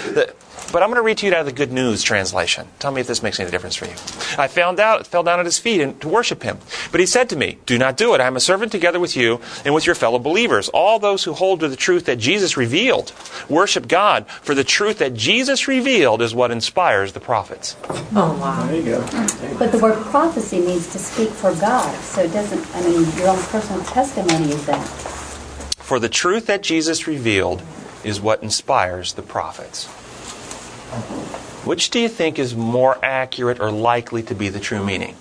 but 0.73 0.83
I'm 0.83 0.89
going 0.89 0.97
to 0.97 1.03
read 1.03 1.19
to 1.19 1.27
you 1.27 1.33
out 1.33 1.41
of 1.41 1.47
the 1.47 1.53
Good 1.53 1.73
News 1.73 2.03
translation. 2.03 2.67
Tell 2.79 2.93
me 2.93 3.01
if 3.01 3.07
this 3.07 3.23
makes 3.23 3.41
any 3.41 3.51
difference 3.51 3.77
for 3.77 3.87
you. 3.87 3.93
I 4.39 4.49
found 4.49 4.81
out, 4.81 5.07
fell 5.07 5.23
down 5.23 5.39
at 5.39 5.47
his 5.47 5.59
feet 5.59 5.81
and, 5.81 6.01
to 6.01 6.09
worship 6.09 6.43
him. 6.43 6.59
But 6.91 7.01
he 7.01 7.07
said 7.07 7.29
to 7.31 7.37
me, 7.37 7.59
Do 7.67 7.79
not 7.79 7.97
do 7.97 8.15
it. 8.15 8.21
I 8.21 8.27
am 8.27 8.37
a 8.37 8.41
servant 8.41 8.73
together 8.73 9.01
with 9.01 9.17
you 9.17 9.41
and 9.65 9.75
with 9.75 9.87
your 9.87 9.95
fellow 9.95 10.19
believers, 10.19 10.69
all 10.71 10.99
those 10.99 11.25
who 11.25 11.33
hold 11.33 11.61
to 11.61 11.69
the 11.69 11.77
truth 11.77 12.07
that 12.07 12.19
Jesus 12.19 12.57
revealed. 12.57 13.13
Worship 13.49 13.89
God, 13.89 14.29
for 14.29 14.55
the 14.55 14.65
truth 14.65 14.99
that 14.99 15.15
Jesus 15.15 15.69
revealed 15.69 16.23
is 16.23 16.35
what 16.35 16.51
inspires 16.51 17.13
the 17.13 17.21
prophets. 17.21 17.77
Oh, 18.15 18.37
wow. 18.41 18.67
There 18.67 18.77
you 18.77 18.85
go. 18.85 19.01
But 19.59 19.73
the 19.73 19.79
word 19.79 20.03
prophecy 20.07 20.61
means 20.61 20.89
to 20.93 20.99
speak 20.99 21.31
for 21.31 21.55
God, 21.55 21.95
so 22.03 22.23
it 22.23 22.33
doesn't, 22.33 22.75
I 22.75 22.83
mean, 22.83 23.05
your 23.17 23.29
own 23.29 23.43
personal 23.45 23.83
testimony 23.85 24.53
is 24.53 24.67
that. 24.67 24.85
For 25.79 25.99
the 26.01 26.09
truth 26.09 26.47
that 26.47 26.63
Jesus 26.63 27.07
revealed 27.07 27.63
is 28.03 28.21
what 28.21 28.43
inspires 28.43 29.15
the 29.15 29.23
prophets. 29.23 29.89
Which 31.65 31.91
do 31.91 31.99
you 31.99 32.09
think 32.09 32.39
is 32.39 32.55
more 32.55 32.99
accurate 33.03 33.61
or 33.61 33.71
likely 33.71 34.23
to 34.25 34.35
be 34.35 34.49
the 34.49 34.61
true 34.61 34.85
meaning? 34.85 35.17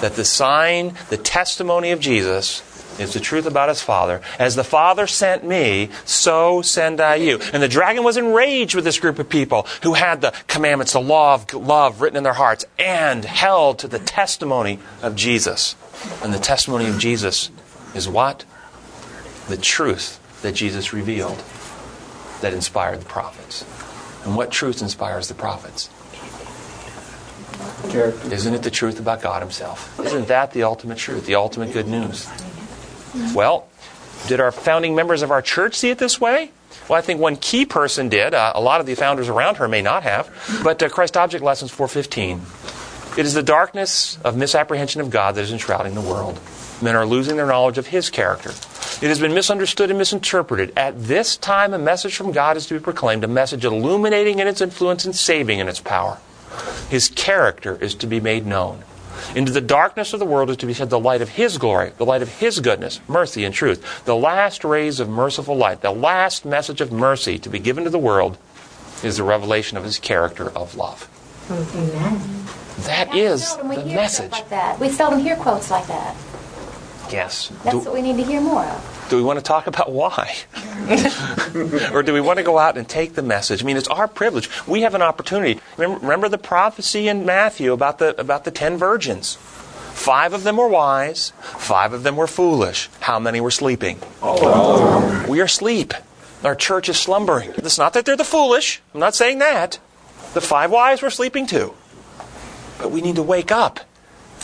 That 0.00 0.14
the 0.16 0.24
sign, 0.24 0.94
the 1.08 1.16
testimony 1.16 1.92
of 1.92 2.00
Jesus 2.00 2.62
is 2.98 3.12
the 3.12 3.20
truth 3.20 3.46
about 3.46 3.68
his 3.68 3.82
Father. 3.82 4.20
As 4.38 4.56
the 4.56 4.64
Father 4.64 5.06
sent 5.06 5.44
me, 5.44 5.90
so 6.04 6.62
send 6.62 7.00
I 7.00 7.16
you. 7.16 7.38
And 7.52 7.62
the 7.62 7.68
dragon 7.68 8.04
was 8.04 8.16
enraged 8.16 8.74
with 8.74 8.84
this 8.84 8.98
group 8.98 9.18
of 9.18 9.28
people 9.28 9.66
who 9.82 9.94
had 9.94 10.20
the 10.20 10.32
commandments, 10.46 10.92
the 10.92 11.00
law 11.00 11.34
of 11.34 11.52
love 11.54 12.00
written 12.00 12.16
in 12.16 12.24
their 12.24 12.32
hearts, 12.32 12.64
and 12.78 13.24
held 13.24 13.78
to 13.80 13.88
the 13.88 13.98
testimony 13.98 14.78
of 15.02 15.14
Jesus. 15.14 15.76
And 16.22 16.32
the 16.32 16.38
testimony 16.38 16.86
of 16.88 16.98
Jesus 16.98 17.50
is 17.94 18.08
what? 18.08 18.44
The 19.48 19.56
truth 19.56 20.20
that 20.42 20.52
Jesus 20.52 20.92
revealed 20.92 21.42
that 22.40 22.52
inspired 22.52 23.00
the 23.00 23.06
prophets. 23.06 23.64
And 24.26 24.36
what 24.36 24.50
truth 24.50 24.82
inspires 24.82 25.28
the 25.28 25.34
prophets? 25.34 25.88
Character. 27.88 28.34
Isn't 28.34 28.54
it 28.54 28.62
the 28.64 28.72
truth 28.72 28.98
about 28.98 29.22
God 29.22 29.40
Himself? 29.40 29.98
Isn't 30.00 30.26
that 30.26 30.50
the 30.50 30.64
ultimate 30.64 30.98
truth, 30.98 31.26
the 31.26 31.36
ultimate 31.36 31.72
good 31.72 31.86
news? 31.86 32.28
Well, 33.34 33.68
did 34.26 34.40
our 34.40 34.50
founding 34.50 34.96
members 34.96 35.22
of 35.22 35.30
our 35.30 35.42
church 35.42 35.76
see 35.76 35.90
it 35.90 35.98
this 35.98 36.20
way? 36.20 36.50
Well, 36.88 36.98
I 36.98 37.02
think 37.02 37.20
one 37.20 37.36
key 37.36 37.66
person 37.66 38.08
did. 38.08 38.34
Uh, 38.34 38.52
a 38.54 38.60
lot 38.60 38.80
of 38.80 38.86
the 38.86 38.96
founders 38.96 39.28
around 39.28 39.58
her 39.58 39.68
may 39.68 39.80
not 39.80 40.02
have. 40.02 40.28
But 40.64 40.82
uh, 40.82 40.88
Christ 40.88 41.16
Object 41.16 41.44
Lessons 41.44 41.70
415. 41.70 42.40
It 43.18 43.24
is 43.24 43.34
the 43.34 43.44
darkness 43.44 44.18
of 44.24 44.36
misapprehension 44.36 45.00
of 45.00 45.10
God 45.10 45.36
that 45.36 45.42
is 45.42 45.52
enshrouding 45.52 45.94
the 45.94 46.00
world. 46.00 46.40
Men 46.82 46.96
are 46.96 47.06
losing 47.06 47.36
their 47.36 47.46
knowledge 47.46 47.78
of 47.78 47.86
His 47.86 48.10
character. 48.10 48.50
It 49.02 49.08
has 49.08 49.20
been 49.20 49.34
misunderstood 49.34 49.90
and 49.90 49.98
misinterpreted. 49.98 50.72
At 50.76 50.98
this 51.02 51.36
time, 51.36 51.74
a 51.74 51.78
message 51.78 52.16
from 52.16 52.32
God 52.32 52.56
is 52.56 52.66
to 52.66 52.74
be 52.74 52.80
proclaimed, 52.80 53.24
a 53.24 53.28
message 53.28 53.64
illuminating 53.64 54.38
in 54.38 54.46
its 54.48 54.62
influence 54.62 55.04
and 55.04 55.14
saving 55.14 55.58
in 55.58 55.68
its 55.68 55.80
power. 55.80 56.18
His 56.88 57.10
character 57.10 57.76
is 57.76 57.94
to 57.96 58.06
be 58.06 58.20
made 58.20 58.46
known. 58.46 58.82
Into 59.34 59.52
the 59.52 59.60
darkness 59.60 60.14
of 60.14 60.20
the 60.20 60.24
world 60.26 60.48
is 60.48 60.56
to 60.58 60.66
be 60.66 60.72
shed 60.72 60.88
the 60.88 60.98
light 60.98 61.20
of 61.20 61.30
His 61.30 61.58
glory, 61.58 61.92
the 61.98 62.06
light 62.06 62.22
of 62.22 62.28
His 62.38 62.60
goodness, 62.60 63.00
mercy, 63.06 63.44
and 63.44 63.54
truth. 63.54 64.04
The 64.06 64.16
last 64.16 64.64
rays 64.64 64.98
of 64.98 65.10
merciful 65.10 65.56
light, 65.56 65.82
the 65.82 65.90
last 65.90 66.46
message 66.46 66.80
of 66.80 66.90
mercy 66.90 67.38
to 67.40 67.50
be 67.50 67.58
given 67.58 67.84
to 67.84 67.90
the 67.90 67.98
world 67.98 68.38
is 69.02 69.18
the 69.18 69.24
revelation 69.24 69.76
of 69.76 69.84
His 69.84 69.98
character 69.98 70.50
of 70.56 70.74
love. 70.74 71.08
Amen. 71.50 72.18
That 72.80 73.08
How 73.08 73.16
is 73.16 73.48
seldom 73.48 73.68
the 73.68 73.84
message. 73.84 74.32
like 74.32 74.48
that. 74.48 74.80
We 74.80 74.88
seldom 74.88 75.20
hear 75.20 75.36
quotes 75.36 75.70
like 75.70 75.86
that. 75.88 76.16
Yes. 77.10 77.52
That's 77.64 77.76
Do, 77.76 77.84
what 77.84 77.94
we 77.94 78.02
need 78.02 78.16
to 78.16 78.24
hear 78.24 78.40
more 78.40 78.62
of. 78.64 79.06
do 79.10 79.16
we 79.16 79.22
want 79.22 79.38
to 79.38 79.42
talk 79.42 79.66
about 79.66 79.92
why? 79.92 80.34
or 81.92 82.02
do 82.02 82.12
we 82.12 82.20
want 82.20 82.38
to 82.38 82.42
go 82.42 82.58
out 82.58 82.76
and 82.76 82.88
take 82.88 83.14
the 83.14 83.22
message? 83.22 83.62
I 83.62 83.66
mean, 83.66 83.76
it's 83.76 83.88
our 83.88 84.08
privilege. 84.08 84.50
We 84.66 84.82
have 84.82 84.94
an 84.94 85.02
opportunity. 85.02 85.60
Remember, 85.76 86.00
remember 86.00 86.28
the 86.28 86.38
prophecy 86.38 87.08
in 87.08 87.24
Matthew 87.24 87.72
about 87.72 87.98
the, 87.98 88.18
about 88.20 88.44
the 88.44 88.50
ten 88.50 88.76
virgins? 88.76 89.36
Five 89.36 90.34
of 90.34 90.42
them 90.44 90.58
were 90.58 90.68
wise, 90.68 91.32
five 91.40 91.92
of 91.92 92.02
them 92.02 92.16
were 92.16 92.26
foolish. 92.26 92.90
How 93.00 93.18
many 93.18 93.40
were 93.40 93.50
sleeping? 93.50 93.98
Oh. 94.22 95.24
We 95.28 95.40
are 95.40 95.44
asleep. 95.44 95.94
Our 96.44 96.54
church 96.54 96.88
is 96.88 96.98
slumbering. 96.98 97.54
It's 97.56 97.78
not 97.78 97.94
that 97.94 98.04
they're 98.04 98.16
the 98.16 98.22
foolish. 98.24 98.82
I'm 98.92 99.00
not 99.00 99.14
saying 99.14 99.38
that. 99.38 99.78
The 100.34 100.40
five 100.42 100.70
wise 100.70 101.00
were 101.00 101.10
sleeping 101.10 101.46
too. 101.46 101.74
But 102.78 102.90
we 102.90 103.00
need 103.00 103.16
to 103.16 103.22
wake 103.22 103.50
up 103.50 103.80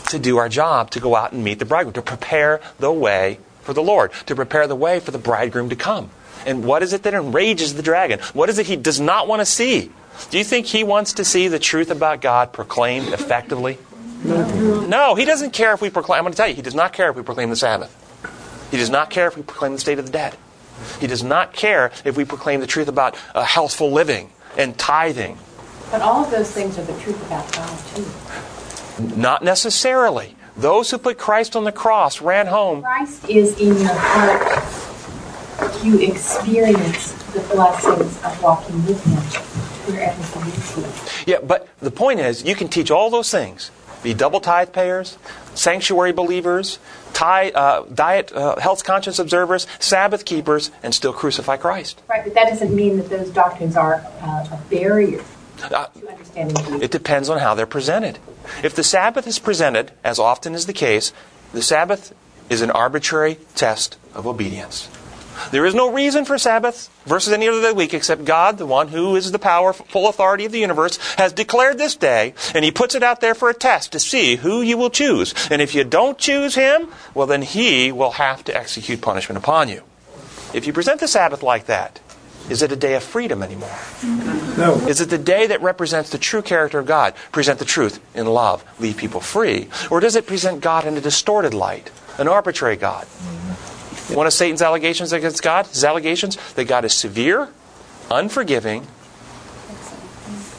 to 0.09 0.19
do 0.19 0.37
our 0.37 0.49
job, 0.49 0.89
to 0.91 0.99
go 0.99 1.15
out 1.15 1.31
and 1.31 1.43
meet 1.43 1.59
the 1.59 1.65
bridegroom, 1.65 1.93
to 1.93 2.01
prepare 2.01 2.61
the 2.79 2.91
way 2.91 3.39
for 3.61 3.73
the 3.73 3.83
Lord, 3.83 4.11
to 4.25 4.35
prepare 4.35 4.67
the 4.67 4.75
way 4.75 4.99
for 4.99 5.11
the 5.11 5.17
bridegroom 5.17 5.69
to 5.69 5.75
come. 5.75 6.09
And 6.45 6.65
what 6.65 6.83
is 6.83 6.93
it 6.93 7.03
that 7.03 7.13
enrages 7.13 7.75
the 7.75 7.83
dragon? 7.83 8.19
What 8.33 8.49
is 8.49 8.59
it 8.59 8.65
he 8.67 8.75
does 8.75 8.99
not 8.99 9.27
want 9.27 9.39
to 9.39 9.45
see? 9.45 9.91
Do 10.29 10.37
you 10.37 10.43
think 10.43 10.67
he 10.67 10.83
wants 10.83 11.13
to 11.13 11.25
see 11.25 11.47
the 11.47 11.59
truth 11.59 11.89
about 11.89 12.21
God 12.21 12.53
proclaimed 12.53 13.09
effectively? 13.09 13.77
No, 14.23 14.81
no, 14.81 15.15
he 15.15 15.25
doesn't 15.25 15.51
care 15.51 15.73
if 15.73 15.81
we 15.81 15.89
proclaim. 15.89 16.19
I'm 16.19 16.23
going 16.23 16.33
to 16.33 16.37
tell 16.37 16.47
you, 16.47 16.55
he 16.55 16.61
does 16.61 16.75
not 16.75 16.93
care 16.93 17.09
if 17.09 17.15
we 17.15 17.23
proclaim 17.23 17.49
the 17.49 17.55
Sabbath. 17.55 17.99
He 18.71 18.77
does 18.77 18.89
not 18.89 19.09
care 19.09 19.27
if 19.27 19.35
we 19.35 19.43
proclaim 19.43 19.73
the 19.73 19.79
state 19.79 19.99
of 19.99 20.05
the 20.05 20.11
dead. 20.11 20.35
He 20.99 21.07
does 21.07 21.23
not 21.23 21.53
care 21.53 21.91
if 22.05 22.17
we 22.17 22.25
proclaim 22.25 22.59
the 22.59 22.67
truth 22.67 22.87
about 22.87 23.17
uh, 23.35 23.43
healthful 23.43 23.91
living 23.91 24.31
and 24.57 24.77
tithing. 24.77 25.37
But 25.91 26.01
all 26.01 26.23
of 26.23 26.31
those 26.31 26.51
things 26.51 26.77
are 26.77 26.83
the 26.83 26.99
truth 26.99 27.23
about 27.27 27.51
God, 27.53 27.79
too. 27.95 28.05
Not 28.99 29.43
necessarily. 29.43 30.35
Those 30.55 30.91
who 30.91 30.97
put 30.97 31.17
Christ 31.17 31.55
on 31.55 31.63
the 31.63 31.71
cross 31.71 32.21
ran 32.21 32.47
home. 32.47 32.83
Christ 32.83 33.27
is 33.29 33.59
in 33.59 33.77
your 33.79 33.93
heart. 33.93 35.83
You 35.83 35.99
experience 35.99 37.13
the 37.33 37.39
blessings 37.41 38.21
of 38.23 38.43
walking 38.43 38.85
with 38.85 39.03
Him 39.03 39.17
wherever 39.91 40.21
He 40.21 40.51
leads 40.51 40.77
you. 41.25 41.33
Yeah, 41.33 41.39
but 41.41 41.67
the 41.79 41.91
point 41.91 42.19
is, 42.19 42.43
you 42.43 42.55
can 42.55 42.67
teach 42.67 42.91
all 42.91 43.09
those 43.09 43.31
things. 43.31 43.71
Be 44.03 44.13
double 44.13 44.41
tithe 44.41 44.73
payers, 44.73 45.17
sanctuary 45.55 46.11
believers, 46.11 46.77
tithe, 47.13 47.55
uh, 47.55 47.83
diet, 47.93 48.31
uh, 48.33 48.57
health 48.59 48.83
conscious 48.83 49.17
observers, 49.17 49.65
Sabbath 49.79 50.25
keepers, 50.25 50.71
and 50.83 50.93
still 50.93 51.13
crucify 51.13 51.57
Christ. 51.57 52.01
Right, 52.09 52.23
but 52.23 52.33
that 52.33 52.49
doesn't 52.49 52.75
mean 52.75 52.97
that 52.97 53.09
those 53.09 53.29
doctrines 53.29 53.75
are 53.75 54.05
uh, 54.21 54.45
a 54.51 54.59
barrier 54.69 55.23
Uh, 55.63 55.85
to 55.85 56.09
understanding 56.09 56.57
Jesus. 56.57 56.81
It 56.81 56.91
depends 56.91 57.29
on 57.29 57.39
how 57.39 57.55
they're 57.55 57.65
presented. 57.65 58.19
If 58.63 58.75
the 58.75 58.83
Sabbath 58.83 59.27
is 59.27 59.39
presented, 59.39 59.91
as 60.03 60.19
often 60.19 60.53
is 60.53 60.65
the 60.65 60.73
case, 60.73 61.13
the 61.53 61.61
Sabbath 61.61 62.13
is 62.49 62.61
an 62.61 62.71
arbitrary 62.71 63.37
test 63.55 63.97
of 64.13 64.27
obedience. 64.27 64.89
There 65.51 65.65
is 65.65 65.73
no 65.73 65.91
reason 65.91 66.25
for 66.25 66.37
Sabbath 66.37 66.89
versus 67.05 67.33
any 67.33 67.47
other 67.47 67.59
day 67.59 67.69
of 67.69 67.73
the 67.73 67.77
week 67.77 67.93
except 67.93 68.25
God, 68.25 68.57
the 68.57 68.65
one 68.65 68.89
who 68.89 69.15
is 69.15 69.31
the 69.31 69.39
power, 69.39 69.73
full 69.73 70.07
authority 70.07 70.45
of 70.45 70.51
the 70.51 70.59
universe, 70.59 70.97
has 71.17 71.33
declared 71.33 71.77
this 71.77 71.95
day, 71.95 72.33
and 72.53 72.63
He 72.63 72.71
puts 72.71 72.95
it 72.95 73.03
out 73.03 73.19
there 73.19 73.35
for 73.35 73.49
a 73.49 73.53
test 73.53 73.91
to 73.91 73.99
see 73.99 74.35
who 74.35 74.61
you 74.61 74.77
will 74.77 74.89
choose. 74.89 75.33
And 75.49 75.61
if 75.61 75.73
you 75.73 75.83
don't 75.83 76.17
choose 76.17 76.55
Him, 76.55 76.89
well, 77.13 77.27
then 77.27 77.41
He 77.41 77.91
will 77.91 78.11
have 78.11 78.43
to 78.45 78.55
execute 78.55 79.01
punishment 79.01 79.37
upon 79.37 79.69
you. 79.69 79.83
If 80.53 80.67
you 80.67 80.73
present 80.73 80.99
the 80.99 81.07
Sabbath 81.07 81.41
like 81.41 81.65
that, 81.65 81.99
is 82.49 82.61
it 82.61 82.71
a 82.71 82.75
day 82.75 82.95
of 82.95 83.03
freedom 83.03 83.41
anymore? 83.41 83.75
No. 84.57 84.75
Is 84.87 84.99
it 85.01 85.09
the 85.09 85.17
day 85.17 85.47
that 85.47 85.61
represents 85.61 86.09
the 86.09 86.17
true 86.17 86.41
character 86.41 86.79
of 86.79 86.85
God? 86.85 87.15
Present 87.31 87.59
the 87.59 87.65
truth 87.65 87.99
in 88.15 88.25
love, 88.25 88.63
leave 88.79 88.97
people 88.97 89.21
free? 89.21 89.69
Or 89.89 89.99
does 89.99 90.15
it 90.15 90.27
present 90.27 90.61
God 90.61 90.85
in 90.85 90.97
a 90.97 91.01
distorted 91.01 91.53
light, 91.53 91.89
an 92.17 92.27
arbitrary 92.27 92.75
God? 92.75 93.05
One 94.13 94.27
of 94.27 94.33
Satan's 94.33 94.61
allegations 94.61 95.13
against 95.13 95.41
God, 95.41 95.67
his 95.67 95.83
allegations, 95.83 96.37
that 96.53 96.65
God 96.65 96.83
is 96.85 96.93
severe, 96.93 97.49
unforgiving, 98.11 98.85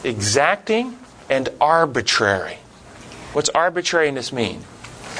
exacting, 0.03 0.97
and 1.29 1.49
arbitrary. 1.61 2.57
What's 3.33 3.49
arbitrariness 3.49 4.33
mean? 4.33 4.61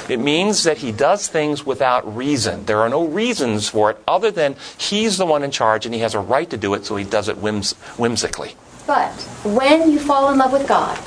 It 0.08 0.18
means 0.20 0.62
that 0.64 0.78
he 0.78 0.92
does 0.92 1.28
things 1.28 1.66
without 1.66 2.16
reason. 2.16 2.64
There 2.66 2.80
are 2.80 2.88
no 2.88 3.06
reasons 3.06 3.68
for 3.68 3.90
it 3.90 3.98
other 4.06 4.30
than 4.30 4.56
he's 4.78 5.16
the 5.16 5.26
one 5.26 5.42
in 5.42 5.50
charge 5.50 5.84
and 5.86 5.94
he 5.94 6.00
has 6.00 6.14
a 6.14 6.20
right 6.20 6.48
to 6.50 6.56
do 6.56 6.74
it, 6.74 6.84
so 6.86 6.96
he 6.96 7.04
does 7.04 7.28
it 7.28 7.38
whims- 7.38 7.72
whimsically. 7.96 8.54
But 8.86 9.12
when 9.44 9.90
you 9.90 9.98
fall 9.98 10.30
in 10.30 10.38
love 10.38 10.52
with 10.52 10.68
God 10.68 10.98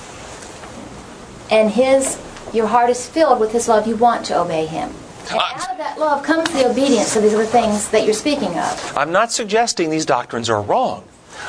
and 1.50 1.72
his 1.72 2.20
your 2.54 2.68
heart 2.68 2.90
is 2.90 3.08
filled 3.08 3.40
with 3.40 3.52
his 3.52 3.68
love, 3.68 3.88
you 3.88 3.96
want 3.96 4.26
to 4.26 4.40
obey 4.40 4.66
him. 4.66 4.90
And 5.30 5.40
out 5.40 5.72
of 5.72 5.78
that 5.78 6.00
love 6.00 6.24
comes 6.24 6.50
the 6.52 6.68
obedience 6.68 7.14
to 7.14 7.22
these 7.22 7.34
other 7.34 7.46
things 7.46 7.90
that 7.90 8.04
you're 8.04 8.16
speaking 8.16 8.58
of. 8.58 8.98
I'm 8.98 9.12
not 9.12 9.32
suggesting 9.32 9.92
these 9.92 10.06
doctrines 10.06 10.50
are 10.50 10.62
wrong. 10.62 11.04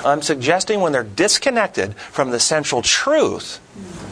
I'm 0.05 0.22
suggesting 0.22 0.80
when 0.80 0.93
they're 0.93 1.03
disconnected 1.03 1.95
from 1.97 2.30
the 2.30 2.38
central 2.41 2.82
truth 2.82 3.59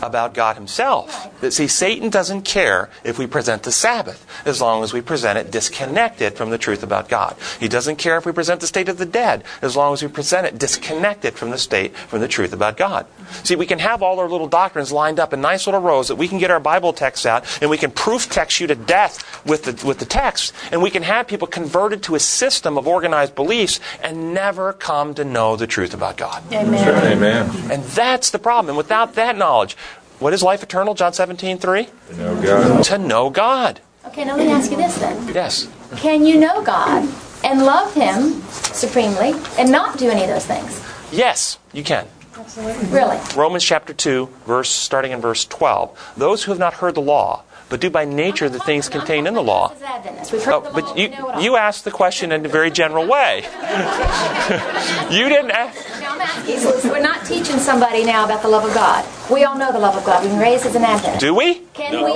about 0.03 0.34
God 0.34 0.57
Himself. 0.57 1.28
That 1.40 1.53
see, 1.53 1.66
Satan 1.66 2.11
doesn't 2.11 2.42
care 2.42 2.90
if 3.05 3.18
we 3.18 3.26
present 3.26 3.62
the 3.62 3.72
Sabbath 3.72 4.26
as 4.44 4.61
long 4.61 4.82
as 4.82 4.92
we 4.92 5.01
present 5.01 5.38
it 5.38 5.51
disconnected 5.51 6.34
from 6.34 6.51
the 6.51 6.59
truth 6.59 6.82
about 6.82 7.09
God. 7.09 7.36
He 7.61 7.68
doesn't 7.68 7.96
care 7.96 8.16
if 8.16 8.26
we 8.26 8.32
present 8.32 8.61
the 8.61 8.66
state 8.66 8.88
of 8.88 8.99
the 8.99 9.07
dead 9.07 9.44
as 9.62 9.76
long 9.76 9.92
as 9.92 10.03
we 10.03 10.09
present 10.09 10.46
it 10.46 10.59
disconnected 10.59 11.34
from 11.34 11.51
the 11.51 11.59
state, 11.59 11.96
from 11.96 12.20
the 12.20 12.28
truth 12.28 12.53
about 12.53 12.76
God. 12.76 13.07
See, 13.44 13.57
we 13.57 13.66
can 13.66 13.78
have 13.78 14.03
all 14.03 14.20
our 14.20 14.28
little 14.28 14.49
doctrines 14.49 14.92
lined 14.92 15.20
up 15.20 15.32
in 15.32 15.40
nice 15.40 15.66
little 15.66 15.80
rows 15.80 16.09
that 16.09 16.16
we 16.16 16.28
can 16.28 16.38
get 16.38 16.51
our 16.51 16.61
Bible 16.61 16.92
texts 16.92 17.26
out 17.26 17.44
and 17.61 17.70
we 17.70 17.78
can 17.78 17.90
proof 17.90 18.28
text 18.28 18.61
you 18.61 18.66
to 18.66 18.74
death 18.74 19.44
with 19.44 19.64
the, 19.64 19.86
with 19.86 19.99
the 19.99 20.05
text 20.05 20.55
and 20.72 20.82
we 20.82 20.90
can 20.90 21.03
have 21.03 21.26
people 21.26 21.46
converted 21.46 22.03
to 22.05 22.14
a 22.14 22.20
system 22.20 22.78
of 22.78 22.86
organized 22.86 23.34
beliefs 23.34 23.80
and 24.03 24.34
never 24.34 24.72
come 24.72 25.14
to 25.14 25.24
know 25.24 25.57
the 25.57 25.66
truth 25.66 25.94
about 25.94 26.16
God. 26.16 26.42
Amen. 26.53 27.12
Amen. 27.12 27.51
And 27.70 27.82
that's 27.84 28.30
the 28.30 28.38
problem. 28.38 28.70
And 28.70 28.76
without 28.76 29.14
that 29.14 29.36
knowledge, 29.36 29.76
what 30.19 30.33
is 30.33 30.43
life 30.43 30.62
eternal? 30.62 30.95
John 30.95 31.12
17, 31.12 31.59
3? 31.59 31.85
To 31.85 32.16
know 32.16 32.43
God. 32.43 32.85
To 32.85 32.99
know 32.99 33.31
God. 33.31 33.81
Okay, 34.07 34.25
now 34.25 34.37
let 34.37 34.47
me 34.47 34.53
ask 34.53 34.71
you 34.71 34.77
this 34.77 34.99
then. 34.99 35.29
Yes. 35.35 35.69
Can 35.97 36.25
you 36.25 36.39
know 36.39 36.62
God 36.62 37.09
and 37.45 37.62
love 37.62 37.93
Him 37.95 38.41
supremely 38.51 39.35
and 39.59 39.71
not 39.71 39.99
do 39.99 40.09
any 40.11 40.23
of 40.23 40.29
those 40.29 40.47
things? 40.47 40.85
Yes, 41.12 41.59
you 41.73 41.83
can. 41.85 42.07
Absolutely. 42.35 42.89
Really? 42.89 43.19
Romans 43.37 43.64
chapter 43.64 43.93
2, 43.93 44.29
verse 44.47 44.71
starting 44.71 45.12
in 45.12 45.21
verse 45.21 45.45
12. 45.45 46.14
Those 46.16 46.45
who 46.45 46.53
have 46.53 46.59
not 46.59 46.75
heard 46.75 46.95
the 46.95 47.03
law, 47.03 47.43
but 47.69 47.81
do 47.81 47.91
by 47.91 48.05
nature 48.05 48.49
the 48.49 48.59
things 48.61 48.89
contained 48.89 49.29
in 49.29 49.35
the 49.35 49.43
law. 49.43 49.69
This 49.69 49.79
is 49.79 49.85
Adventist. 49.85 50.33
We've 50.33 50.43
heard 50.45 50.55
Oh, 50.55 50.71
but 50.73 50.97
you, 50.97 51.09
know 51.11 51.29
it 51.29 51.35
all. 51.35 51.43
you 51.43 51.57
asked 51.57 51.85
the 51.85 51.91
question 51.91 52.33
in 52.33 52.45
a 52.45 52.49
very 52.49 52.71
general 52.71 53.07
way. 53.07 53.43
you 55.11 55.29
didn't 55.29 55.51
ask. 55.51 56.01
Now 56.01 56.14
I'm 56.14 56.21
asking, 56.21 56.91
we're 56.91 57.01
not 57.01 57.25
teaching 57.27 57.59
somebody 57.59 58.05
now 58.05 58.25
about 58.25 58.43
the 58.43 58.49
love 58.49 58.64
of 58.64 58.75
God. 58.75 59.05
We 59.31 59.45
all 59.45 59.57
know 59.59 59.71
the 59.73 59.79
love 59.79 59.97
of 59.97 60.05
God. 60.05 60.23
We've 60.23 60.31
been 60.33 60.41
raised 60.41 60.64
as 60.66 60.75
an 60.75 60.85
Adventist. 60.85 61.21
Do 61.21 61.35
we? 61.35 61.61
Can 61.75 61.93
we? 62.05 62.12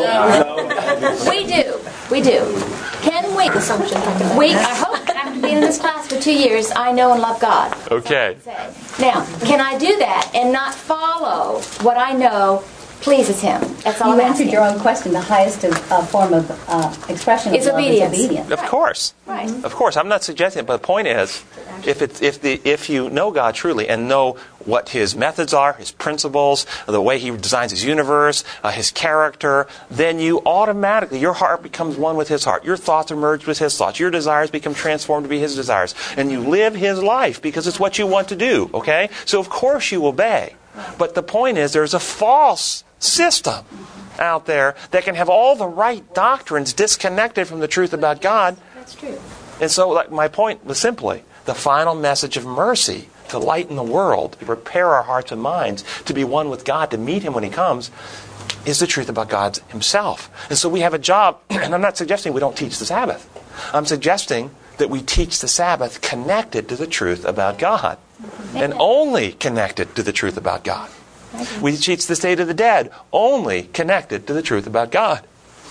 We 1.30 1.46
do. 1.46 1.78
We 2.10 2.20
do. 2.22 2.40
Can 3.02 3.36
we? 3.36 3.48
Assumption. 3.48 3.98
We, 4.38 4.54
I 4.54 4.74
hope 4.74 5.08
after 5.08 5.40
being 5.40 5.56
in 5.56 5.60
this 5.60 5.78
class 5.78 6.06
for 6.08 6.18
two 6.20 6.32
years, 6.34 6.70
I 6.74 6.92
know 6.92 7.12
and 7.12 7.20
love 7.20 7.40
God. 7.40 7.76
Okay. 7.90 8.36
Now, 8.98 9.24
can 9.40 9.60
I 9.60 9.76
do 9.78 9.96
that 9.98 10.30
and 10.34 10.52
not 10.52 10.74
follow 10.74 11.60
what 11.82 11.96
I 11.98 12.12
know 12.12 12.64
pleases 13.02 13.40
Him? 13.40 13.60
That's 13.84 14.00
all 14.00 14.08
You 14.08 14.14
I'm 14.14 14.20
answered 14.20 14.44
asking. 14.44 14.50
your 14.52 14.64
own 14.64 14.78
question. 14.80 15.12
The 15.12 15.20
highest 15.20 15.64
of, 15.64 15.92
uh, 15.92 16.02
form 16.06 16.32
of 16.32 16.50
uh, 16.68 16.94
expression 17.08 17.50
of 17.50 17.54
It's 17.56 17.66
obedience. 17.66 18.14
is 18.14 18.24
obedience. 18.24 18.50
Of 18.50 18.60
course. 18.62 19.14
Right. 19.26 19.50
Of 19.64 19.74
course, 19.74 19.96
I'm 19.96 20.08
not 20.08 20.22
suggesting 20.22 20.60
it, 20.60 20.66
but 20.66 20.78
the 20.80 20.86
point 20.86 21.08
is, 21.08 21.44
if 21.86 22.00
it's 22.00 22.22
if 22.22 22.40
the 22.40 22.60
if 22.64 22.88
you 22.88 23.10
know 23.10 23.30
God 23.32 23.54
truly 23.54 23.88
and 23.88 24.08
know 24.08 24.36
what 24.64 24.90
His 24.90 25.16
methods 25.16 25.52
are, 25.52 25.72
His 25.72 25.90
principles, 25.90 26.64
the 26.86 27.00
way 27.02 27.18
He 27.18 27.30
designs 27.30 27.72
His 27.72 27.82
universe, 27.84 28.44
uh, 28.62 28.70
His 28.70 28.90
character, 28.92 29.66
then 29.90 30.20
you 30.20 30.40
automatically 30.46 31.18
your 31.18 31.32
heart 31.32 31.62
becomes 31.62 31.96
one 31.96 32.16
with 32.16 32.28
His 32.28 32.44
heart. 32.44 32.64
Your 32.64 32.76
thoughts 32.76 33.10
are 33.10 33.16
merged 33.16 33.46
with 33.46 33.58
His 33.58 33.76
thoughts. 33.76 33.98
Your 33.98 34.10
desires 34.10 34.50
become 34.50 34.74
transformed 34.74 35.24
to 35.24 35.28
be 35.28 35.40
His 35.40 35.56
desires, 35.56 35.94
and 36.16 36.30
you 36.30 36.40
live 36.40 36.74
His 36.76 37.02
life 37.02 37.42
because 37.42 37.66
it's 37.66 37.80
what 37.80 37.98
you 37.98 38.06
want 38.06 38.28
to 38.28 38.36
do. 38.36 38.70
Okay, 38.74 39.08
so 39.24 39.40
of 39.40 39.48
course 39.48 39.90
you 39.90 40.06
obey, 40.06 40.54
but 40.98 41.14
the 41.16 41.22
point 41.22 41.58
is, 41.58 41.72
there's 41.72 41.94
a 41.94 42.00
false 42.00 42.84
system 43.02 43.64
out 44.18 44.46
there 44.46 44.74
that 44.90 45.04
can 45.04 45.14
have 45.14 45.28
all 45.28 45.56
the 45.56 45.66
right 45.66 46.14
doctrines 46.14 46.72
disconnected 46.72 47.46
from 47.46 47.60
the 47.60 47.68
truth 47.68 47.92
about 47.92 48.20
God. 48.20 48.56
That's 48.74 48.94
true. 48.94 49.18
And 49.60 49.70
so, 49.70 49.88
like, 49.88 50.10
my 50.10 50.28
point 50.28 50.64
was 50.64 50.78
simply 50.78 51.24
the 51.44 51.54
final 51.54 51.94
message 51.94 52.36
of 52.36 52.44
mercy 52.44 53.08
to 53.28 53.38
lighten 53.38 53.76
the 53.76 53.82
world, 53.82 54.36
to 54.38 54.44
prepare 54.44 54.88
our 54.88 55.02
hearts 55.02 55.32
and 55.32 55.40
minds 55.40 55.84
to 56.04 56.14
be 56.14 56.24
one 56.24 56.50
with 56.50 56.64
God, 56.64 56.90
to 56.90 56.98
meet 56.98 57.22
Him 57.22 57.32
when 57.32 57.44
He 57.44 57.50
comes, 57.50 57.90
is 58.66 58.78
the 58.78 58.86
truth 58.86 59.08
about 59.08 59.28
God 59.28 59.58
Himself. 59.68 60.30
And 60.48 60.58
so 60.58 60.68
we 60.68 60.80
have 60.80 60.94
a 60.94 60.98
job, 60.98 61.40
and 61.50 61.74
I'm 61.74 61.80
not 61.80 61.96
suggesting 61.96 62.32
we 62.32 62.40
don't 62.40 62.56
teach 62.56 62.78
the 62.78 62.84
Sabbath. 62.84 63.28
I'm 63.74 63.86
suggesting 63.86 64.50
that 64.78 64.90
we 64.90 65.00
teach 65.00 65.40
the 65.40 65.48
Sabbath 65.48 66.00
connected 66.00 66.68
to 66.68 66.76
the 66.76 66.86
truth 66.86 67.24
about 67.24 67.58
God, 67.58 67.98
and 68.54 68.74
only 68.78 69.32
connected 69.32 69.96
to 69.96 70.02
the 70.02 70.12
truth 70.12 70.36
about 70.36 70.64
God. 70.64 70.90
We 71.60 71.76
teach 71.76 72.06
the 72.06 72.16
state 72.16 72.40
of 72.40 72.48
the 72.48 72.54
dead 72.54 72.90
only 73.12 73.64
connected 73.64 74.26
to 74.26 74.32
the 74.32 74.42
truth 74.42 74.66
about 74.66 74.90
God. 74.90 75.24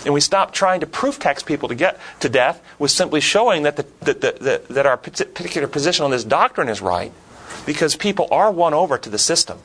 And 0.03 0.13
we 0.13 0.21
stop 0.21 0.51
trying 0.51 0.79
to 0.79 0.87
proof 0.87 1.19
text 1.19 1.45
people 1.45 1.69
to 1.69 1.75
get 1.75 1.99
to 2.21 2.29
death 2.29 2.61
with 2.79 2.91
simply 2.91 3.21
showing 3.21 3.63
that, 3.63 3.77
the, 3.77 3.85
that, 4.01 4.39
that, 4.39 4.67
that, 4.67 4.85
our 4.85 4.97
particular 4.97 5.67
position 5.67 6.05
on 6.05 6.11
this 6.11 6.23
doctrine 6.23 6.69
is 6.69 6.81
right 6.81 7.11
because 7.65 7.95
people 7.95 8.27
are 8.31 8.51
won 8.51 8.73
over 8.73 8.97
to 8.97 9.09
the 9.09 9.19
system 9.19 9.59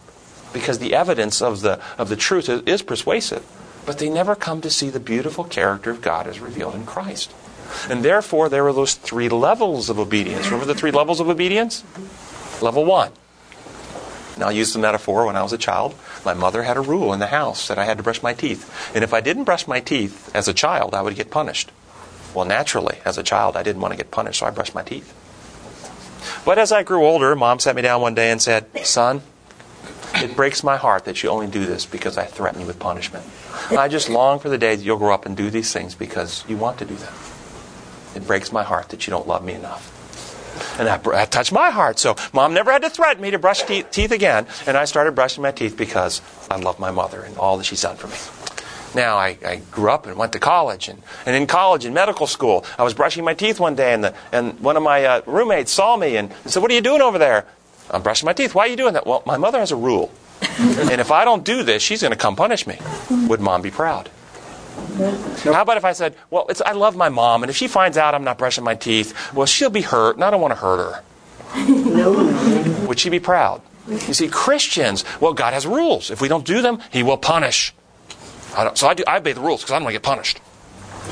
because 0.53 0.79
the 0.79 0.95
evidence 0.95 1.41
of 1.41 1.63
the, 1.63 1.81
of 1.97 2.09
the 2.09 2.17
truth 2.17 2.49
is, 2.49 2.63
is 2.63 2.83
persuasive. 2.83 3.45
But 3.87 3.99
they 3.99 4.11
never 4.11 4.35
come 4.35 4.61
to 4.63 4.71
see 4.71 4.91
the 4.91 5.01
beautiful 5.01 5.45
character 5.45 5.91
of 5.91 6.03
God 6.03 6.27
as 6.27 6.41
revealed 6.41 6.75
in 6.75 6.85
Christ. 6.85 7.33
And 7.89 8.05
therefore, 8.05 8.49
there 8.49 8.67
are 8.67 8.73
those 8.73 8.95
three 8.95 9.29
levels 9.29 9.89
of 9.89 9.99
obedience. 9.99 10.47
Remember 10.47 10.67
the 10.67 10.79
three 10.79 10.91
levels 10.91 11.21
of 11.21 11.29
obedience? 11.29 11.83
Level 12.61 12.85
one. 12.85 13.13
And 14.37 14.45
I'll 14.45 14.53
use 14.53 14.73
the 14.73 14.79
metaphor 14.79 15.27
when 15.27 15.35
I 15.35 15.43
was 15.43 15.53
a 15.53 15.59
child. 15.59 15.95
My 16.25 16.35
mother 16.35 16.63
had 16.63 16.77
a 16.77 16.83
rule 16.83 17.13
in 17.13 17.21
the 17.21 17.27
house 17.27 17.69
that 17.69 17.79
I 17.79 17.87
had 17.87 17.97
to 17.97 18.03
brush 18.03 18.23
my 18.23 18.35
teeth. 18.35 18.95
And 18.95 19.03
if 19.03 19.13
I 19.13 19.21
didn't 19.21 19.45
brush 19.45 19.67
my 19.67 19.81
teeth 19.81 20.31
as 20.35 20.47
a 20.47 20.55
child, 20.55 20.95
I 20.95 21.03
would 21.03 21.17
get 21.17 21.31
punished. 21.31 21.73
Well, 22.35 22.45
naturally, 22.45 22.99
as 23.05 23.17
a 23.17 23.23
child, 23.23 23.57
I 23.57 23.63
didn't 23.63 23.81
want 23.81 23.93
to 23.93 23.97
get 23.97 24.11
punished, 24.11 24.41
so 24.41 24.47
I 24.47 24.51
brushed 24.51 24.75
my 24.75 24.83
teeth. 24.83 25.15
But 26.45 26.59
as 26.59 26.71
I 26.71 26.83
grew 26.83 27.05
older, 27.05 27.35
mom 27.35 27.61
sat 27.61 27.75
me 27.75 27.83
down 27.83 28.03
one 28.03 28.15
day 28.15 28.31
and 28.31 28.43
said, 28.43 28.67
Son, 28.87 29.23
it 30.17 30.37
breaks 30.37 30.63
my 30.63 30.77
heart 30.77 31.07
that 31.07 31.23
you 31.23 31.31
only 31.31 31.47
do 31.47 31.65
this 31.65 31.87
because 31.87 32.19
I 32.19 32.25
threaten 32.27 32.61
you 32.61 32.67
with 32.67 32.79
punishment. 32.79 33.25
I 33.71 33.89
just 33.89 34.11
long 34.11 34.39
for 34.39 34.51
the 34.51 34.59
day 34.59 34.77
that 34.77 34.83
you'll 34.83 34.99
grow 34.99 35.15
up 35.15 35.25
and 35.25 35.37
do 35.37 35.49
these 35.49 35.73
things 35.73 35.95
because 35.95 36.45
you 36.47 36.59
want 36.59 36.79
to 36.79 36.85
do 36.85 36.95
them. 36.95 37.15
It 38.15 38.27
breaks 38.27 38.53
my 38.53 38.63
heart 38.63 38.91
that 38.91 39.07
you 39.07 39.11
don't 39.11 39.27
love 39.27 39.45
me 39.45 39.55
enough. 39.55 39.96
And 40.79 40.87
that, 40.89 41.03
that 41.05 41.31
touched 41.31 41.53
my 41.53 41.71
heart. 41.71 41.99
So 41.99 42.17
mom 42.33 42.55
never 42.55 42.73
had 42.73 42.83
to 42.83 42.91
threaten 42.91 43.23
me 43.23 43.31
to 43.31 43.39
brush 43.39 43.63
te- 43.63 43.83
teeth 43.85 44.13
again. 44.13 44.47
And 44.67 44.77
I 44.77 44.85
started 44.85 45.15
brushing 45.15 45.43
my 45.43 45.53
teeth 45.53 45.77
because 45.77 46.21
I 46.51 46.57
love 46.57 46.79
my 46.79 46.91
mother 46.91 47.23
and 47.23 47.37
all 47.39 47.57
that 47.59 47.65
she's 47.65 47.83
done 47.83 47.97
for 47.97 48.09
me. 48.09 48.17
Now, 48.95 49.17
I, 49.19 49.37
I 49.45 49.57
grew 49.71 49.91
up 49.91 50.07
and 50.07 50.17
went 50.17 50.33
to 50.33 50.39
college. 50.39 50.89
And, 50.89 51.03
and 51.27 51.37
in 51.37 51.47
college, 51.47 51.85
in 51.85 51.93
medical 51.93 52.27
school, 52.27 52.65
I 52.79 52.83
was 52.83 52.95
brushing 52.95 53.25
my 53.25 53.35
teeth 53.35 53.61
one 53.61 53.75
day, 53.75 53.93
and, 53.93 54.05
the, 54.05 54.15
and 54.33 54.59
one 54.61 54.77
of 54.77 54.83
my 54.83 55.05
uh, 55.05 55.21
roommates 55.27 55.71
saw 55.71 55.97
me 55.97 56.17
and 56.17 56.33
said, 56.47 56.63
What 56.63 56.71
are 56.71 56.75
you 56.75 56.81
doing 56.81 57.03
over 57.03 57.19
there? 57.19 57.45
I'm 57.91 58.03
brushing 58.03 58.27
my 58.27 58.33
teeth. 58.33 58.55
Why 58.55 58.63
are 58.63 58.69
you 58.69 58.77
doing 58.77 58.95
that? 58.95 59.07
Well, 59.07 59.23
my 59.27 59.37
mother 59.37 59.59
has 59.59 59.71
a 59.71 59.77
rule. 59.77 60.11
and 60.59 61.01
if 61.01 61.11
I 61.11 61.25
don't 61.25 61.45
do 61.45 61.63
this, 61.63 61.83
she's 61.83 62.01
going 62.01 62.13
to 62.13 62.19
come 62.19 62.37
punish 62.37 62.67
me. 62.67 62.79
Would 63.29 63.41
mom 63.41 63.63
be 63.63 63.71
proud? 63.71 64.11
How 65.45 65.63
about 65.63 65.77
if 65.77 65.85
I 65.85 65.93
said, 65.93 66.17
Well, 66.31 66.47
it's, 66.49 66.61
I 66.61 66.73
love 66.73 66.97
my 66.97 67.09
mom, 67.09 67.43
and 67.43 67.51
if 67.51 67.57
she 67.57 67.69
finds 67.69 67.97
out 67.97 68.15
I'm 68.15 68.25
not 68.25 68.39
brushing 68.39 68.65
my 68.65 68.75
teeth, 68.75 69.33
well, 69.35 69.47
she'll 69.47 69.71
be 69.71 69.83
hurt, 69.83 70.17
and 70.17 70.25
I 70.25 70.31
don't 70.31 70.41
want 70.41 70.53
to 70.53 70.61
hurt 70.61 70.79
her. 70.79 71.03
Would 72.87 72.99
she 72.99 73.11
be 73.11 73.21
proud? 73.21 73.63
You 73.89 74.15
see, 74.15 74.29
Christians, 74.29 75.05
well, 75.21 75.33
God 75.33 75.55
has 75.55 75.67
rules. 75.67 76.11
If 76.11 76.21
we 76.21 76.29
don't 76.29 76.45
do 76.45 76.63
them, 76.63 76.81
He 76.93 77.03
will 77.03 77.17
punish. 77.17 77.73
I 78.57 78.65
don't, 78.65 78.77
so 78.77 78.89
I, 78.89 78.95
do, 78.95 79.05
I 79.07 79.19
obey 79.19 79.33
the 79.33 79.41
rules 79.41 79.61
because 79.61 79.73
I 79.73 79.77
don't 79.77 79.85
want 79.85 79.95
to 79.95 80.01
get 80.01 80.03
punished. 80.03 80.41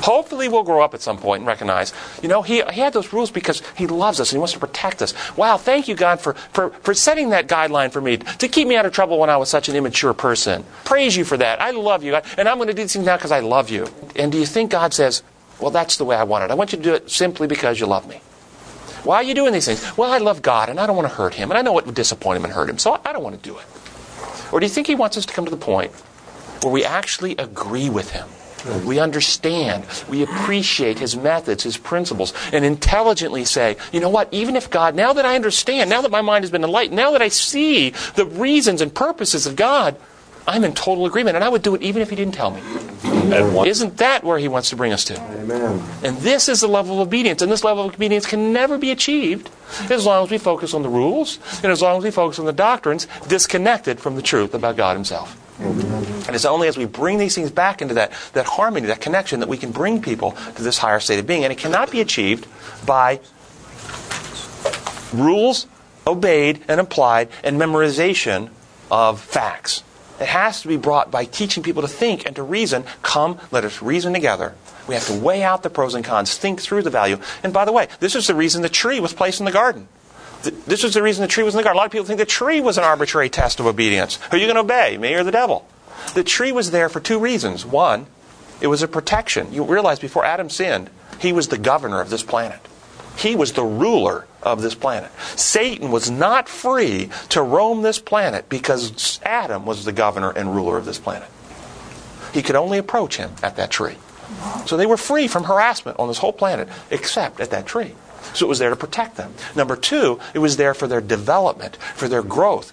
Hopefully, 0.02 0.48
we'll 0.48 0.64
grow 0.64 0.82
up 0.82 0.94
at 0.94 1.00
some 1.00 1.18
point 1.18 1.40
and 1.40 1.46
recognize, 1.46 1.92
you 2.22 2.28
know, 2.28 2.42
he, 2.42 2.62
he 2.72 2.80
had 2.80 2.92
those 2.92 3.12
rules 3.12 3.30
because 3.30 3.62
he 3.76 3.86
loves 3.86 4.20
us 4.20 4.30
and 4.30 4.36
he 4.36 4.38
wants 4.38 4.52
to 4.52 4.58
protect 4.58 5.02
us. 5.02 5.14
Wow, 5.36 5.56
thank 5.56 5.88
you, 5.88 5.94
God, 5.94 6.20
for, 6.20 6.34
for, 6.52 6.70
for 6.70 6.94
setting 6.94 7.30
that 7.30 7.48
guideline 7.48 7.92
for 7.92 8.00
me 8.00 8.18
to 8.18 8.48
keep 8.48 8.68
me 8.68 8.76
out 8.76 8.86
of 8.86 8.92
trouble 8.92 9.18
when 9.18 9.30
I 9.30 9.36
was 9.36 9.48
such 9.48 9.68
an 9.68 9.76
immature 9.76 10.14
person. 10.14 10.64
Praise 10.84 11.16
you 11.16 11.24
for 11.24 11.36
that. 11.36 11.60
I 11.60 11.70
love 11.70 12.04
you. 12.04 12.14
And 12.14 12.48
I'm 12.48 12.56
going 12.56 12.68
to 12.68 12.74
do 12.74 12.82
these 12.82 12.92
things 12.92 13.06
now 13.06 13.16
because 13.16 13.32
I 13.32 13.40
love 13.40 13.70
you. 13.70 13.86
And 14.16 14.30
do 14.30 14.38
you 14.38 14.46
think 14.46 14.70
God 14.70 14.92
says, 14.92 15.22
well, 15.60 15.70
that's 15.70 15.96
the 15.96 16.04
way 16.04 16.16
I 16.16 16.24
want 16.24 16.44
it? 16.44 16.50
I 16.50 16.54
want 16.54 16.72
you 16.72 16.78
to 16.78 16.84
do 16.84 16.94
it 16.94 17.10
simply 17.10 17.46
because 17.46 17.80
you 17.80 17.86
love 17.86 18.08
me. 18.08 18.20
Why 19.04 19.16
are 19.16 19.22
you 19.22 19.34
doing 19.34 19.52
these 19.52 19.66
things? 19.66 19.96
Well, 19.96 20.10
I 20.10 20.18
love 20.18 20.42
God 20.42 20.68
and 20.68 20.80
I 20.80 20.86
don't 20.86 20.96
want 20.96 21.08
to 21.08 21.14
hurt 21.14 21.34
him. 21.34 21.50
And 21.50 21.58
I 21.58 21.62
know 21.62 21.78
it 21.78 21.86
would 21.86 21.94
disappoint 21.94 22.38
him 22.38 22.44
and 22.44 22.52
hurt 22.52 22.70
him. 22.70 22.78
So 22.78 23.00
I 23.04 23.12
don't 23.12 23.22
want 23.22 23.36
to 23.36 23.48
do 23.48 23.56
it. 23.58 23.64
Or 24.50 24.60
do 24.60 24.66
you 24.66 24.70
think 24.70 24.86
he 24.86 24.94
wants 24.94 25.16
us 25.16 25.26
to 25.26 25.32
come 25.32 25.44
to 25.44 25.50
the 25.50 25.56
point 25.56 25.92
where 26.62 26.72
we 26.72 26.84
actually 26.84 27.32
agree 27.36 27.90
with 27.90 28.10
him? 28.10 28.28
We 28.84 28.98
understand, 28.98 29.84
we 30.08 30.22
appreciate 30.22 30.98
his 30.98 31.16
methods, 31.16 31.62
his 31.62 31.76
principles, 31.76 32.32
and 32.52 32.64
intelligently 32.64 33.44
say, 33.44 33.76
you 33.92 34.00
know 34.00 34.08
what, 34.08 34.28
even 34.32 34.56
if 34.56 34.70
God, 34.70 34.94
now 34.94 35.12
that 35.12 35.26
I 35.26 35.34
understand, 35.34 35.90
now 35.90 36.00
that 36.00 36.10
my 36.10 36.22
mind 36.22 36.44
has 36.44 36.50
been 36.50 36.64
enlightened, 36.64 36.96
now 36.96 37.10
that 37.10 37.22
I 37.22 37.28
see 37.28 37.90
the 38.14 38.24
reasons 38.24 38.80
and 38.80 38.94
purposes 38.94 39.46
of 39.46 39.56
God, 39.56 39.96
I'm 40.46 40.64
in 40.64 40.74
total 40.74 41.06
agreement, 41.06 41.36
and 41.36 41.44
I 41.44 41.48
would 41.48 41.62
do 41.62 41.74
it 41.74 41.82
even 41.82 42.02
if 42.02 42.10
he 42.10 42.16
didn't 42.16 42.34
tell 42.34 42.50
me. 42.50 42.60
Isn't 43.66 43.96
that 43.98 44.24
where 44.24 44.38
he 44.38 44.48
wants 44.48 44.70
to 44.70 44.76
bring 44.76 44.92
us 44.92 45.04
to? 45.04 45.18
Amen. 45.18 45.82
And 46.02 46.18
this 46.18 46.48
is 46.48 46.60
the 46.60 46.68
level 46.68 47.00
of 47.00 47.08
obedience, 47.08 47.40
and 47.40 47.50
this 47.50 47.64
level 47.64 47.84
of 47.86 47.94
obedience 47.94 48.26
can 48.26 48.52
never 48.52 48.76
be 48.76 48.90
achieved 48.90 49.50
as 49.90 50.04
long 50.04 50.24
as 50.24 50.30
we 50.30 50.38
focus 50.38 50.74
on 50.74 50.82
the 50.82 50.88
rules 50.88 51.38
and 51.62 51.72
as 51.72 51.80
long 51.80 51.98
as 51.98 52.04
we 52.04 52.10
focus 52.10 52.38
on 52.38 52.44
the 52.44 52.52
doctrines 52.52 53.06
disconnected 53.26 53.98
from 53.98 54.16
the 54.16 54.22
truth 54.22 54.54
about 54.54 54.76
God 54.76 54.94
himself. 54.96 55.40
Mm-hmm. 55.58 56.26
And 56.26 56.34
it's 56.34 56.44
only 56.44 56.68
as 56.68 56.76
we 56.76 56.84
bring 56.84 57.18
these 57.18 57.34
things 57.34 57.50
back 57.50 57.80
into 57.80 57.94
that, 57.94 58.12
that 58.32 58.46
harmony, 58.46 58.86
that 58.88 59.00
connection, 59.00 59.40
that 59.40 59.48
we 59.48 59.56
can 59.56 59.70
bring 59.70 60.02
people 60.02 60.32
to 60.56 60.62
this 60.62 60.78
higher 60.78 61.00
state 61.00 61.18
of 61.18 61.26
being. 61.26 61.44
And 61.44 61.52
it 61.52 61.58
cannot 61.58 61.90
be 61.90 62.00
achieved 62.00 62.46
by 62.84 63.20
rules 65.12 65.66
obeyed 66.06 66.62
and 66.68 66.80
applied 66.80 67.28
and 67.42 67.60
memorization 67.60 68.50
of 68.90 69.20
facts. 69.20 69.82
It 70.20 70.28
has 70.28 70.62
to 70.62 70.68
be 70.68 70.76
brought 70.76 71.10
by 71.10 71.24
teaching 71.24 71.62
people 71.62 71.82
to 71.82 71.88
think 71.88 72.26
and 72.26 72.36
to 72.36 72.42
reason. 72.42 72.84
Come, 73.02 73.38
let 73.50 73.64
us 73.64 73.82
reason 73.82 74.12
together. 74.12 74.54
We 74.86 74.94
have 74.94 75.06
to 75.06 75.14
weigh 75.14 75.42
out 75.42 75.62
the 75.62 75.70
pros 75.70 75.94
and 75.94 76.04
cons, 76.04 76.36
think 76.36 76.60
through 76.60 76.82
the 76.82 76.90
value. 76.90 77.18
And 77.42 77.52
by 77.52 77.64
the 77.64 77.72
way, 77.72 77.88
this 78.00 78.14
is 78.14 78.26
the 78.26 78.34
reason 78.34 78.62
the 78.62 78.68
tree 78.68 79.00
was 79.00 79.12
placed 79.12 79.40
in 79.40 79.46
the 79.46 79.52
garden. 79.52 79.88
Th- 80.44 80.54
This 80.66 80.82
was 80.82 80.94
the 80.94 81.02
reason 81.02 81.22
the 81.22 81.28
tree 81.28 81.42
was 81.44 81.54
in 81.54 81.58
the 81.58 81.64
garden. 81.64 81.76
A 81.76 81.80
lot 81.80 81.86
of 81.86 81.92
people 81.92 82.06
think 82.06 82.18
the 82.18 82.26
tree 82.26 82.60
was 82.60 82.78
an 82.78 82.84
arbitrary 82.84 83.28
test 83.28 83.58
of 83.60 83.66
obedience. 83.66 84.16
Who 84.30 84.36
are 84.36 84.40
you 84.40 84.46
going 84.46 84.54
to 84.56 84.60
obey, 84.60 84.96
me 84.98 85.14
or 85.14 85.24
the 85.24 85.32
devil? 85.32 85.66
The 86.14 86.24
tree 86.24 86.52
was 86.52 86.70
there 86.70 86.88
for 86.88 87.00
two 87.00 87.18
reasons. 87.18 87.64
One, 87.64 88.06
it 88.60 88.66
was 88.68 88.82
a 88.82 88.88
protection. 88.88 89.52
You 89.52 89.64
realize 89.64 89.98
before 89.98 90.24
Adam 90.24 90.48
sinned, 90.50 90.90
he 91.18 91.32
was 91.32 91.48
the 91.48 91.58
governor 91.58 92.00
of 92.00 92.10
this 92.10 92.22
planet. 92.22 92.60
He 93.16 93.36
was 93.36 93.52
the 93.52 93.64
ruler 93.64 94.26
of 94.42 94.60
this 94.60 94.74
planet. 94.74 95.10
Satan 95.36 95.90
was 95.90 96.10
not 96.10 96.48
free 96.48 97.10
to 97.30 97.42
roam 97.42 97.82
this 97.82 97.98
planet 98.00 98.48
because 98.48 99.20
Adam 99.22 99.64
was 99.64 99.84
the 99.84 99.92
governor 99.92 100.30
and 100.30 100.54
ruler 100.54 100.76
of 100.76 100.84
this 100.84 100.98
planet. 100.98 101.28
He 102.32 102.42
could 102.42 102.56
only 102.56 102.78
approach 102.78 103.16
him 103.16 103.30
at 103.42 103.56
that 103.56 103.70
tree. 103.70 103.96
So 104.66 104.76
they 104.76 104.86
were 104.86 104.96
free 104.96 105.28
from 105.28 105.44
harassment 105.44 105.98
on 106.00 106.08
this 106.08 106.18
whole 106.18 106.32
planet 106.32 106.68
except 106.90 107.40
at 107.40 107.50
that 107.50 107.66
tree. 107.66 107.94
So 108.32 108.46
it 108.46 108.48
was 108.48 108.58
there 108.58 108.70
to 108.70 108.76
protect 108.76 109.16
them. 109.16 109.34
Number 109.54 109.76
two, 109.76 110.18
it 110.32 110.38
was 110.38 110.56
there 110.56 110.74
for 110.74 110.86
their 110.86 111.00
development, 111.00 111.76
for 111.76 112.08
their 112.08 112.22
growth. 112.22 112.72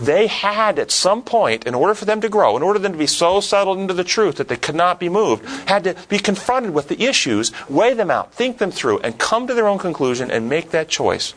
They 0.00 0.26
had 0.26 0.78
at 0.78 0.90
some 0.90 1.22
point, 1.22 1.66
in 1.66 1.74
order 1.74 1.94
for 1.94 2.04
them 2.04 2.20
to 2.20 2.28
grow, 2.28 2.56
in 2.56 2.62
order 2.62 2.78
for 2.78 2.82
them 2.82 2.92
to 2.92 2.98
be 2.98 3.06
so 3.06 3.40
settled 3.40 3.78
into 3.78 3.94
the 3.94 4.04
truth 4.04 4.36
that 4.36 4.48
they 4.48 4.56
could 4.56 4.74
not 4.74 4.98
be 4.98 5.08
moved, 5.08 5.46
had 5.68 5.84
to 5.84 5.96
be 6.08 6.18
confronted 6.18 6.74
with 6.74 6.88
the 6.88 7.04
issues, 7.04 7.52
weigh 7.68 7.94
them 7.94 8.10
out, 8.10 8.34
think 8.34 8.58
them 8.58 8.72
through, 8.72 8.98
and 9.00 9.18
come 9.18 9.46
to 9.46 9.54
their 9.54 9.68
own 9.68 9.78
conclusion 9.78 10.30
and 10.30 10.48
make 10.48 10.70
that 10.70 10.88
choice, 10.88 11.32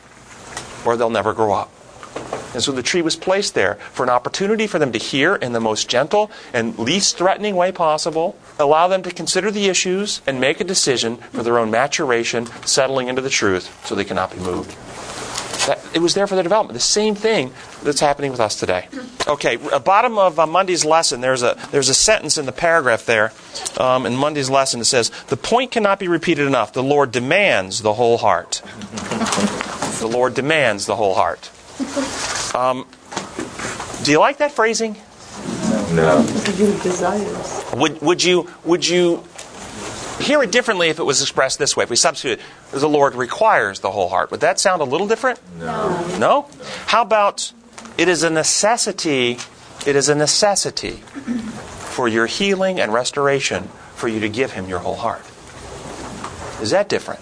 or 0.86 0.98
they'll 0.98 1.10
never 1.12 1.34
grow 1.34 1.54
up. 1.54 1.72
And 2.54 2.64
so 2.64 2.72
the 2.72 2.84
tree 2.84 3.02
was 3.02 3.16
placed 3.16 3.54
there 3.54 3.76
for 3.76 4.04
an 4.04 4.10
opportunity 4.10 4.68
for 4.68 4.80
them 4.80 4.92
to 4.92 5.00
hear 5.00 5.36
in 5.36 5.54
the 5.54 5.60
most 5.60 5.90
gentle 5.90 6.32
and 6.54 6.78
least 6.80 7.18
threatening 7.18 7.56
way 7.56 7.72
possible, 7.72 8.36
allow 8.60 8.88
them 8.88 9.04
to 9.04 9.12
consider 9.12 9.52
the 9.52 9.68
issues 9.68 10.22
and 10.26 10.40
make 10.40 10.60
a 10.60 10.64
decision 10.64 11.18
for 11.18 11.44
their 11.44 11.58
own 11.58 11.72
maturation, 11.72 12.46
settling 12.66 13.08
into 13.08 13.22
the 13.22 13.30
truth 13.30 13.86
so 13.86 13.96
they 13.96 14.06
cannot 14.06 14.32
be 14.32 14.40
moved. 14.40 14.76
That, 15.68 15.86
it 15.94 16.00
was 16.00 16.14
there 16.14 16.28
for 16.28 16.36
their 16.36 16.44
development. 16.44 16.76
The 16.76 16.80
same 16.80 17.14
thing 17.14 17.52
that's 17.84 18.00
happening 18.00 18.32
with 18.32 18.40
us 18.40 18.56
today. 18.56 18.88
Okay, 19.28 19.58
uh, 19.58 19.80
bottom 19.80 20.18
of 20.18 20.40
uh, 20.40 20.48
Monday's 20.48 20.86
lesson, 20.86 21.20
there's 21.20 21.44
a, 21.44 21.58
there's 21.72 21.90
a 21.90 21.94
sentence 21.94 22.38
in 22.38 22.46
the 22.46 22.54
paragraph 22.54 23.06
there 23.06 23.34
um, 23.78 24.06
in 24.06 24.16
Monday's 24.16 24.50
lesson. 24.50 24.80
It 24.80 24.86
says, 24.86 25.10
The 25.28 25.36
point 25.36 25.72
cannot 25.72 26.00
be 26.00 26.08
repeated 26.08 26.48
enough. 26.48 26.72
The 26.72 26.84
Lord 26.84 27.12
demands 27.12 27.82
the 27.82 27.94
whole 27.96 28.18
heart. 28.18 28.62
the 30.00 30.10
Lord 30.10 30.34
demands 30.34 30.86
the 30.86 30.96
whole 30.96 31.16
heart. 31.16 31.52
Um, 32.56 32.88
do 34.04 34.12
you 34.12 34.20
like 34.20 34.38
that 34.38 34.52
phrasing? 34.52 34.96
No. 35.92 36.24
desires. 36.84 37.64
Would, 37.74 38.02
would, 38.02 38.24
you, 38.24 38.50
would 38.66 38.88
you 38.88 39.24
hear 40.20 40.42
it 40.44 40.52
differently 40.52 40.90
if 40.90 41.00
it 41.00 41.04
was 41.04 41.22
expressed 41.22 41.60
this 41.60 41.78
way? 41.78 41.84
If 41.84 41.90
we 41.90 41.96
substitute, 41.96 42.40
the 42.72 42.90
Lord 42.90 43.16
requires 43.16 43.80
the 43.80 43.92
whole 43.92 44.10
heart. 44.10 44.32
Would 44.32 44.42
that 44.42 44.60
sound 44.60 44.82
a 44.82 44.86
little 44.86 45.08
different? 45.08 45.40
No. 45.60 46.18
No? 46.18 46.50
How 46.88 47.02
about, 47.02 47.52
it 47.98 48.08
is 48.08 48.24
a 48.24 48.30
necessity, 48.30 49.38
it 49.86 49.96
is 49.96 50.10
a 50.10 50.16
necessity 50.16 51.02
for 51.92 52.08
your 52.08 52.26
healing 52.26 52.80
and 52.80 52.94
restoration 52.94 53.64
for 53.96 54.08
you 54.08 54.20
to 54.20 54.30
give 54.30 54.52
Him 54.52 54.68
your 54.68 54.80
whole 54.80 54.96
heart. 54.96 55.26
Is 56.62 56.72
that 56.72 56.90
different? 56.90 57.22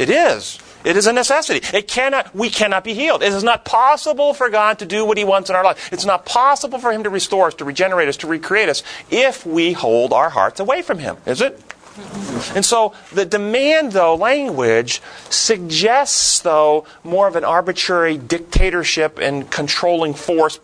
It 0.00 0.08
is. 0.08 0.58
It 0.84 0.96
is 0.96 1.06
a 1.06 1.12
necessity. 1.12 1.66
It 1.76 1.88
cannot, 1.88 2.34
we 2.34 2.48
cannot 2.48 2.84
be 2.84 2.94
healed. 2.94 3.22
It 3.22 3.32
is 3.32 3.44
not 3.44 3.64
possible 3.64 4.32
for 4.32 4.48
God 4.48 4.78
to 4.78 4.86
do 4.86 5.04
what 5.04 5.18
He 5.18 5.24
wants 5.24 5.50
in 5.50 5.56
our 5.56 5.64
life. 5.64 5.92
It's 5.92 6.06
not 6.06 6.24
possible 6.24 6.78
for 6.78 6.92
Him 6.92 7.04
to 7.04 7.10
restore 7.10 7.48
us, 7.48 7.54
to 7.54 7.64
regenerate 7.64 8.08
us, 8.08 8.16
to 8.18 8.26
recreate 8.26 8.68
us 8.68 8.82
if 9.10 9.44
we 9.44 9.72
hold 9.72 10.12
our 10.12 10.30
hearts 10.30 10.60
away 10.60 10.82
from 10.82 10.98
Him. 10.98 11.16
Is 11.26 11.40
it? 11.40 11.60
And 12.54 12.64
so 12.64 12.94
the 13.12 13.26
demand, 13.26 13.92
though, 13.92 14.14
language 14.14 15.02
suggests, 15.28 16.38
though, 16.38 16.86
more 17.04 17.28
of 17.28 17.36
an 17.36 17.44
arbitrary 17.44 18.16
dictatorship 18.16 19.18
and 19.18 19.50
controlling 19.50 20.14
force 20.14 20.60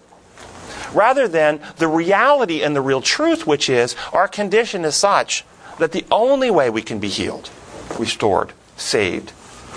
rather 0.95 1.29
than 1.29 1.61
the 1.77 1.89
reality 1.89 2.63
and 2.63 2.75
the 2.75 2.81
real 2.81 3.03
truth, 3.03 3.47
which 3.47 3.69
is 3.69 3.95
our 4.13 4.29
condition 4.29 4.85
is 4.85 4.97
such 4.97 5.45
that 5.79 5.93
the 5.93 6.07
only 6.11 6.51
way 6.51 6.71
we 6.71 6.81
can 6.81 6.99
be 6.99 7.09
healed, 7.09 7.51
restored, 7.99 8.53
saved, 8.77 9.33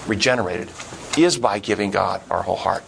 regenerated 0.09 0.69
is 1.17 1.37
by 1.37 1.59
giving 1.59 1.91
God 1.91 2.21
our 2.29 2.41
whole 2.43 2.55
heart. 2.55 2.83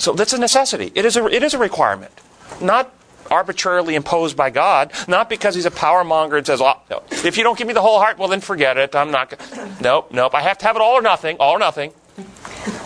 So 0.00 0.12
that's 0.12 0.32
a 0.32 0.38
necessity. 0.38 0.92
It 0.94 1.04
is 1.04 1.16
a, 1.16 1.26
it 1.26 1.42
is 1.42 1.54
a 1.54 1.58
requirement. 1.58 2.12
Not 2.60 2.92
arbitrarily 3.30 3.94
imposed 3.94 4.36
by 4.36 4.50
God, 4.50 4.92
not 5.06 5.28
because 5.28 5.54
he's 5.54 5.66
a 5.66 5.70
power 5.70 6.02
monger 6.04 6.36
and 6.36 6.46
says, 6.46 6.60
oh, 6.60 6.74
no. 6.90 7.02
if 7.10 7.36
you 7.36 7.42
don't 7.42 7.58
give 7.58 7.66
me 7.66 7.74
the 7.74 7.82
whole 7.82 7.98
heart, 7.98 8.18
well, 8.18 8.28
then 8.28 8.40
forget 8.40 8.76
it. 8.78 8.94
I'm 8.96 9.10
not 9.10 9.30
going 9.30 9.74
Nope, 9.80 10.12
nope. 10.12 10.34
I 10.34 10.42
have 10.42 10.58
to 10.58 10.66
have 10.66 10.76
it 10.76 10.82
all 10.82 10.94
or 10.94 11.02
nothing, 11.02 11.36
all 11.38 11.52
or 11.52 11.58
nothing. 11.58 11.92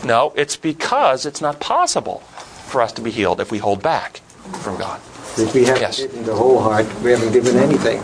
No, 0.04 0.32
it's 0.36 0.56
because 0.56 1.26
it's 1.26 1.40
not 1.40 1.60
possible 1.60 2.18
for 2.66 2.82
us 2.82 2.92
to 2.92 3.02
be 3.02 3.10
healed 3.10 3.40
if 3.40 3.50
we 3.52 3.58
hold 3.58 3.82
back 3.82 4.18
from 4.62 4.76
God. 4.78 5.00
If 5.38 5.54
we 5.54 5.64
haven't 5.64 5.80
Yes. 5.82 6.00
given 6.00 6.24
the 6.24 6.34
whole 6.34 6.60
heart, 6.60 6.86
we 7.02 7.12
haven't 7.12 7.32
given 7.32 7.56
anything. 7.56 8.02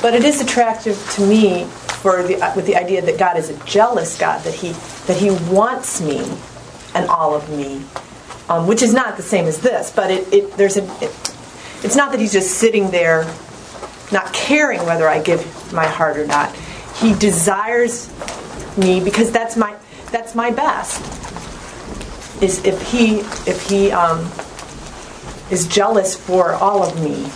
But 0.00 0.14
it 0.14 0.24
is 0.24 0.40
attractive 0.40 0.96
to 1.16 1.26
me 1.26 1.66
for 2.02 2.22
the 2.22 2.52
with 2.56 2.66
the 2.66 2.76
idea 2.76 3.02
that 3.02 3.18
God 3.18 3.36
is 3.36 3.50
a 3.50 3.64
jealous 3.64 4.18
God 4.18 4.42
that 4.44 4.54
he 4.54 4.72
that 5.06 5.16
he 5.16 5.30
wants 5.52 6.00
me 6.00 6.24
and 6.94 7.08
all 7.08 7.34
of 7.34 7.48
me, 7.50 7.82
um, 8.48 8.66
which 8.66 8.82
is 8.82 8.94
not 8.94 9.16
the 9.16 9.22
same 9.22 9.46
as 9.46 9.60
this. 9.60 9.90
But 9.90 10.10
it, 10.10 10.32
it 10.32 10.52
there's 10.56 10.76
a 10.76 10.84
it, 11.04 11.12
it's 11.82 11.96
not 11.96 12.10
that 12.12 12.20
he's 12.20 12.32
just 12.32 12.58
sitting 12.58 12.90
there 12.90 13.24
not 14.12 14.32
caring 14.32 14.84
whether 14.86 15.08
I 15.08 15.20
give 15.22 15.72
my 15.72 15.86
heart 15.86 16.16
or 16.16 16.26
not. 16.26 16.54
He 16.96 17.14
desires 17.14 18.10
me 18.76 19.02
because 19.02 19.30
that's 19.30 19.56
my 19.56 19.76
that's 20.10 20.34
my 20.34 20.50
best. 20.50 21.00
Is 22.42 22.64
if 22.64 22.80
he 22.90 23.18
if 23.48 23.68
he 23.68 23.92
um, 23.92 24.20
is 25.50 25.66
jealous 25.68 26.16
for 26.16 26.52
all 26.54 26.82
of 26.82 27.02
me. 27.02 27.28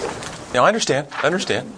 No, 0.55 0.65
I 0.65 0.69
understand. 0.69 1.09
I 1.23 1.27
understand. 1.27 1.73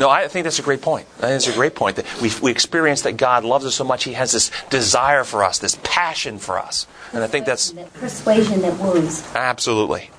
No, 0.00 0.10
I 0.10 0.26
think 0.28 0.44
that's 0.44 0.58
a 0.58 0.62
great 0.62 0.82
point. 0.82 1.06
I 1.18 1.28
think 1.28 1.36
it's 1.36 1.46
a 1.46 1.52
great 1.52 1.74
point 1.76 1.96
that 1.96 2.20
we, 2.20 2.30
we 2.42 2.50
experience 2.50 3.02
that 3.02 3.16
God 3.16 3.44
loves 3.44 3.64
us 3.64 3.74
so 3.76 3.84
much. 3.84 4.02
He 4.04 4.14
has 4.14 4.32
this 4.32 4.50
desire 4.68 5.22
for 5.22 5.44
us, 5.44 5.60
this 5.60 5.78
passion 5.84 6.38
for 6.38 6.58
us. 6.58 6.86
And 7.12 7.22
I 7.22 7.28
think 7.28 7.46
that's 7.46 7.70
That 7.70 7.92
persuasion 7.94 8.60
that 8.62 8.76
wounds. 8.80 9.22
absolutely. 9.36 10.10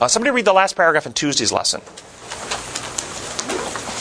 Uh, 0.00 0.06
somebody 0.06 0.30
read 0.30 0.44
the 0.44 0.52
last 0.52 0.76
paragraph 0.76 1.06
in 1.06 1.12
Tuesday's 1.12 1.50
lesson. 1.52 1.80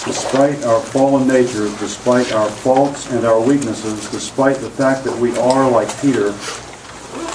Despite 0.05 0.64
our 0.64 0.80
fallen 0.80 1.28
nature, 1.28 1.66
despite 1.80 2.32
our 2.32 2.49
faults 2.49 3.12
and 3.12 3.26
our 3.26 3.39
weaknesses, 3.39 4.10
despite 4.12 4.57
the 4.57 4.70
fact 4.70 5.03
that 5.05 5.16
we 5.18 5.36
are 5.38 5.70
like 5.70 5.89
Peter, 6.01 6.32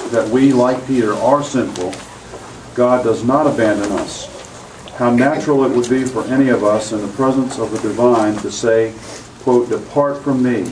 that 0.09 0.27
we, 0.31 0.51
like 0.51 0.85
Peter, 0.87 1.13
are 1.13 1.43
sinful, 1.43 1.93
God 2.73 3.03
does 3.03 3.23
not 3.23 3.47
abandon 3.47 3.91
us. 3.93 4.27
How 4.97 5.13
natural 5.13 5.65
it 5.65 5.75
would 5.75 5.89
be 5.89 6.05
for 6.05 6.23
any 6.27 6.47
of 6.47 6.63
us 6.63 6.93
in 6.93 7.01
the 7.01 7.07
presence 7.09 7.59
of 7.59 7.69
the 7.71 7.79
divine 7.79 8.35
to 8.37 8.49
say, 8.49 8.93
quote, 9.43 9.67
Depart 9.67 10.23
from 10.23 10.41
me. 10.41 10.71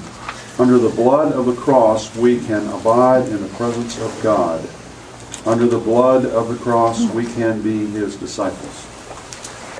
Under 0.58 0.78
the 0.78 0.90
blood 0.90 1.34
of 1.34 1.46
the 1.46 1.56
cross, 1.56 2.16
we 2.16 2.40
can 2.40 2.66
abide 2.70 3.28
in 3.28 3.42
the 3.42 3.50
presence 3.50 4.00
of 4.00 4.18
God. 4.24 4.66
Under 5.46 5.68
the 5.68 5.78
blood 5.78 6.26
of 6.26 6.48
the 6.48 6.56
cross, 6.56 7.04
we 7.12 7.26
can 7.26 7.62
be 7.62 7.86
his 7.88 8.16
disciples. 8.16 8.88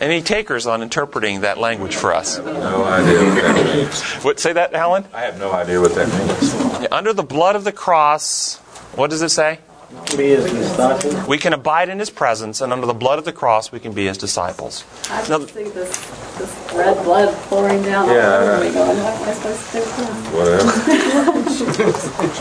Any 0.02 0.22
takers 0.22 0.68
on 0.68 0.82
interpreting 0.82 1.42
that 1.42 1.58
language 1.58 1.96
for 1.96 2.14
us? 2.14 2.38
No 2.40 2.84
idea 2.84 3.24
what 3.24 3.36
that 3.36 3.76
means. 3.76 4.02
What, 4.26 4.40
say 4.42 4.52
that, 4.52 4.74
Alan? 4.74 5.06
I 5.14 5.22
have 5.22 5.40
no 5.40 5.54
idea 5.54 5.80
what 5.80 5.96
that 5.96 6.10
means. 6.10 6.92
Under 6.92 7.14
the 7.14 7.24
blood 7.24 7.56
of 7.56 7.64
the 7.64 7.72
cross, 7.72 8.58
what 8.96 9.10
does 9.10 9.22
it 9.22 9.30
say? 9.30 9.60
Be 10.18 10.30
his 10.30 10.46
disciple. 10.52 11.12
We 11.28 11.38
can 11.38 11.54
abide 11.54 11.90
in 11.90 12.00
his 12.00 12.10
presence, 12.10 12.62
and 12.62 12.72
under 12.72 12.86
the 12.86 12.94
blood 12.94 13.20
of 13.20 13.26
the 13.26 13.34
cross, 13.34 13.72
we 13.72 13.80
can 13.80 13.92
be 13.94 14.06
his 14.06 14.18
disciples. 14.18 14.84
I 15.10 15.22
Now- 15.28 15.40
just 15.40 15.54
see 15.54 15.64
this, 15.64 15.90
this 16.38 16.52
red 16.74 17.04
blood 17.04 17.34
pouring 17.50 17.82
down 17.84 18.08
all 18.10 18.16
Yeah, 18.16 18.38
over 18.38 18.54
I- 18.54 18.60
me 18.68 18.74
going, 18.74 18.98
what 19.04 19.14
am 19.14 19.30
I 19.30 19.34
supposed 19.34 19.72
to 19.72 19.80
do 19.80 19.86
now? 20.04 20.38
Whatever. 20.38 20.72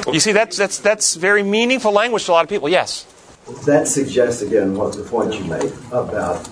You 0.12 0.20
see, 0.20 0.32
that's, 0.32 0.56
that's, 0.56 0.78
that's 0.78 1.14
very 1.14 1.42
meaningful 1.42 1.92
language 1.92 2.24
to 2.26 2.32
a 2.32 2.34
lot 2.34 2.44
of 2.44 2.48
people. 2.50 2.68
Yes. 2.68 3.06
That 3.64 3.88
suggests 3.88 4.42
again 4.42 4.76
what 4.76 4.94
the 4.96 5.02
point 5.02 5.34
you 5.34 5.44
made 5.44 5.72
about 5.92 6.48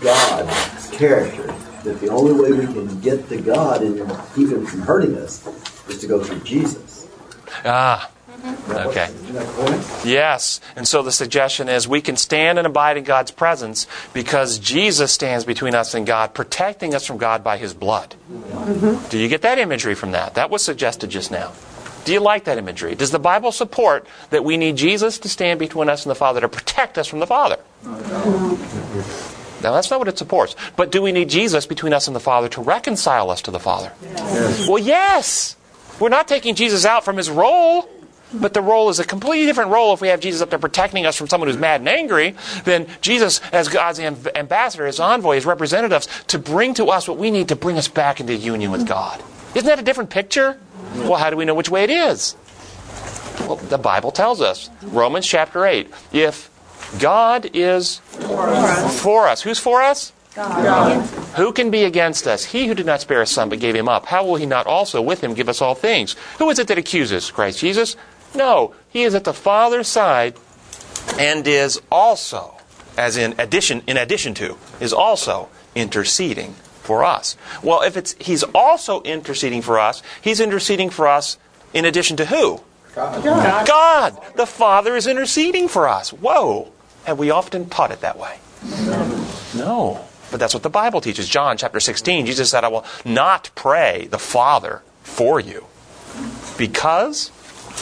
God's 0.00 0.88
character. 0.90 1.54
That 1.84 2.00
the 2.00 2.08
only 2.08 2.32
way 2.32 2.52
we 2.52 2.66
can 2.66 3.00
get 3.00 3.28
to 3.28 3.40
God 3.40 3.82
and 3.82 3.98
keep 4.34 4.50
Him 4.50 4.66
from 4.66 4.80
hurting 4.82 5.16
us 5.16 5.46
is 5.88 5.98
to 6.00 6.06
go 6.06 6.22
through 6.22 6.40
Jesus. 6.40 7.06
Ah, 7.64 8.10
Okay. 8.44 9.08
Yes. 10.04 10.60
And 10.76 10.86
so 10.86 11.02
the 11.02 11.12
suggestion 11.12 11.68
is 11.68 11.88
we 11.88 12.00
can 12.00 12.16
stand 12.16 12.58
and 12.58 12.66
abide 12.66 12.96
in 12.96 13.04
God's 13.04 13.30
presence 13.30 13.86
because 14.12 14.58
Jesus 14.58 15.12
stands 15.12 15.44
between 15.44 15.74
us 15.74 15.94
and 15.94 16.06
God, 16.06 16.34
protecting 16.34 16.94
us 16.94 17.04
from 17.04 17.18
God 17.18 17.42
by 17.42 17.56
his 17.56 17.74
blood. 17.74 18.14
Do 19.10 19.18
you 19.18 19.28
get 19.28 19.42
that 19.42 19.58
imagery 19.58 19.94
from 19.94 20.12
that? 20.12 20.34
That 20.34 20.50
was 20.50 20.62
suggested 20.62 21.10
just 21.10 21.30
now. 21.30 21.52
Do 22.04 22.12
you 22.12 22.20
like 22.20 22.44
that 22.44 22.58
imagery? 22.58 22.94
Does 22.94 23.10
the 23.10 23.18
Bible 23.18 23.52
support 23.52 24.06
that 24.30 24.44
we 24.44 24.56
need 24.56 24.76
Jesus 24.76 25.18
to 25.18 25.28
stand 25.28 25.58
between 25.58 25.88
us 25.88 26.04
and 26.04 26.10
the 26.10 26.14
Father 26.14 26.40
to 26.40 26.48
protect 26.48 26.96
us 26.96 27.06
from 27.06 27.18
the 27.18 27.26
Father? 27.26 27.58
Now, 29.60 29.72
that's 29.72 29.90
not 29.90 29.98
what 29.98 30.08
it 30.08 30.16
supports. 30.16 30.54
But 30.76 30.92
do 30.92 31.02
we 31.02 31.10
need 31.12 31.28
Jesus 31.28 31.66
between 31.66 31.92
us 31.92 32.06
and 32.06 32.14
the 32.14 32.20
Father 32.20 32.48
to 32.50 32.62
reconcile 32.62 33.30
us 33.30 33.42
to 33.42 33.50
the 33.50 33.58
Father? 33.58 33.92
Yes. 34.02 34.68
Well, 34.68 34.78
yes. 34.78 35.56
We're 35.98 36.08
not 36.10 36.28
taking 36.28 36.54
Jesus 36.54 36.84
out 36.86 37.04
from 37.04 37.16
his 37.16 37.28
role. 37.28 37.88
But 38.32 38.52
the 38.52 38.60
role 38.60 38.90
is 38.90 38.98
a 38.98 39.04
completely 39.04 39.46
different 39.46 39.70
role 39.70 39.94
if 39.94 40.00
we 40.00 40.08
have 40.08 40.20
Jesus 40.20 40.42
up 40.42 40.50
there 40.50 40.58
protecting 40.58 41.06
us 41.06 41.16
from 41.16 41.28
someone 41.28 41.48
who's 41.48 41.56
mad 41.56 41.80
and 41.80 41.88
angry 41.88 42.34
than 42.64 42.86
Jesus 43.00 43.40
as 43.52 43.68
God's 43.68 43.98
amb- 43.98 44.34
ambassador, 44.36 44.86
his 44.86 45.00
envoy, 45.00 45.36
his 45.36 45.46
representatives 45.46 46.08
to 46.28 46.38
bring 46.38 46.74
to 46.74 46.86
us 46.86 47.08
what 47.08 47.16
we 47.16 47.30
need 47.30 47.48
to 47.48 47.56
bring 47.56 47.78
us 47.78 47.88
back 47.88 48.20
into 48.20 48.34
union 48.34 48.70
with 48.70 48.86
God. 48.86 49.22
Isn't 49.54 49.66
that 49.66 49.78
a 49.78 49.82
different 49.82 50.10
picture? 50.10 50.58
Well, 50.96 51.16
how 51.16 51.30
do 51.30 51.36
we 51.36 51.44
know 51.44 51.54
which 51.54 51.70
way 51.70 51.84
it 51.84 51.90
is? 51.90 52.36
Well, 53.40 53.56
the 53.56 53.78
Bible 53.78 54.10
tells 54.10 54.40
us. 54.42 54.68
Romans 54.82 55.26
chapter 55.26 55.64
8. 55.64 55.90
If 56.12 56.50
God 56.98 57.48
is 57.54 57.98
for 59.00 59.26
us, 59.26 59.42
who's 59.42 59.58
for 59.58 59.80
us? 59.80 60.12
God. 60.34 61.02
Who 61.36 61.52
can 61.52 61.70
be 61.70 61.84
against 61.84 62.26
us? 62.26 62.44
He 62.44 62.66
who 62.66 62.74
did 62.74 62.86
not 62.86 63.00
spare 63.00 63.20
his 63.20 63.30
son 63.30 63.48
but 63.48 63.58
gave 63.58 63.74
him 63.74 63.88
up. 63.88 64.06
How 64.06 64.24
will 64.24 64.36
he 64.36 64.46
not 64.46 64.66
also 64.66 65.02
with 65.02 65.22
him 65.22 65.34
give 65.34 65.48
us 65.48 65.60
all 65.60 65.74
things? 65.74 66.14
Who 66.38 66.48
is 66.50 66.58
it 66.58 66.68
that 66.68 66.78
accuses? 66.78 67.30
Christ 67.30 67.58
Jesus? 67.58 67.96
No, 68.34 68.74
he 68.88 69.02
is 69.02 69.14
at 69.14 69.24
the 69.24 69.32
Father's 69.32 69.88
side 69.88 70.36
and 71.18 71.46
is 71.46 71.80
also, 71.90 72.54
as 72.96 73.16
in 73.16 73.34
addition, 73.38 73.82
in 73.86 73.96
addition 73.96 74.34
to, 74.34 74.56
is 74.80 74.92
also 74.92 75.48
interceding 75.74 76.54
for 76.82 77.04
us. 77.04 77.36
Well, 77.62 77.82
if 77.82 77.96
it's 77.96 78.14
he's 78.18 78.42
also 78.54 79.02
interceding 79.02 79.62
for 79.62 79.78
us, 79.78 80.02
he's 80.20 80.40
interceding 80.40 80.90
for 80.90 81.06
us 81.06 81.38
in 81.74 81.84
addition 81.84 82.16
to 82.18 82.26
who? 82.26 82.60
God. 82.94 83.22
God. 83.22 83.66
God. 83.66 84.36
The 84.36 84.46
Father 84.46 84.96
is 84.96 85.06
interceding 85.06 85.68
for 85.68 85.88
us. 85.88 86.12
Whoa. 86.12 86.72
Have 87.04 87.18
we 87.18 87.30
often 87.30 87.68
taught 87.68 87.90
it 87.90 88.00
that 88.00 88.18
way? 88.18 88.38
No. 89.54 90.04
But 90.30 90.40
that's 90.40 90.52
what 90.52 90.62
the 90.62 90.70
Bible 90.70 91.00
teaches. 91.00 91.28
John 91.28 91.56
chapter 91.56 91.80
16, 91.80 92.26
Jesus 92.26 92.50
said, 92.50 92.64
I 92.64 92.68
will 92.68 92.84
not 93.04 93.50
pray 93.54 94.08
the 94.10 94.18
Father 94.18 94.82
for 95.02 95.40
you. 95.40 95.66
Because 96.58 97.30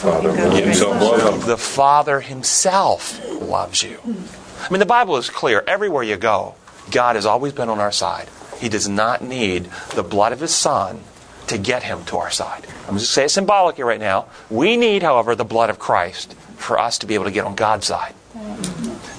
Father 0.01 0.31
himself 0.35 1.01
loves 1.01 1.45
the 1.45 1.57
Father 1.57 2.19
himself 2.21 3.19
loves 3.41 3.83
you. 3.83 3.99
I 4.05 4.69
mean, 4.69 4.79
the 4.79 4.85
Bible 4.85 5.17
is 5.17 5.29
clear. 5.29 5.63
Everywhere 5.67 6.03
you 6.03 6.17
go, 6.17 6.55
God 6.91 7.15
has 7.15 7.25
always 7.25 7.53
been 7.53 7.69
on 7.69 7.79
our 7.79 7.91
side. 7.91 8.29
He 8.59 8.69
does 8.69 8.87
not 8.87 9.21
need 9.21 9.65
the 9.95 10.03
blood 10.03 10.33
of 10.33 10.39
his 10.39 10.53
Son 10.53 11.01
to 11.47 11.57
get 11.57 11.83
him 11.83 12.03
to 12.05 12.17
our 12.17 12.31
side. 12.31 12.65
I'm 12.81 12.87
going 12.87 12.99
to 12.99 13.05
say 13.05 13.25
it 13.25 13.29
symbolically 13.29 13.83
right 13.83 13.99
now. 13.99 14.25
We 14.49 14.77
need, 14.77 15.03
however, 15.03 15.35
the 15.35 15.45
blood 15.45 15.69
of 15.69 15.79
Christ 15.79 16.33
for 16.57 16.77
us 16.79 16.97
to 16.99 17.05
be 17.05 17.13
able 17.13 17.25
to 17.25 17.31
get 17.31 17.45
on 17.45 17.55
God's 17.55 17.85
side. 17.87 18.13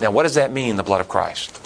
Now, 0.00 0.10
what 0.10 0.24
does 0.24 0.34
that 0.34 0.52
mean, 0.52 0.76
the 0.76 0.82
blood 0.82 1.00
of 1.00 1.08
Christ? 1.08 1.58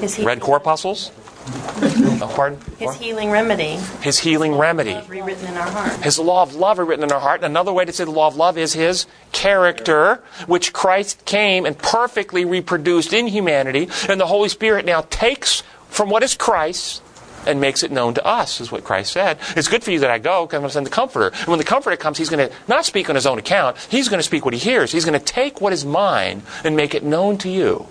His, 0.00 0.14
he- 0.16 0.24
Red 0.24 0.40
corpuscles? 0.40 1.10
Oh, 1.48 2.32
pardon? 2.34 2.58
his 2.78 2.94
healing 2.96 3.30
remedy, 3.30 3.76
His 4.00 4.18
healing 4.18 4.54
remedy. 4.56 4.98
rewritten 5.08 5.46
in 5.46 5.56
our 5.56 5.68
heart. 5.70 5.92
His 6.02 6.18
law 6.18 6.42
of 6.42 6.54
love 6.54 6.78
are 6.78 6.84
written 6.84 7.04
in 7.04 7.12
our 7.12 7.20
heart. 7.20 7.42
Another 7.44 7.72
way 7.72 7.84
to 7.84 7.92
say 7.92 8.04
the 8.04 8.10
law 8.10 8.26
of 8.26 8.36
love 8.36 8.58
is 8.58 8.72
his 8.72 9.06
character, 9.32 10.22
which 10.46 10.72
Christ 10.72 11.24
came 11.24 11.64
and 11.66 11.78
perfectly 11.78 12.44
reproduced 12.44 13.12
in 13.12 13.26
humanity. 13.28 13.88
And 14.08 14.20
the 14.20 14.26
Holy 14.26 14.48
Spirit 14.48 14.84
now 14.84 15.02
takes 15.10 15.62
from 15.88 16.10
what 16.10 16.22
is 16.22 16.34
Christ 16.34 17.02
and 17.46 17.60
makes 17.60 17.84
it 17.84 17.92
known 17.92 18.12
to 18.14 18.26
us, 18.26 18.60
is 18.60 18.72
what 18.72 18.82
Christ 18.82 19.12
said. 19.12 19.38
It's 19.56 19.68
good 19.68 19.84
for 19.84 19.92
you 19.92 20.00
that 20.00 20.10
I 20.10 20.18
go 20.18 20.46
because 20.46 20.56
I'm 20.56 20.62
going 20.62 20.68
to 20.70 20.74
send 20.74 20.86
the 20.86 20.90
Comforter. 20.90 21.28
And 21.38 21.46
when 21.46 21.58
the 21.58 21.64
Comforter 21.64 21.96
comes, 21.96 22.18
he's 22.18 22.28
going 22.28 22.48
to 22.48 22.54
not 22.66 22.84
speak 22.84 23.08
on 23.08 23.14
his 23.14 23.24
own 23.26 23.38
account. 23.38 23.76
He's 23.88 24.08
going 24.08 24.18
to 24.18 24.24
speak 24.24 24.44
what 24.44 24.52
he 24.52 24.58
hears. 24.58 24.90
He's 24.90 25.04
going 25.04 25.18
to 25.18 25.24
take 25.24 25.60
what 25.60 25.72
is 25.72 25.84
mine 25.84 26.42
and 26.64 26.74
make 26.74 26.94
it 26.94 27.04
known 27.04 27.38
to 27.38 27.48
you. 27.48 27.86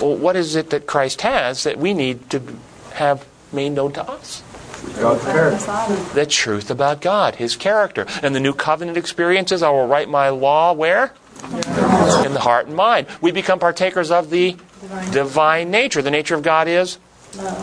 Well, 0.00 0.16
what 0.16 0.36
is 0.36 0.54
it 0.56 0.70
that 0.70 0.86
Christ 0.86 1.22
has 1.22 1.64
that 1.64 1.78
we 1.78 1.94
need 1.94 2.30
to 2.30 2.42
have 2.94 3.26
made 3.52 3.70
known 3.70 3.92
to 3.92 4.08
us? 4.08 4.42
God's 5.00 5.24
character. 5.24 6.14
the 6.14 6.26
truth 6.26 6.70
about 6.70 7.00
God, 7.00 7.36
His 7.36 7.56
character. 7.56 8.06
And 8.22 8.34
the 8.34 8.40
new 8.40 8.52
covenant 8.52 8.96
experiences, 8.96 9.62
I 9.62 9.70
will 9.70 9.86
write 9.86 10.08
my 10.08 10.28
law 10.28 10.72
where? 10.72 11.12
In 11.42 12.32
the 12.34 12.40
heart 12.40 12.66
and 12.66 12.76
mind. 12.76 13.06
We 13.20 13.30
become 13.30 13.58
partakers 13.58 14.10
of 14.10 14.30
the 14.30 14.56
divine, 15.10 15.70
nature. 15.70 16.02
The 16.02 16.10
nature 16.10 16.34
of 16.34 16.42
God 16.42 16.68
is 16.68 16.98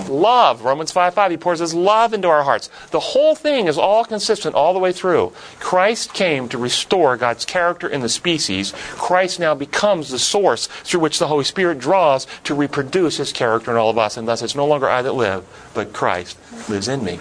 love. 0.09 0.63
Romans 0.63 0.91
5 0.91 1.13
5. 1.13 1.32
He 1.32 1.38
pours 1.38 1.59
His 1.59 1.73
love 1.73 2.13
into 2.13 2.28
our 2.28 2.43
hearts. 2.43 2.69
The 2.91 2.99
whole 2.99 3.36
thing 3.36 3.67
is 3.67 3.78
all 3.78 4.05
consistent 4.05 4.55
all 4.55 4.73
the 4.73 4.80
way 4.80 4.91
through. 4.91 5.34
Christ 5.59 6.13
came 6.13 6.49
to 6.49 6.57
restore 6.57 7.17
God's 7.17 7.45
character 7.45 7.88
in 7.88 8.01
the 8.01 8.09
species. 8.09 8.73
Christ 8.97 9.39
now 9.39 9.55
becomes 9.55 10.09
the 10.09 10.19
source 10.19 10.67
through 10.67 11.01
which 11.01 11.19
the 11.19 11.28
Holy 11.28 11.43
Spirit 11.43 11.80
draws 11.80 12.28
to 12.43 12.55
reproduce 12.55 13.17
His 13.17 13.32
character 13.32 13.71
in 13.71 13.78
all 13.78 13.89
of 13.89 13.97
us. 13.97 14.17
And 14.17 14.28
thus 14.28 14.41
it's 14.41 14.55
no 14.55 14.65
longer 14.65 14.89
I 14.89 15.01
that 15.01 15.13
live, 15.13 15.45
but 15.73 15.93
Christ 15.93 16.38
lives 16.69 16.88
in 16.88 17.03
me. 17.03 17.19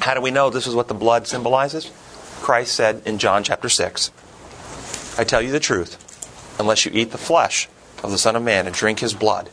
How 0.00 0.14
do 0.14 0.20
we 0.20 0.30
know 0.30 0.50
this 0.50 0.66
is 0.66 0.74
what 0.74 0.88
the 0.88 0.94
blood 0.94 1.26
symbolizes? 1.26 1.90
Christ 2.40 2.74
said 2.74 3.02
in 3.04 3.18
John 3.18 3.44
chapter 3.44 3.68
6, 3.68 4.10
I 5.18 5.24
tell 5.24 5.42
you 5.42 5.50
the 5.50 5.60
truth, 5.60 5.98
unless 6.58 6.86
you 6.86 6.92
eat 6.94 7.10
the 7.10 7.18
flesh 7.18 7.68
of 8.02 8.10
the 8.10 8.18
Son 8.18 8.36
of 8.36 8.42
Man 8.42 8.66
and 8.66 8.74
drink 8.74 9.00
his 9.00 9.12
blood, 9.12 9.50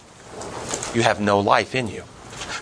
you 0.94 1.04
have 1.04 1.20
no 1.20 1.40
life 1.40 1.76
in 1.76 1.88
you. 1.88 2.04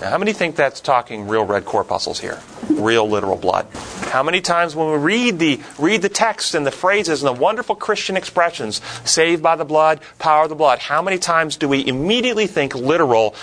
Now, 0.00 0.10
how 0.10 0.18
many 0.18 0.32
think 0.32 0.54
that's 0.54 0.80
talking 0.80 1.26
real 1.26 1.44
red 1.44 1.64
corpuscles 1.64 2.20
here? 2.20 2.38
Real 2.70 3.08
literal 3.08 3.36
blood. 3.36 3.66
How 4.10 4.22
many 4.22 4.40
times 4.40 4.76
when 4.76 4.90
we 4.92 4.96
read 4.96 5.38
the 5.40 5.60
read 5.78 6.02
the 6.02 6.08
text 6.08 6.54
and 6.54 6.64
the 6.64 6.70
phrases 6.70 7.22
and 7.22 7.36
the 7.36 7.40
wonderful 7.40 7.74
Christian 7.74 8.16
expressions, 8.16 8.80
saved 9.04 9.42
by 9.42 9.56
the 9.56 9.64
blood, 9.64 10.00
power 10.18 10.44
of 10.44 10.50
the 10.50 10.54
blood, 10.54 10.78
how 10.78 11.02
many 11.02 11.18
times 11.18 11.56
do 11.56 11.68
we 11.68 11.84
immediately 11.86 12.46
think 12.46 12.74
literal 12.74 13.34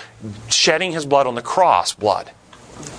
shedding 0.49 0.93
his 0.93 1.05
blood 1.05 1.27
on 1.27 1.35
the 1.35 1.41
cross 1.41 1.93
blood? 1.93 2.31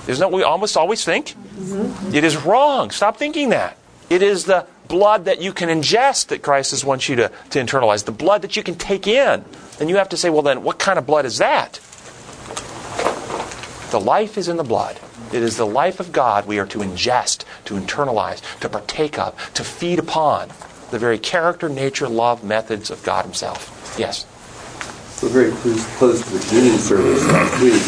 Isn't 0.06 0.20
that 0.20 0.30
what 0.30 0.36
we 0.36 0.42
almost 0.42 0.76
always 0.76 1.04
think? 1.04 1.28
Mm-hmm. 1.28 2.14
It 2.14 2.24
is 2.24 2.36
wrong. 2.36 2.90
Stop 2.90 3.16
thinking 3.16 3.48
that. 3.50 3.78
It 4.10 4.22
is 4.22 4.44
the 4.44 4.66
blood 4.88 5.24
that 5.24 5.40
you 5.40 5.52
can 5.52 5.68
ingest 5.68 6.28
that 6.28 6.42
Christ 6.42 6.84
wants 6.84 7.08
you 7.08 7.16
to, 7.16 7.32
to 7.50 7.58
internalize, 7.58 8.04
the 8.04 8.12
blood 8.12 8.42
that 8.42 8.56
you 8.56 8.62
can 8.62 8.76
take 8.76 9.06
in. 9.06 9.44
And 9.80 9.90
you 9.90 9.96
have 9.96 10.10
to 10.10 10.16
say, 10.16 10.30
well, 10.30 10.42
then, 10.42 10.62
what 10.62 10.78
kind 10.78 10.98
of 10.98 11.06
blood 11.06 11.24
is 11.24 11.38
that? 11.38 11.80
The 13.90 14.00
life 14.00 14.36
is 14.36 14.48
in 14.48 14.56
the 14.56 14.64
blood. 14.64 14.98
It 15.32 15.42
is 15.42 15.56
the 15.56 15.66
life 15.66 16.00
of 16.00 16.12
God 16.12 16.46
we 16.46 16.58
are 16.58 16.66
to 16.66 16.78
ingest, 16.78 17.44
to 17.66 17.74
internalize, 17.74 18.40
to 18.60 18.68
partake 18.68 19.18
of, 19.18 19.34
to 19.54 19.62
feed 19.62 19.98
upon. 19.98 20.48
The 20.90 20.98
very 20.98 21.18
character, 21.18 21.68
nature, 21.68 22.08
love, 22.08 22.42
methods 22.44 22.90
of 22.90 23.02
God 23.02 23.24
Himself. 23.24 23.96
Yes? 23.98 24.26
was 25.22 25.32
very 25.32 25.50
close, 25.50 25.96
close 25.96 26.22
to 26.22 26.38
the 26.38 26.46
communion 26.46 26.78
service 26.78 27.24
last 27.28 27.62
week, 27.62 27.80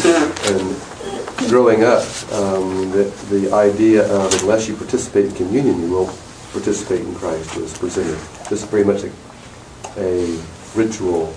and 0.49 1.49
growing 1.49 1.83
up, 1.83 2.03
um, 2.33 2.91
the, 2.91 3.03
the 3.29 3.53
idea 3.53 4.11
of 4.11 4.33
unless 4.41 4.67
you 4.67 4.75
participate 4.75 5.25
in 5.25 5.31
communion, 5.35 5.79
you 5.81 5.91
won't 5.91 6.09
participate 6.51 7.01
in 7.01 7.13
Christ 7.15 7.55
was 7.55 7.77
presented. 7.77 8.17
This 8.49 8.63
is 8.63 8.65
very 8.65 8.83
much 8.83 9.03
a, 9.03 9.11
a 9.97 10.41
ritual 10.75 11.33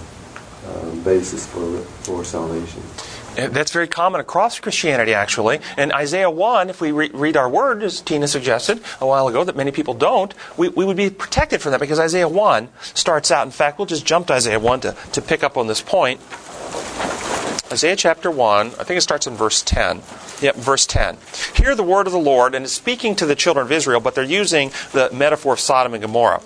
um, 0.67 1.03
basis 1.03 1.47
for 1.47 1.79
for 2.05 2.25
salvation. 2.25 2.83
Uh, 3.37 3.49
That's 3.49 3.72
very 3.72 3.89
common 3.89 4.20
across 4.20 4.61
Christianity, 4.61 5.14
actually. 5.14 5.61
In 5.78 5.91
Isaiah 5.93 6.30
1, 6.30 6.68
if 6.68 6.80
we 6.80 6.93
re- 6.93 7.11
read 7.14 7.37
our 7.37 7.49
word, 7.49 7.83
as 7.83 8.01
Tina 8.03 8.28
suggested 8.28 8.83
a 9.01 9.07
while 9.07 9.26
ago, 9.26 9.43
that 9.43 9.57
many 9.57 9.70
people 9.70 9.95
don't, 9.95 10.35
we, 10.59 10.68
we 10.68 10.85
would 10.85 10.99
be 10.99 11.09
protected 11.09 11.62
from 11.62 11.72
that 11.72 11.80
because 11.80 11.99
Isaiah 11.99 12.28
1 12.28 12.68
starts 12.83 13.30
out, 13.30 13.47
in 13.47 13.51
fact, 13.51 13.78
we'll 13.78 13.87
just 13.87 14.05
jump 14.05 14.26
to 14.26 14.35
Isaiah 14.35 14.61
1 14.61 14.80
to, 14.80 14.97
to 15.12 15.22
pick 15.22 15.43
up 15.43 15.57
on 15.57 15.66
this 15.66 15.80
point. 15.80 16.20
Isaiah 17.73 17.97
chapter 17.97 18.31
1, 18.31 18.66
I 18.66 18.85
think 18.85 18.99
it 18.99 19.01
starts 19.01 19.27
in 19.27 19.35
verse 19.35 19.62
10. 19.62 20.03
Yep, 20.43 20.57
verse 20.57 20.87
10. 20.87 21.16
Hear 21.55 21.75
the 21.75 21.83
word 21.83 22.07
of 22.07 22.12
the 22.12 22.18
Lord, 22.18 22.55
and 22.55 22.66
it's 22.66 22.75
speaking 22.75 23.16
to 23.16 23.25
the 23.25 23.35
children 23.35 23.64
of 23.64 23.73
Israel, 23.73 23.99
but 23.99 24.14
they're 24.14 24.25
using 24.25 24.73
the 24.93 25.09
metaphor 25.11 25.55
of 25.55 25.61
Sodom 25.61 25.95
and 25.95 26.03
Gomorrah. 26.03 26.43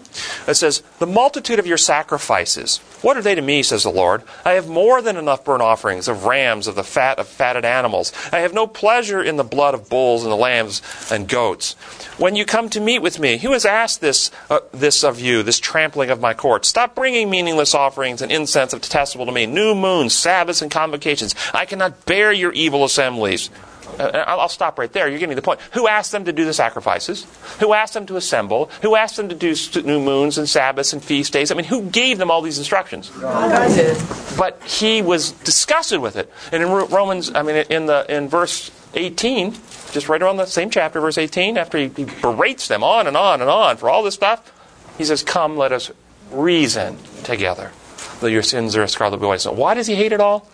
It 0.47 0.55
says, 0.55 0.85
The 1.01 1.07
multitude 1.07 1.59
of 1.59 1.67
your 1.67 1.79
sacrifices 1.79 2.79
What 3.03 3.17
are 3.17 3.23
they 3.23 3.35
to 3.35 3.43
me, 3.43 3.65
says 3.65 3.83
the 3.83 3.91
Lord? 3.91 4.23
I 4.45 4.53
have 4.53 4.69
more 4.69 5.03
than 5.03 5.17
enough 5.17 5.45
burnt 5.45 5.63
offerings 5.63 6.07
of 6.07 6.25
rams, 6.25 6.69
of 6.69 6.77
the 6.77 6.85
fat 6.85 7.19
of 7.19 7.27
fatted 7.27 7.65
animals. 7.65 8.13
I 8.33 8.39
have 8.39 8.55
no 8.55 8.69
pleasure 8.69 9.21
in 9.21 9.37
the 9.37 9.45
blood 9.45 9.75
of 9.75 9.89
bulls 9.89 10.23
and 10.23 10.31
the 10.31 10.37
lambs 10.37 10.81
and 11.11 11.29
goats. 11.29 11.73
When 12.19 12.37
you 12.37 12.45
come 12.45 12.71
to 12.71 12.81
meet 12.81 13.01
with 13.01 13.19
me, 13.19 13.39
who 13.39 13.53
has 13.53 13.67
asked 13.67 14.01
this, 14.01 14.31
uh, 14.49 14.61
this 14.73 15.03
of 15.03 15.19
you, 15.19 15.43
this 15.43 15.59
trampling 15.59 16.11
of 16.11 16.21
my 16.21 16.35
courts? 16.35 16.69
Stop 16.69 16.95
bringing 16.95 17.29
meaningless 17.29 17.75
offerings 17.75 18.23
and 18.23 18.31
incense 18.31 18.73
of 18.73 18.81
detestable 18.81 19.27
to 19.27 19.33
me, 19.33 19.47
new 19.47 19.75
moons, 19.75 20.15
Sabbaths, 20.15 20.63
and 20.63 20.71
convocations. 20.71 21.16
I 21.55 21.65
cannot 21.65 22.07
bear 22.07 22.33
your 22.33 22.53
evil 22.53 22.85
assemblies. 22.85 23.51
Uh, 23.99 24.25
I'll 24.27 24.49
stop 24.49 24.79
right 24.79 24.93
there. 24.93 25.09
You're 25.09 25.19
getting 25.19 25.37
the 25.37 25.43
point. 25.43 25.61
Who 25.73 25.89
asked 25.89 26.13
them 26.13 26.25
to 26.25 26.33
do 26.33 26.45
the 26.45 26.53
sacrifices? 26.53 27.27
Who 27.61 27.73
asked 27.73 27.95
them 27.95 28.07
to 28.07 28.17
assemble? 28.17 28.71
Who 28.83 28.97
asked 28.97 29.17
them 29.17 29.29
to 29.29 29.35
do 29.35 29.55
new 29.83 30.01
moons 30.01 30.39
and 30.39 30.49
Sabbaths 30.49 30.93
and 30.93 31.03
feast 31.03 31.33
days? 31.33 31.51
I 31.51 31.55
mean, 31.55 31.65
who 31.65 31.83
gave 31.83 32.19
them 32.19 32.31
all 32.31 32.43
these 32.43 32.59
instructions? 32.59 33.11
God 33.11 33.69
did. 33.75 33.97
But 34.37 34.63
he 34.65 35.03
was 35.03 35.33
disgusted 35.33 36.01
with 36.01 36.17
it. 36.17 36.31
And 36.53 36.63
in 36.63 36.69
Romans, 36.69 37.35
I 37.35 37.43
mean, 37.43 37.65
in 37.71 37.87
the 37.87 38.05
in 38.15 38.29
verse 38.29 38.71
18, 38.95 39.53
just 39.93 40.09
right 40.09 40.23
around 40.23 40.37
the 40.37 40.47
same 40.47 40.71
chapter, 40.71 41.01
verse 41.01 41.19
18, 41.19 41.57
after 41.57 41.79
he, 41.79 41.89
he 41.89 42.05
berates 42.05 42.69
them 42.69 42.83
on 42.83 43.07
and 43.07 43.17
on 43.17 43.41
and 43.41 43.49
on 43.49 43.77
for 43.77 43.89
all 43.89 44.03
this 44.03 44.15
stuff, 44.15 44.53
he 44.99 45.05
says, 45.05 45.23
"Come, 45.23 45.57
let 45.57 45.73
us 45.73 45.91
reason 46.31 46.99
together." 47.23 47.73
Though 48.21 48.27
your 48.27 48.43
sins 48.43 48.77
are 48.77 48.83
as 48.83 48.93
scarlet 48.93 49.21
white. 49.21 49.41
So 49.41 49.53
why 49.53 49.75
does 49.75 49.87
he 49.87 49.95
hate 49.95 50.13
it 50.13 50.21
all? 50.21 50.49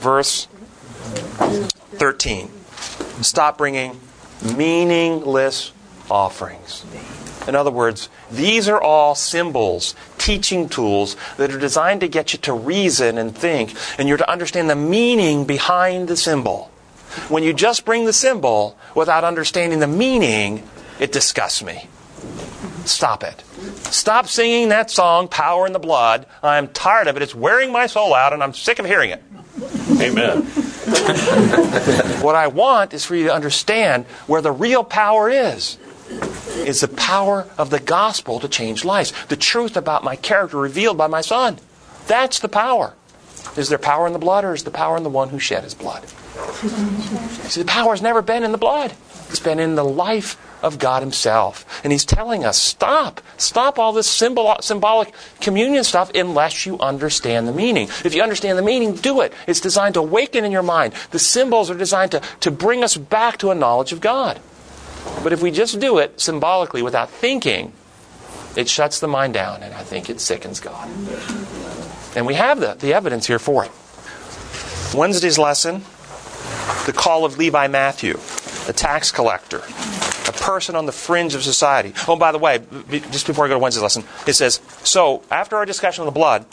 Verse 0.00 0.46
13 1.96 2.50
stop 3.22 3.58
bringing 3.58 3.98
meaningless 4.56 5.72
offerings. 6.10 6.84
In 7.48 7.54
other 7.54 7.70
words, 7.70 8.08
these 8.30 8.68
are 8.68 8.80
all 8.80 9.14
symbols, 9.14 9.94
teaching 10.18 10.68
tools 10.68 11.16
that 11.36 11.52
are 11.52 11.58
designed 11.58 12.00
to 12.00 12.08
get 12.08 12.32
you 12.32 12.38
to 12.40 12.52
reason 12.52 13.18
and 13.18 13.36
think, 13.36 13.74
and 13.98 14.08
you're 14.08 14.18
to 14.18 14.30
understand 14.30 14.68
the 14.68 14.76
meaning 14.76 15.44
behind 15.44 16.08
the 16.08 16.16
symbol. 16.16 16.70
When 17.28 17.42
you 17.42 17.52
just 17.52 17.84
bring 17.84 18.04
the 18.04 18.12
symbol 18.12 18.76
without 18.94 19.24
understanding 19.24 19.78
the 19.78 19.86
meaning, 19.86 20.68
it 20.98 21.12
disgusts 21.12 21.62
me. 21.62 21.88
Stop 22.84 23.22
it. 23.22 23.42
Stop 23.92 24.26
singing 24.26 24.68
that 24.68 24.90
song, 24.90 25.28
Power 25.28 25.66
in 25.66 25.72
the 25.72 25.78
Blood. 25.78 26.26
I'm 26.42 26.68
tired 26.68 27.06
of 27.06 27.16
it. 27.16 27.22
It's 27.22 27.34
wearing 27.34 27.72
my 27.72 27.86
soul 27.86 28.12
out, 28.12 28.32
and 28.32 28.42
I'm 28.42 28.54
sick 28.54 28.78
of 28.78 28.86
hearing 28.86 29.10
it. 29.10 29.22
Amen. 30.00 30.42
what 32.22 32.34
I 32.34 32.46
want 32.48 32.92
is 32.92 33.04
for 33.04 33.14
you 33.16 33.24
to 33.24 33.34
understand 33.34 34.04
where 34.26 34.42
the 34.42 34.52
real 34.52 34.84
power 34.84 35.30
is. 35.30 35.78
Is 36.58 36.80
the 36.80 36.88
power 36.88 37.46
of 37.58 37.70
the 37.70 37.80
gospel 37.80 38.38
to 38.40 38.48
change 38.48 38.84
lives. 38.84 39.12
The 39.26 39.36
truth 39.36 39.76
about 39.76 40.04
my 40.04 40.16
character 40.16 40.56
revealed 40.56 40.96
by 40.96 41.06
my 41.06 41.20
son. 41.20 41.58
That's 42.06 42.38
the 42.38 42.48
power. 42.48 42.94
Is 43.56 43.68
there 43.68 43.78
power 43.78 44.06
in 44.06 44.12
the 44.12 44.18
blood 44.18 44.44
or 44.44 44.54
is 44.54 44.64
the 44.64 44.70
power 44.70 44.96
in 44.96 45.02
the 45.02 45.10
one 45.10 45.30
who 45.30 45.38
shed 45.38 45.64
his 45.64 45.74
blood? 45.74 46.06
See, 47.48 47.62
the 47.62 47.66
power 47.66 47.90
has 47.90 48.02
never 48.02 48.22
been 48.22 48.44
in 48.44 48.52
the 48.52 48.58
blood. 48.58 48.92
It's 49.28 49.40
been 49.40 49.58
in 49.58 49.74
the 49.74 49.84
life 49.84 50.36
of 50.62 50.78
God 50.78 51.02
Himself. 51.02 51.82
And 51.84 51.92
He's 51.92 52.04
telling 52.04 52.44
us 52.44 52.60
stop. 52.60 53.20
Stop 53.36 53.78
all 53.78 53.92
this 53.92 54.08
symbol, 54.08 54.56
symbolic 54.60 55.12
communion 55.40 55.84
stuff 55.84 56.10
unless 56.14 56.66
you 56.66 56.78
understand 56.78 57.48
the 57.48 57.52
meaning. 57.52 57.88
If 58.04 58.14
you 58.14 58.22
understand 58.22 58.58
the 58.58 58.62
meaning, 58.62 58.94
do 58.94 59.20
it. 59.20 59.32
It's 59.46 59.60
designed 59.60 59.94
to 59.94 60.00
awaken 60.00 60.44
in 60.44 60.52
your 60.52 60.62
mind. 60.62 60.94
The 61.10 61.18
symbols 61.18 61.70
are 61.70 61.76
designed 61.76 62.12
to, 62.12 62.22
to 62.40 62.50
bring 62.50 62.82
us 62.82 62.96
back 62.96 63.38
to 63.38 63.50
a 63.50 63.54
knowledge 63.54 63.92
of 63.92 64.00
God. 64.00 64.40
But 65.22 65.32
if 65.32 65.42
we 65.42 65.50
just 65.50 65.80
do 65.80 65.98
it 65.98 66.20
symbolically 66.20 66.82
without 66.82 67.10
thinking, 67.10 67.72
it 68.56 68.68
shuts 68.68 69.00
the 69.00 69.08
mind 69.08 69.34
down, 69.34 69.62
and 69.62 69.74
I 69.74 69.82
think 69.82 70.08
it 70.08 70.20
sickens 70.20 70.60
God. 70.60 70.88
And 72.16 72.26
we 72.26 72.34
have 72.34 72.58
the, 72.60 72.74
the 72.74 72.94
evidence 72.94 73.26
here 73.26 73.38
for 73.38 73.64
it. 73.64 73.70
Wednesday's 74.94 75.38
lesson 75.38 75.82
the 76.86 76.92
call 76.92 77.24
of 77.24 77.36
Levi 77.36 77.66
Matthew, 77.66 78.18
a 78.68 78.72
tax 78.72 79.10
collector, 79.10 79.62
person 80.46 80.76
on 80.76 80.86
the 80.86 80.92
fringe 80.92 81.34
of 81.34 81.42
society. 81.42 81.92
Oh, 82.06 82.14
by 82.14 82.30
the 82.30 82.38
way, 82.38 82.60
just 83.10 83.26
before 83.26 83.44
I 83.44 83.48
go 83.48 83.54
to 83.54 83.58
Wednesday's 83.58 83.82
lesson, 83.82 84.04
it 84.28 84.34
says, 84.34 84.60
So, 84.84 85.24
after 85.28 85.56
our 85.56 85.66
discussion 85.66 86.02
on 86.02 86.06
the 86.06 86.12
blood, 86.12 86.44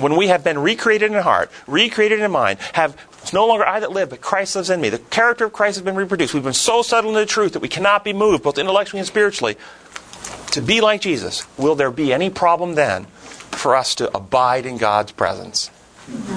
when 0.00 0.16
we 0.16 0.28
have 0.28 0.44
been 0.44 0.58
recreated 0.58 1.10
in 1.10 1.20
heart, 1.20 1.50
recreated 1.66 2.20
in 2.20 2.30
mind, 2.30 2.60
have 2.74 2.96
it's 3.20 3.32
no 3.32 3.46
longer 3.46 3.66
I 3.66 3.80
that 3.80 3.90
live, 3.90 4.10
but 4.10 4.20
Christ 4.20 4.56
lives 4.56 4.70
in 4.70 4.80
me. 4.80 4.88
The 4.88 4.98
character 4.98 5.44
of 5.44 5.52
Christ 5.52 5.76
has 5.76 5.84
been 5.84 5.96
reproduced. 5.96 6.32
We've 6.32 6.42
been 6.42 6.52
so 6.54 6.82
settled 6.82 7.14
in 7.14 7.20
the 7.20 7.26
truth 7.26 7.52
that 7.52 7.60
we 7.60 7.68
cannot 7.68 8.04
be 8.04 8.12
moved, 8.12 8.44
both 8.44 8.58
intellectually 8.58 9.00
and 9.00 9.06
spiritually, 9.06 9.56
to 10.52 10.62
be 10.62 10.80
like 10.80 11.00
Jesus. 11.00 11.46
Will 11.58 11.74
there 11.74 11.90
be 11.90 12.12
any 12.12 12.30
problem 12.30 12.76
then 12.76 13.04
for 13.50 13.76
us 13.76 13.94
to 13.96 14.16
abide 14.16 14.64
in 14.66 14.78
God's 14.78 15.12
presence? 15.12 15.70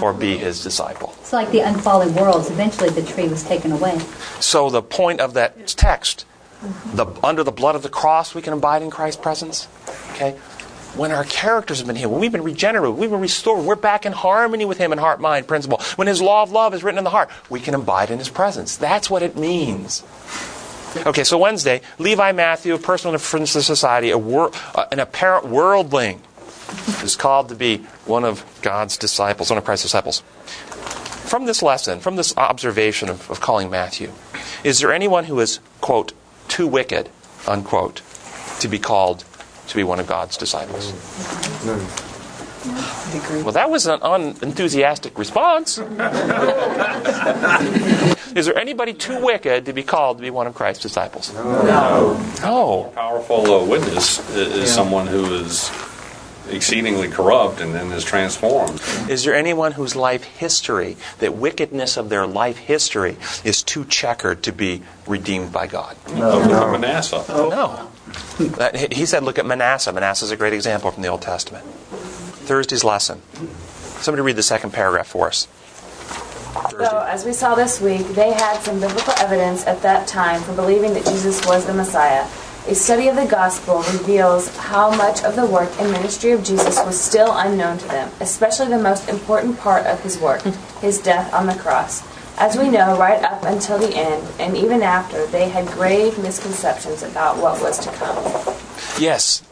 or 0.03 0.13
be 0.13 0.37
his 0.37 0.61
disciple. 0.61 1.15
It's 1.19 1.33
like 1.33 1.49
the 1.49 1.61
unfallen 1.61 2.13
worlds. 2.13 2.51
Eventually, 2.51 2.89
the 2.89 3.01
tree 3.01 3.27
was 3.27 3.43
taken 3.43 3.71
away. 3.71 3.97
So 4.39 4.69
the 4.69 4.83
point 4.83 5.19
of 5.19 5.33
that 5.33 5.65
text, 5.65 6.25
the 6.93 7.05
under 7.23 7.43
the 7.43 7.51
blood 7.51 7.75
of 7.75 7.83
the 7.83 7.89
cross, 7.89 8.33
we 8.33 8.41
can 8.41 8.53
abide 8.53 8.81
in 8.81 8.89
Christ's 8.89 9.21
presence. 9.21 9.67
Okay. 10.11 10.31
When 10.95 11.11
our 11.11 11.23
characters 11.23 11.79
have 11.79 11.87
been 11.87 11.95
healed, 11.95 12.11
when 12.11 12.21
we've 12.21 12.31
been 12.31 12.43
regenerated, 12.43 12.95
we've 12.95 13.09
been 13.09 13.19
restored, 13.19 13.65
we're 13.65 13.75
back 13.75 14.05
in 14.05 14.11
harmony 14.11 14.63
with 14.63 14.77
Him 14.77 14.91
in 14.91 14.99
heart, 14.99 15.19
mind, 15.19 15.47
principle. 15.47 15.79
When 15.95 16.07
His 16.07 16.21
law 16.21 16.43
of 16.43 16.51
love 16.51 16.75
is 16.75 16.83
written 16.83 16.99
in 16.99 17.03
the 17.03 17.09
heart, 17.09 17.31
we 17.49 17.59
can 17.59 17.73
abide 17.73 18.11
in 18.11 18.19
His 18.19 18.29
presence. 18.29 18.77
That's 18.77 19.09
what 19.09 19.23
it 19.23 19.35
means. 19.35 20.03
Okay, 20.95 21.23
so 21.23 21.39
Wednesday, 21.39 21.81
Levi 21.97 22.31
Matthew, 22.33 22.75
a 22.75 22.77
person 22.77 23.09
in 23.09 23.13
the 23.13 23.19
fringe 23.19 23.55
of 23.55 23.63
society, 23.63 24.13
wor- 24.13 24.51
uh, 24.75 24.85
an 24.91 24.99
apparent 24.99 25.47
worldling, 25.47 26.21
is 27.01 27.15
called 27.15 27.49
to 27.49 27.55
be 27.55 27.77
one 28.05 28.23
of 28.23 28.45
God's 28.61 28.95
disciples, 28.95 29.49
one 29.49 29.57
of 29.57 29.65
Christ's 29.65 29.85
disciples. 29.85 30.19
From 31.25 31.45
this 31.45 31.63
lesson, 31.63 31.99
from 31.99 32.15
this 32.15 32.37
observation 32.37 33.09
of, 33.09 33.31
of 33.31 33.41
calling 33.41 33.71
Matthew, 33.71 34.11
is 34.63 34.79
there 34.79 34.93
anyone 34.93 35.23
who 35.23 35.39
is, 35.39 35.59
quote, 35.81 36.13
too 36.47 36.67
wicked, 36.67 37.09
unquote, 37.47 38.01
to 38.59 38.67
be 38.67 38.79
called 38.79 39.25
to 39.67 39.75
be 39.75 39.83
one 39.83 39.99
of 39.99 40.07
God's 40.07 40.37
disciples? 40.37 40.93
Well, 43.43 43.51
that 43.51 43.69
was 43.69 43.87
an 43.87 43.99
unenthusiastic 44.01 45.19
response. 45.19 45.77
Is 48.35 48.45
there 48.45 48.57
anybody 48.57 48.93
too 48.93 49.21
wicked 49.21 49.65
to 49.65 49.73
be 49.73 49.83
called 49.83 50.17
to 50.17 50.21
be 50.21 50.29
one 50.29 50.47
of 50.47 50.55
Christ's 50.55 50.83
disciples? 50.83 51.33
No. 51.33 52.17
No. 52.41 52.85
A 52.85 52.95
powerful 52.95 53.53
uh, 53.53 53.65
witness 53.65 54.29
is 54.31 54.57
yeah. 54.57 54.65
someone 54.65 55.07
who 55.07 55.35
is 55.35 55.69
exceedingly 56.49 57.07
corrupt 57.07 57.61
and 57.61 57.73
then 57.73 57.91
is 57.91 58.03
transformed. 58.03 58.81
Is 59.09 59.23
there 59.23 59.33
anyone 59.33 59.73
whose 59.73 59.95
life 59.95 60.23
history, 60.23 60.97
that 61.19 61.35
wickedness 61.35 61.97
of 61.97 62.09
their 62.09 62.27
life 62.27 62.57
history, 62.57 63.17
is 63.43 63.63
too 63.63 63.85
checkered 63.85 64.43
to 64.43 64.51
be 64.51 64.81
redeemed 65.07 65.51
by 65.51 65.67
God? 65.67 65.95
No. 66.09 66.39
Look 66.39 66.51
at 66.51 66.71
Manasseh. 66.79 67.23
No. 67.27 67.89
He 68.91 69.05
said, 69.05 69.23
look 69.23 69.39
at 69.39 69.45
Manasseh. 69.45 69.91
Manasseh 69.93 70.25
is 70.25 70.31
a 70.31 70.37
great 70.37 70.53
example 70.53 70.91
from 70.91 71.03
the 71.03 71.09
Old 71.09 71.21
Testament. 71.21 71.65
Thursday's 71.65 72.83
lesson. 72.83 73.21
Somebody 74.01 74.21
read 74.21 74.35
the 74.35 74.43
second 74.43 74.71
paragraph 74.71 75.07
for 75.07 75.27
us. 75.27 75.47
So, 76.71 77.05
as 77.07 77.25
we 77.25 77.33
saw 77.33 77.55
this 77.55 77.81
week, 77.81 78.05
they 78.09 78.31
had 78.33 78.59
some 78.59 78.79
biblical 78.79 79.13
evidence 79.17 79.65
at 79.65 79.81
that 79.81 80.07
time 80.07 80.41
for 80.41 80.53
believing 80.53 80.93
that 80.93 81.05
Jesus 81.05 81.45
was 81.45 81.65
the 81.65 81.73
Messiah. 81.73 82.27
A 82.65 82.73
study 82.75 83.09
of 83.09 83.17
the 83.17 83.25
gospel 83.25 83.79
reveals 83.91 84.55
how 84.55 84.89
much 84.95 85.21
of 85.25 85.35
the 85.35 85.45
work 85.45 85.69
and 85.79 85.91
ministry 85.91 86.31
of 86.31 86.45
Jesus 86.45 86.77
was 86.85 86.97
still 86.97 87.35
unknown 87.35 87.77
to 87.77 87.87
them, 87.89 88.09
especially 88.21 88.69
the 88.69 88.81
most 88.81 89.09
important 89.09 89.59
part 89.59 89.85
of 89.85 90.01
his 90.01 90.17
work, 90.17 90.41
his 90.79 90.97
death 91.01 91.33
on 91.33 91.45
the 91.45 91.55
cross. 91.55 92.07
As 92.37 92.57
we 92.57 92.69
know, 92.69 92.97
right 92.97 93.21
up 93.21 93.43
until 93.43 93.77
the 93.77 93.93
end, 93.93 94.25
and 94.39 94.55
even 94.55 94.81
after, 94.81 95.25
they 95.27 95.49
had 95.49 95.67
grave 95.67 96.17
misconceptions 96.19 97.03
about 97.03 97.35
what 97.35 97.61
was 97.61 97.79
to 97.79 97.91
come. 97.91 98.15
Yes, 98.97 99.43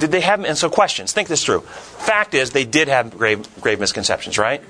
did 0.00 0.10
they 0.10 0.20
have, 0.22 0.44
and 0.44 0.58
so 0.58 0.68
questions, 0.68 1.12
think 1.12 1.28
this 1.28 1.44
through. 1.44 1.60
Fact 1.60 2.34
is, 2.34 2.50
they 2.50 2.64
did 2.64 2.88
have 2.88 3.16
grave, 3.16 3.48
grave 3.60 3.78
misconceptions, 3.78 4.38
right? 4.38 4.60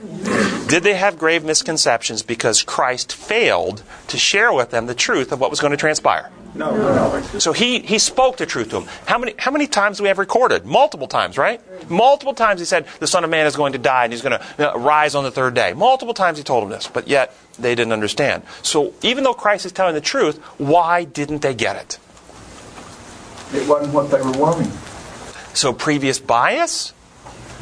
Did 0.69 0.83
they 0.83 0.95
have 0.95 1.19
grave 1.19 1.45
misconceptions 1.45 2.23
because 2.23 2.63
Christ 2.63 3.15
failed 3.15 3.83
to 4.09 4.19
share 4.19 4.53
with 4.53 4.71
them 4.71 4.85
the 4.85 4.95
truth 4.95 5.33
of 5.33 5.41
what 5.41 5.49
was 5.49 5.61
going 5.61 5.71
to 5.71 5.79
transpire? 5.79 6.31
No. 6.57 6.75
no. 6.75 7.39
So 7.39 7.53
he, 7.53 7.81
he 7.81 7.99
spoke 7.99 8.37
the 8.39 8.47
truth 8.47 8.71
to 8.71 8.81
them. 8.81 8.89
How 9.07 9.19
many, 9.19 9.35
how 9.39 9.51
many 9.51 9.67
times 9.67 9.99
do 9.99 10.05
we 10.05 10.09
have 10.09 10.19
recorded? 10.19 10.65
Multiple 10.65 11.07
times, 11.07 11.37
right? 11.37 11.61
Multiple 11.91 12.35
times 12.35 12.61
he 12.61 12.67
said, 12.67 12.87
the 12.99 13.07
Son 13.07 13.25
of 13.25 13.31
Man 13.31 13.47
is 13.47 13.57
going 13.57 13.73
to 13.75 13.79
die 13.79 14.05
and 14.05 14.13
he's 14.13 14.23
going 14.23 14.39
to 14.39 14.45
uh, 14.71 14.73
know, 14.73 14.79
rise 14.83 15.15
on 15.15 15.25
the 15.25 15.31
third 15.31 15.55
day. 15.55 15.73
Multiple 15.75 16.15
times 16.15 16.39
he 16.39 16.45
told 16.45 16.63
them 16.65 16.71
this, 16.71 16.87
but 16.89 17.09
yet 17.09 17.35
they 17.59 17.75
didn't 17.75 17.93
understand. 17.93 18.43
So 18.63 18.95
even 19.03 19.25
though 19.25 19.35
Christ 19.35 19.67
is 19.67 19.73
telling 19.73 19.95
the 19.95 20.01
truth, 20.01 20.39
why 20.59 21.05
didn't 21.05 21.43
they 21.43 21.55
get 21.55 21.77
it? 21.77 21.99
It 23.55 23.69
wasn't 23.69 23.95
what 23.95 24.11
they 24.11 24.21
were 24.21 24.33
wanting. 24.33 24.71
So 25.55 25.73
previous 25.73 26.19
bias, 26.19 26.93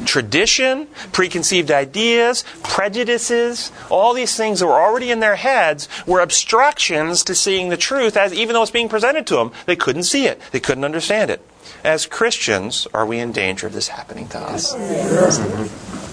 tradition, 0.05 0.87
preconceived 1.13 1.71
ideas, 1.71 2.45
prejudices, 2.63 3.71
all 3.91 4.15
these 4.15 4.37
things 4.37 4.61
that 4.61 4.67
were 4.67 4.81
already 4.81 5.11
in 5.11 5.21
their 5.21 5.37
heads 5.37 5.89
were 6.07 6.21
obstructions 6.21 7.23
to 7.25 7.35
seeing 7.35 7.69
the 7.69 7.77
truth 7.77 8.17
as 8.17 8.33
even 8.33 8.55
though 8.55 8.63
it's 8.63 8.71
being 8.71 8.89
presented 8.89 9.27
to 9.29 9.37
them, 9.37 9.53
they 9.67 9.77
couldn't 9.77 10.05
see 10.05 10.27
it. 10.27 10.41
They 10.53 10.61
couldn't 10.61 10.85
understand 10.85 11.31
it. 11.31 11.41
As 11.85 12.07
Christians, 12.07 12.89
are 12.95 13.07
we 13.07 13.19
in 13.19 13.33
danger 13.33 13.67
of 13.67 13.73
this 13.73 13.89
happening 13.89 14.27
to 14.29 14.39
us? 14.39 14.75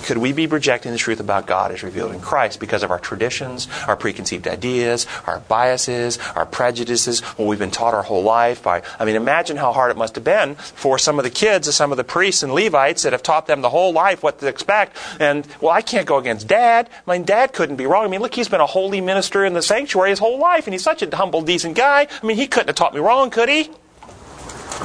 Could 0.06 0.18
we 0.18 0.34
be 0.34 0.48
rejecting 0.48 0.92
the 0.92 0.98
truth 0.98 1.20
about 1.20 1.46
God 1.46 1.72
as 1.72 1.84
revealed 1.84 2.14
in 2.14 2.20
Christ 2.20 2.60
because 2.60 2.84
of 2.84 2.92
our 2.92 3.00
traditions, 3.00 3.68
our 3.88 3.96
preconceived 3.96 4.48
ideas, 4.48 5.06
our 5.28 5.40
biases, 5.42 6.18
our 6.36 6.46
prejudices, 6.46 7.22
what 7.22 7.48
we've 7.48 7.60
been 7.60 7.72
taught 7.72 7.94
our 7.94 8.02
whole 8.02 8.24
life? 8.24 8.64
By 8.64 8.82
I 9.00 9.06
mean, 9.06 9.16
imagine 9.16 9.58
how 9.58 9.72
hard 9.72 9.92
it 9.92 9.98
must 9.98 10.16
have 10.16 10.24
been 10.24 10.56
for 10.56 10.98
some 10.98 11.20
of 11.20 11.24
the 11.24 11.30
kids 11.30 11.68
of 11.68 11.76
some 11.76 11.92
of 11.92 11.98
the 11.98 12.04
priests 12.04 12.42
and 12.44 12.52
Levites 12.52 13.04
that 13.04 13.14
have 13.14 13.24
taught 13.24 13.48
them 13.48 13.62
the 13.62 13.70
whole 13.70 13.94
life 13.94 14.24
what 14.24 14.40
to 14.40 14.48
expect. 14.48 14.98
And 15.20 15.48
well, 15.62 15.72
I 15.72 15.82
can't 15.82 16.08
go 16.08 16.18
against 16.18 16.48
Dad. 16.48 16.90
My 17.06 17.20
dad 17.20 17.54
couldn't 17.54 17.76
be 17.76 17.86
wrong. 17.86 18.04
I 18.04 18.08
mean, 18.08 18.22
look, 18.22 18.34
he's 18.34 18.50
been 18.50 18.60
a 18.60 18.66
holy 18.66 19.02
minister 19.02 19.46
in 19.46 19.54
the 19.54 19.62
sanctuary 19.62 20.10
his 20.10 20.20
whole 20.20 20.40
life, 20.40 20.66
and 20.66 20.74
he's 20.74 20.84
such 20.84 21.04
a 21.04 21.16
humble, 21.16 21.42
decent 21.44 21.76
guy. 21.76 22.08
I 22.22 22.26
mean, 22.26 22.38
he 22.38 22.48
couldn't 22.48 22.70
have 22.70 22.76
taught 22.76 22.94
me 22.94 23.00
wrong, 23.00 23.30
could 23.30 23.50
he? 23.50 23.70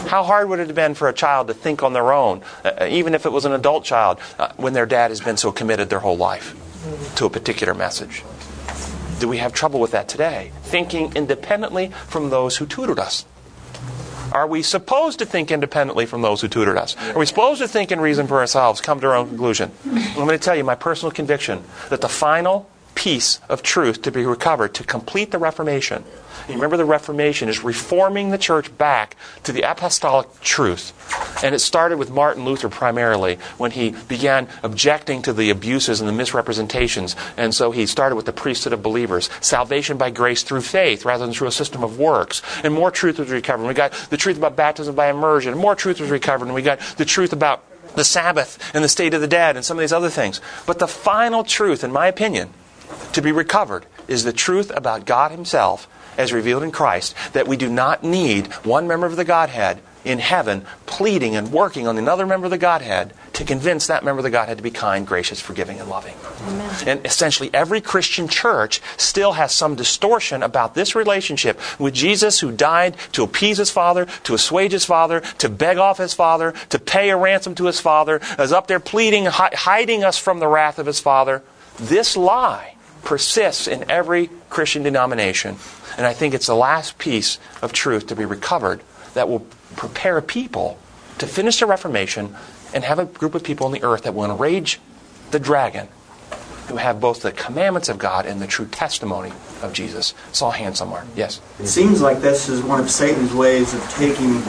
How 0.08 0.22
hard 0.22 0.48
would 0.48 0.60
it 0.60 0.68
have 0.68 0.76
been 0.76 0.94
for 0.94 1.08
a 1.08 1.12
child 1.12 1.48
to 1.48 1.54
think 1.54 1.82
on 1.82 1.92
their 1.92 2.12
own, 2.12 2.42
uh, 2.64 2.86
even 2.88 3.14
if 3.14 3.26
it 3.26 3.32
was 3.32 3.44
an 3.44 3.52
adult 3.52 3.84
child, 3.84 4.20
uh, 4.38 4.52
when 4.56 4.72
their 4.72 4.86
dad 4.86 5.10
has 5.10 5.20
been 5.20 5.36
so 5.36 5.50
committed 5.50 5.90
their 5.90 6.00
whole 6.00 6.16
life 6.16 6.54
to 7.16 7.26
a 7.26 7.30
particular 7.30 7.74
message? 7.74 8.22
Do 9.18 9.28
we 9.28 9.38
have 9.38 9.52
trouble 9.52 9.80
with 9.80 9.92
that 9.92 10.08
today? 10.08 10.52
Thinking 10.62 11.12
independently 11.16 11.88
from 12.06 12.30
those 12.30 12.58
who 12.58 12.66
tutored 12.66 12.98
us. 12.98 13.24
Are 14.32 14.46
we 14.46 14.62
supposed 14.62 15.18
to 15.20 15.26
think 15.26 15.50
independently 15.50 16.04
from 16.04 16.20
those 16.20 16.40
who 16.42 16.48
tutored 16.48 16.76
us? 16.76 16.96
Are 17.14 17.18
we 17.18 17.26
supposed 17.26 17.60
to 17.62 17.68
think 17.68 17.90
and 17.90 18.02
reason 18.02 18.26
for 18.26 18.38
ourselves, 18.38 18.80
come 18.80 19.00
to 19.00 19.06
our 19.06 19.14
own 19.14 19.28
conclusion? 19.28 19.72
I'm 19.86 20.14
going 20.14 20.28
to 20.28 20.38
tell 20.38 20.56
you 20.56 20.64
my 20.64 20.74
personal 20.74 21.10
conviction 21.10 21.64
that 21.88 22.00
the 22.00 22.08
final 22.08 22.68
piece 23.06 23.38
of 23.48 23.62
truth 23.62 24.02
to 24.02 24.10
be 24.10 24.26
recovered 24.26 24.74
to 24.74 24.82
complete 24.82 25.30
the 25.30 25.38
Reformation. 25.38 26.02
You 26.48 26.54
remember 26.54 26.76
the 26.76 26.84
Reformation 26.84 27.48
is 27.48 27.62
reforming 27.62 28.30
the 28.30 28.36
church 28.36 28.76
back 28.76 29.14
to 29.44 29.52
the 29.52 29.62
apostolic 29.62 30.26
truth. 30.40 30.92
And 31.44 31.54
it 31.54 31.60
started 31.60 31.98
with 31.98 32.10
Martin 32.10 32.44
Luther 32.44 32.68
primarily 32.68 33.38
when 33.58 33.70
he 33.70 33.90
began 34.08 34.48
objecting 34.64 35.22
to 35.22 35.32
the 35.32 35.50
abuses 35.50 36.00
and 36.00 36.08
the 36.08 36.12
misrepresentations. 36.12 37.14
And 37.36 37.54
so 37.54 37.70
he 37.70 37.86
started 37.86 38.16
with 38.16 38.26
the 38.26 38.32
priesthood 38.32 38.72
of 38.72 38.82
believers, 38.82 39.30
salvation 39.40 39.98
by 39.98 40.10
grace 40.10 40.42
through 40.42 40.62
faith 40.62 41.04
rather 41.04 41.24
than 41.24 41.32
through 41.32 41.46
a 41.46 41.52
system 41.52 41.84
of 41.84 42.00
works. 42.00 42.42
And 42.64 42.74
more 42.74 42.90
truth 42.90 43.20
was 43.20 43.30
recovered. 43.30 43.68
We 43.68 43.74
got 43.74 43.92
the 44.10 44.16
truth 44.16 44.36
about 44.36 44.56
baptism 44.56 44.96
by 44.96 45.10
immersion. 45.10 45.52
And 45.52 45.60
more 45.60 45.76
truth 45.76 46.00
was 46.00 46.10
recovered. 46.10 46.46
And 46.46 46.56
we 46.56 46.62
got 46.62 46.80
the 46.96 47.04
truth 47.04 47.32
about 47.32 47.62
the 47.94 48.02
Sabbath 48.02 48.58
and 48.74 48.82
the 48.82 48.88
state 48.88 49.14
of 49.14 49.20
the 49.20 49.28
dead 49.28 49.54
and 49.54 49.64
some 49.64 49.76
of 49.76 49.80
these 49.80 49.92
other 49.92 50.10
things. 50.10 50.40
But 50.66 50.80
the 50.80 50.88
final 50.88 51.44
truth, 51.44 51.84
in 51.84 51.92
my 51.92 52.08
opinion, 52.08 52.50
to 53.12 53.22
be 53.22 53.32
recovered 53.32 53.86
is 54.08 54.24
the 54.24 54.32
truth 54.32 54.70
about 54.74 55.04
God 55.06 55.30
Himself 55.30 55.88
as 56.16 56.32
revealed 56.32 56.62
in 56.62 56.70
Christ, 56.70 57.14
that 57.32 57.46
we 57.46 57.56
do 57.56 57.68
not 57.68 58.02
need 58.02 58.46
one 58.64 58.86
member 58.86 59.06
of 59.06 59.16
the 59.16 59.24
Godhead 59.24 59.80
in 60.04 60.18
heaven 60.20 60.64
pleading 60.86 61.34
and 61.34 61.50
working 61.50 61.88
on 61.88 61.98
another 61.98 62.24
member 62.24 62.46
of 62.46 62.50
the 62.50 62.58
Godhead 62.58 63.12
to 63.32 63.44
convince 63.44 63.88
that 63.88 64.04
member 64.04 64.20
of 64.20 64.24
the 64.24 64.30
Godhead 64.30 64.56
to 64.56 64.62
be 64.62 64.70
kind, 64.70 65.06
gracious, 65.06 65.40
forgiving, 65.40 65.80
and 65.80 65.90
loving. 65.90 66.14
Amen. 66.42 66.74
And 66.86 67.04
essentially, 67.04 67.50
every 67.52 67.80
Christian 67.80 68.28
church 68.28 68.80
still 68.96 69.32
has 69.32 69.52
some 69.52 69.74
distortion 69.74 70.42
about 70.42 70.74
this 70.74 70.94
relationship 70.94 71.60
with 71.78 71.92
Jesus 71.92 72.40
who 72.40 72.52
died 72.52 72.96
to 73.12 73.24
appease 73.24 73.58
his 73.58 73.70
Father, 73.70 74.06
to 74.22 74.34
assuage 74.34 74.72
his 74.72 74.84
Father, 74.84 75.20
to 75.38 75.48
beg 75.48 75.76
off 75.76 75.98
his 75.98 76.14
Father, 76.14 76.52
to 76.68 76.78
pay 76.78 77.10
a 77.10 77.16
ransom 77.16 77.54
to 77.56 77.66
his 77.66 77.80
Father, 77.80 78.20
is 78.38 78.52
up 78.52 78.68
there 78.68 78.80
pleading, 78.80 79.26
hiding 79.26 80.04
us 80.04 80.16
from 80.16 80.38
the 80.38 80.48
wrath 80.48 80.78
of 80.78 80.86
his 80.86 81.00
Father. 81.00 81.42
This 81.78 82.16
lie 82.16 82.75
persists 83.06 83.68
in 83.68 83.88
every 83.88 84.28
Christian 84.50 84.82
denomination. 84.82 85.56
And 85.96 86.04
I 86.04 86.12
think 86.12 86.34
it's 86.34 86.48
the 86.48 86.56
last 86.56 86.98
piece 86.98 87.38
of 87.62 87.72
truth 87.72 88.08
to 88.08 88.16
be 88.16 88.24
recovered 88.24 88.80
that 89.14 89.28
will 89.28 89.46
prepare 89.76 90.20
people 90.20 90.76
to 91.18 91.26
finish 91.28 91.60
the 91.60 91.66
Reformation 91.66 92.34
and 92.74 92.82
have 92.82 92.98
a 92.98 93.04
group 93.04 93.36
of 93.36 93.44
people 93.44 93.64
on 93.64 93.72
the 93.72 93.84
earth 93.84 94.02
that 94.02 94.12
will 94.12 94.24
enrage 94.24 94.80
the 95.30 95.38
dragon 95.38 95.86
who 96.66 96.78
have 96.78 97.00
both 97.00 97.22
the 97.22 97.30
commandments 97.30 97.88
of 97.88 97.96
God 97.96 98.26
and 98.26 98.42
the 98.42 98.46
true 98.48 98.66
testimony 98.66 99.32
of 99.62 99.72
Jesus. 99.72 100.12
Saw 100.32 100.50
hand 100.50 100.76
somewhere. 100.76 101.04
Yes. 101.14 101.40
It 101.60 101.68
seems 101.68 102.02
like 102.02 102.18
this 102.18 102.48
is 102.48 102.60
one 102.64 102.80
of 102.80 102.90
Satan's 102.90 103.32
ways 103.32 103.72
of 103.72 103.88
taking. 103.90 104.42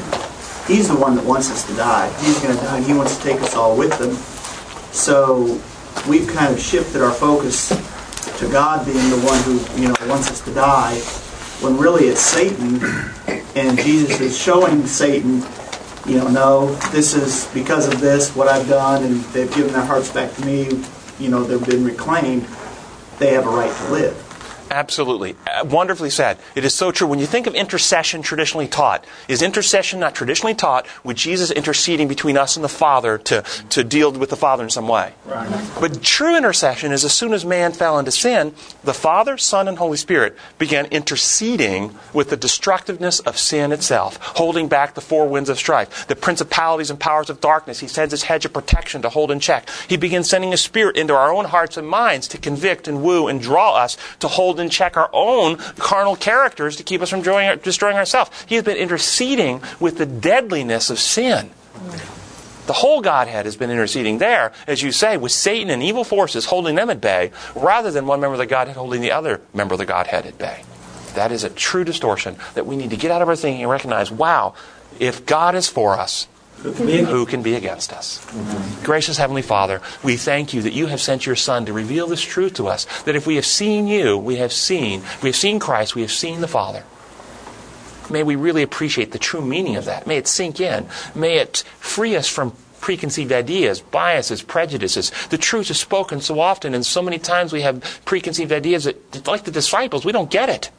He's 0.66 0.88
the 0.88 0.98
one 0.98 1.16
that 1.16 1.26
wants 1.26 1.52
us 1.52 1.64
to 1.68 1.76
die. 1.76 2.12
He's 2.22 2.42
going 2.42 2.58
to 2.58 2.64
die. 2.64 2.82
He 2.82 2.94
wants 2.96 3.18
to 3.18 3.24
take 3.24 3.40
us 3.40 3.56
all 3.56 3.78
with 3.78 4.02
him. 4.02 4.16
So 4.92 5.62
we've 6.10 6.28
kind 6.28 6.52
of 6.52 6.60
shifted 6.60 7.04
our 7.04 7.14
focus 7.14 7.72
to 8.38 8.50
God 8.50 8.86
being 8.86 9.10
the 9.10 9.18
one 9.18 9.42
who 9.44 9.82
you 9.82 9.88
know 9.88 9.96
wants 10.08 10.30
us 10.30 10.42
to 10.42 10.54
die, 10.54 10.96
when 11.62 11.78
really 11.78 12.06
it's 12.06 12.22
Satan, 12.22 12.80
and 13.56 13.78
Jesus 13.80 14.20
is 14.22 14.38
showing 14.38 14.86
Satan, 14.86 15.44
you 16.06 16.18
know, 16.18 16.28
no, 16.28 16.76
this 16.92 17.16
is 17.16 17.46
because 17.54 17.88
of 17.88 18.00
this 18.00 18.36
what 18.36 18.48
I've 18.48 18.68
done, 18.68 19.04
and 19.04 19.22
they've 19.34 19.54
given 19.54 19.74
their 19.74 19.86
hearts 19.86 20.12
back 20.12 20.34
to 20.36 20.46
me. 20.46 20.84
You 21.20 21.30
know, 21.30 21.44
they've 21.44 21.66
been 21.66 21.84
reclaimed. 21.84 22.48
They 23.18 23.34
have 23.34 23.48
a 23.48 23.50
right 23.50 23.76
to 23.76 23.92
live. 23.92 24.27
Absolutely. 24.70 25.36
Uh, 25.46 25.66
wonderfully 25.66 26.10
said. 26.10 26.38
It 26.56 26.66
is 26.66 26.74
so 26.74 26.92
true. 26.92 27.08
When 27.08 27.20
you 27.20 27.26
think 27.26 27.48
of 27.48 27.56
intercession 27.56 28.22
traditionally 28.22 28.68
taught, 28.68 29.06
is 29.28 29.42
intercession 29.42 30.00
not 30.00 30.16
traditionally 30.16 30.56
taught 30.56 30.86
with 31.04 31.18
Jesus 31.18 31.52
interceding 31.52 32.08
between 32.08 32.38
us 32.38 32.56
and 32.56 32.64
the 32.64 32.70
Father 32.70 33.18
to, 33.20 33.44
to 33.70 33.84
deal 33.84 34.12
with 34.12 34.30
the 34.30 34.36
Father 34.36 34.64
in 34.64 34.70
some 34.70 34.88
way? 34.88 35.14
Right. 35.26 35.70
But 35.80 36.02
true 36.04 36.38
intercession 36.38 36.92
is 36.92 37.06
as 37.06 37.14
soon 37.14 37.34
as 37.34 37.46
man 37.46 37.72
fell 37.72 37.98
into 38.00 38.12
sin, 38.12 38.54
the 38.84 38.94
Father, 38.94 39.38
Son, 39.38 39.68
and 39.68 39.78
Holy 39.78 39.98
Spirit 39.98 40.38
began 40.58 40.86
interceding 40.88 41.96
with 42.14 42.30
the 42.30 42.38
destructiveness 42.38 43.20
of 43.22 43.38
sin 43.38 43.72
itself, 43.72 44.18
holding 44.22 44.68
back 44.68 44.94
the 44.94 45.02
four 45.02 45.28
winds 45.28 45.50
of 45.50 45.58
strife, 45.58 46.08
the 46.08 46.16
principalities 46.16 46.90
and 46.90 47.00
powers 47.00 47.30
of 47.30 47.42
darkness. 47.42 47.80
He 47.80 47.88
sends 47.88 48.12
his 48.12 48.24
hedge 48.24 48.46
of 48.46 48.54
protection 48.54 49.02
to 49.04 49.10
hold 49.10 49.32
in 49.32 49.40
check. 49.40 49.70
He 49.88 49.98
begins 49.98 50.30
sending 50.30 50.52
his 50.52 50.62
Spirit 50.62 50.98
into 50.98 51.14
our 51.14 51.34
own 51.34 51.46
hearts 51.46 51.78
and 51.78 51.88
minds 51.88 52.28
to 52.30 52.38
convict 52.38 52.88
and 52.88 53.02
woo 53.02 53.28
and 53.28 53.42
draw 53.42 53.76
us 53.76 53.98
to 54.20 54.28
hold 54.28 54.57
hold 54.58 54.66
in 54.66 54.72
check 54.72 54.98
our 54.98 55.10
own 55.14 55.58
carnal 55.78 56.16
characters 56.16 56.78
to 56.78 56.84
keep 56.84 57.02
us 57.02 57.10
from 57.10 57.20
destroying, 57.20 57.60
destroying 57.60 57.98
ourselves. 57.98 58.32
He 58.48 58.56
has 58.56 58.64
been 58.64 58.78
interceding 58.78 59.62
with 59.80 59.98
the 59.98 60.06
deadliness 60.06 60.90
of 60.90 61.00
sin. 61.00 61.52
The 62.66 62.74
whole 62.74 63.02
Godhead 63.02 63.46
has 63.46 63.56
been 63.56 63.72
interceding 63.72 64.18
there, 64.18 64.52
as 64.66 64.82
you 64.82 64.92
say, 64.92 65.16
with 65.16 65.32
Satan 65.32 65.70
and 65.70 65.82
evil 65.82 66.04
forces 66.04 66.46
holding 66.46 66.76
them 66.76 66.90
at 66.90 67.00
bay, 67.00 67.32
rather 67.56 67.92
than 67.92 68.08
one 68.08 68.20
member 68.20 68.34
of 68.34 68.40
the 68.40 68.46
Godhead 68.46 68.76
holding 68.76 69.02
the 69.02 69.12
other 69.12 69.40
member 69.54 69.74
of 69.74 69.78
the 69.78 69.86
Godhead 69.86 70.26
at 70.26 70.38
bay. 70.38 70.64
That 71.14 71.32
is 71.32 71.44
a 71.44 71.50
true 71.50 71.86
distortion 71.86 72.36
that 72.56 72.66
we 72.66 72.76
need 72.76 72.90
to 72.90 72.98
get 72.98 73.12
out 73.12 73.22
of 73.22 73.30
our 73.30 73.36
thinking 73.36 73.62
and 73.62 73.72
recognize 73.72 74.12
wow, 74.12 74.54
if 75.00 75.26
God 75.26 75.56
is 75.56 75.68
for 75.68 75.94
us, 75.94 76.28
who 76.62 77.26
can 77.26 77.44
be 77.44 77.56
against 77.56 77.94
us? 77.94 78.24
Mm-hmm. 78.26 78.84
Gracious 78.84 79.18
Heavenly 79.18 79.42
Father, 79.42 79.82
we 80.04 80.18
thank 80.18 80.54
you 80.54 80.62
that 80.64 80.74
you 80.74 80.88
have 80.88 81.02
sent 81.02 81.26
your 81.26 81.36
Son 81.36 81.66
to 81.66 81.74
reveal 81.74 82.08
this 82.08 82.22
truth 82.22 82.56
to 82.56 82.68
us. 82.68 82.86
That 83.04 83.16
if 83.16 83.28
we 83.28 83.36
have 83.36 83.46
seen 83.46 83.88
you, 83.88 84.18
we 84.18 84.38
have 84.38 84.52
seen, 84.52 85.04
we 85.22 85.30
have 85.30 85.36
seen 85.36 85.60
Christ, 85.60 85.96
we 85.96 86.02
have 86.02 86.12
seen 86.12 86.42
the 86.42 86.48
Father. 86.48 86.84
May 88.10 88.24
we 88.24 88.36
really 88.36 88.64
appreciate 88.64 89.12
the 89.12 89.20
true 89.20 89.42
meaning 89.42 89.76
of 89.76 89.86
that. 89.86 90.08
May 90.08 90.18
it 90.18 90.28
sink 90.28 90.60
in. 90.60 90.88
May 91.14 91.38
it 91.38 91.64
free 91.80 92.16
us 92.16 92.28
from 92.28 92.54
preconceived 92.80 93.32
ideas, 93.32 93.82
biases, 93.82 94.42
prejudices. 94.42 95.12
The 95.30 95.38
truth 95.38 95.70
is 95.70 95.80
spoken 95.80 96.22
so 96.22 96.40
often, 96.40 96.74
and 96.74 96.86
so 96.86 97.02
many 97.02 97.20
times 97.20 97.52
we 97.52 97.62
have 97.62 98.02
preconceived 98.06 98.52
ideas 98.52 98.86
that, 98.86 99.28
like 99.28 99.44
the 99.44 99.52
disciples, 99.52 100.06
we 100.06 100.12
don't 100.12 100.32
get 100.32 100.48
it. 100.48 100.70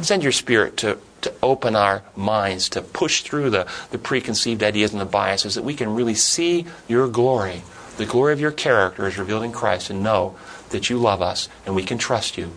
Send 0.00 0.22
your 0.22 0.32
Spirit 0.32 0.78
to 0.78 0.98
to 1.22 1.32
open 1.42 1.74
our 1.74 2.02
minds, 2.16 2.68
to 2.70 2.82
push 2.82 3.22
through 3.22 3.50
the, 3.50 3.66
the 3.90 3.98
preconceived 3.98 4.62
ideas 4.62 4.92
and 4.92 5.00
the 5.00 5.06
biases, 5.06 5.54
that 5.54 5.64
we 5.64 5.74
can 5.74 5.94
really 5.94 6.14
see 6.14 6.66
your 6.88 7.08
glory, 7.08 7.62
the 7.96 8.06
glory 8.06 8.32
of 8.32 8.40
your 8.40 8.52
character 8.52 9.06
as 9.06 9.18
revealed 9.18 9.44
in 9.44 9.52
Christ, 9.52 9.90
and 9.90 10.02
know 10.02 10.36
that 10.70 10.90
you 10.90 10.98
love 10.98 11.22
us 11.22 11.48
and 11.66 11.74
we 11.74 11.82
can 11.82 11.98
trust 11.98 12.36
you. 12.36 12.52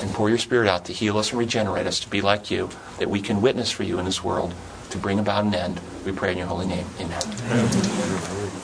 And 0.00 0.10
pour 0.12 0.28
your 0.28 0.38
Spirit 0.38 0.68
out 0.68 0.86
to 0.86 0.92
heal 0.92 1.18
us 1.18 1.30
and 1.30 1.38
regenerate 1.38 1.86
us 1.86 2.00
to 2.00 2.08
be 2.08 2.20
like 2.20 2.50
you, 2.50 2.70
that 2.98 3.10
we 3.10 3.20
can 3.20 3.42
witness 3.42 3.70
for 3.70 3.82
you 3.82 3.98
in 3.98 4.04
this 4.04 4.24
world 4.24 4.54
to 4.90 4.98
bring 4.98 5.18
about 5.18 5.44
an 5.44 5.54
end. 5.54 5.80
We 6.04 6.12
pray 6.12 6.32
in 6.32 6.38
your 6.38 6.46
holy 6.46 6.66
name. 6.66 6.86
Amen. 7.00 7.22
Amen. 7.50 8.63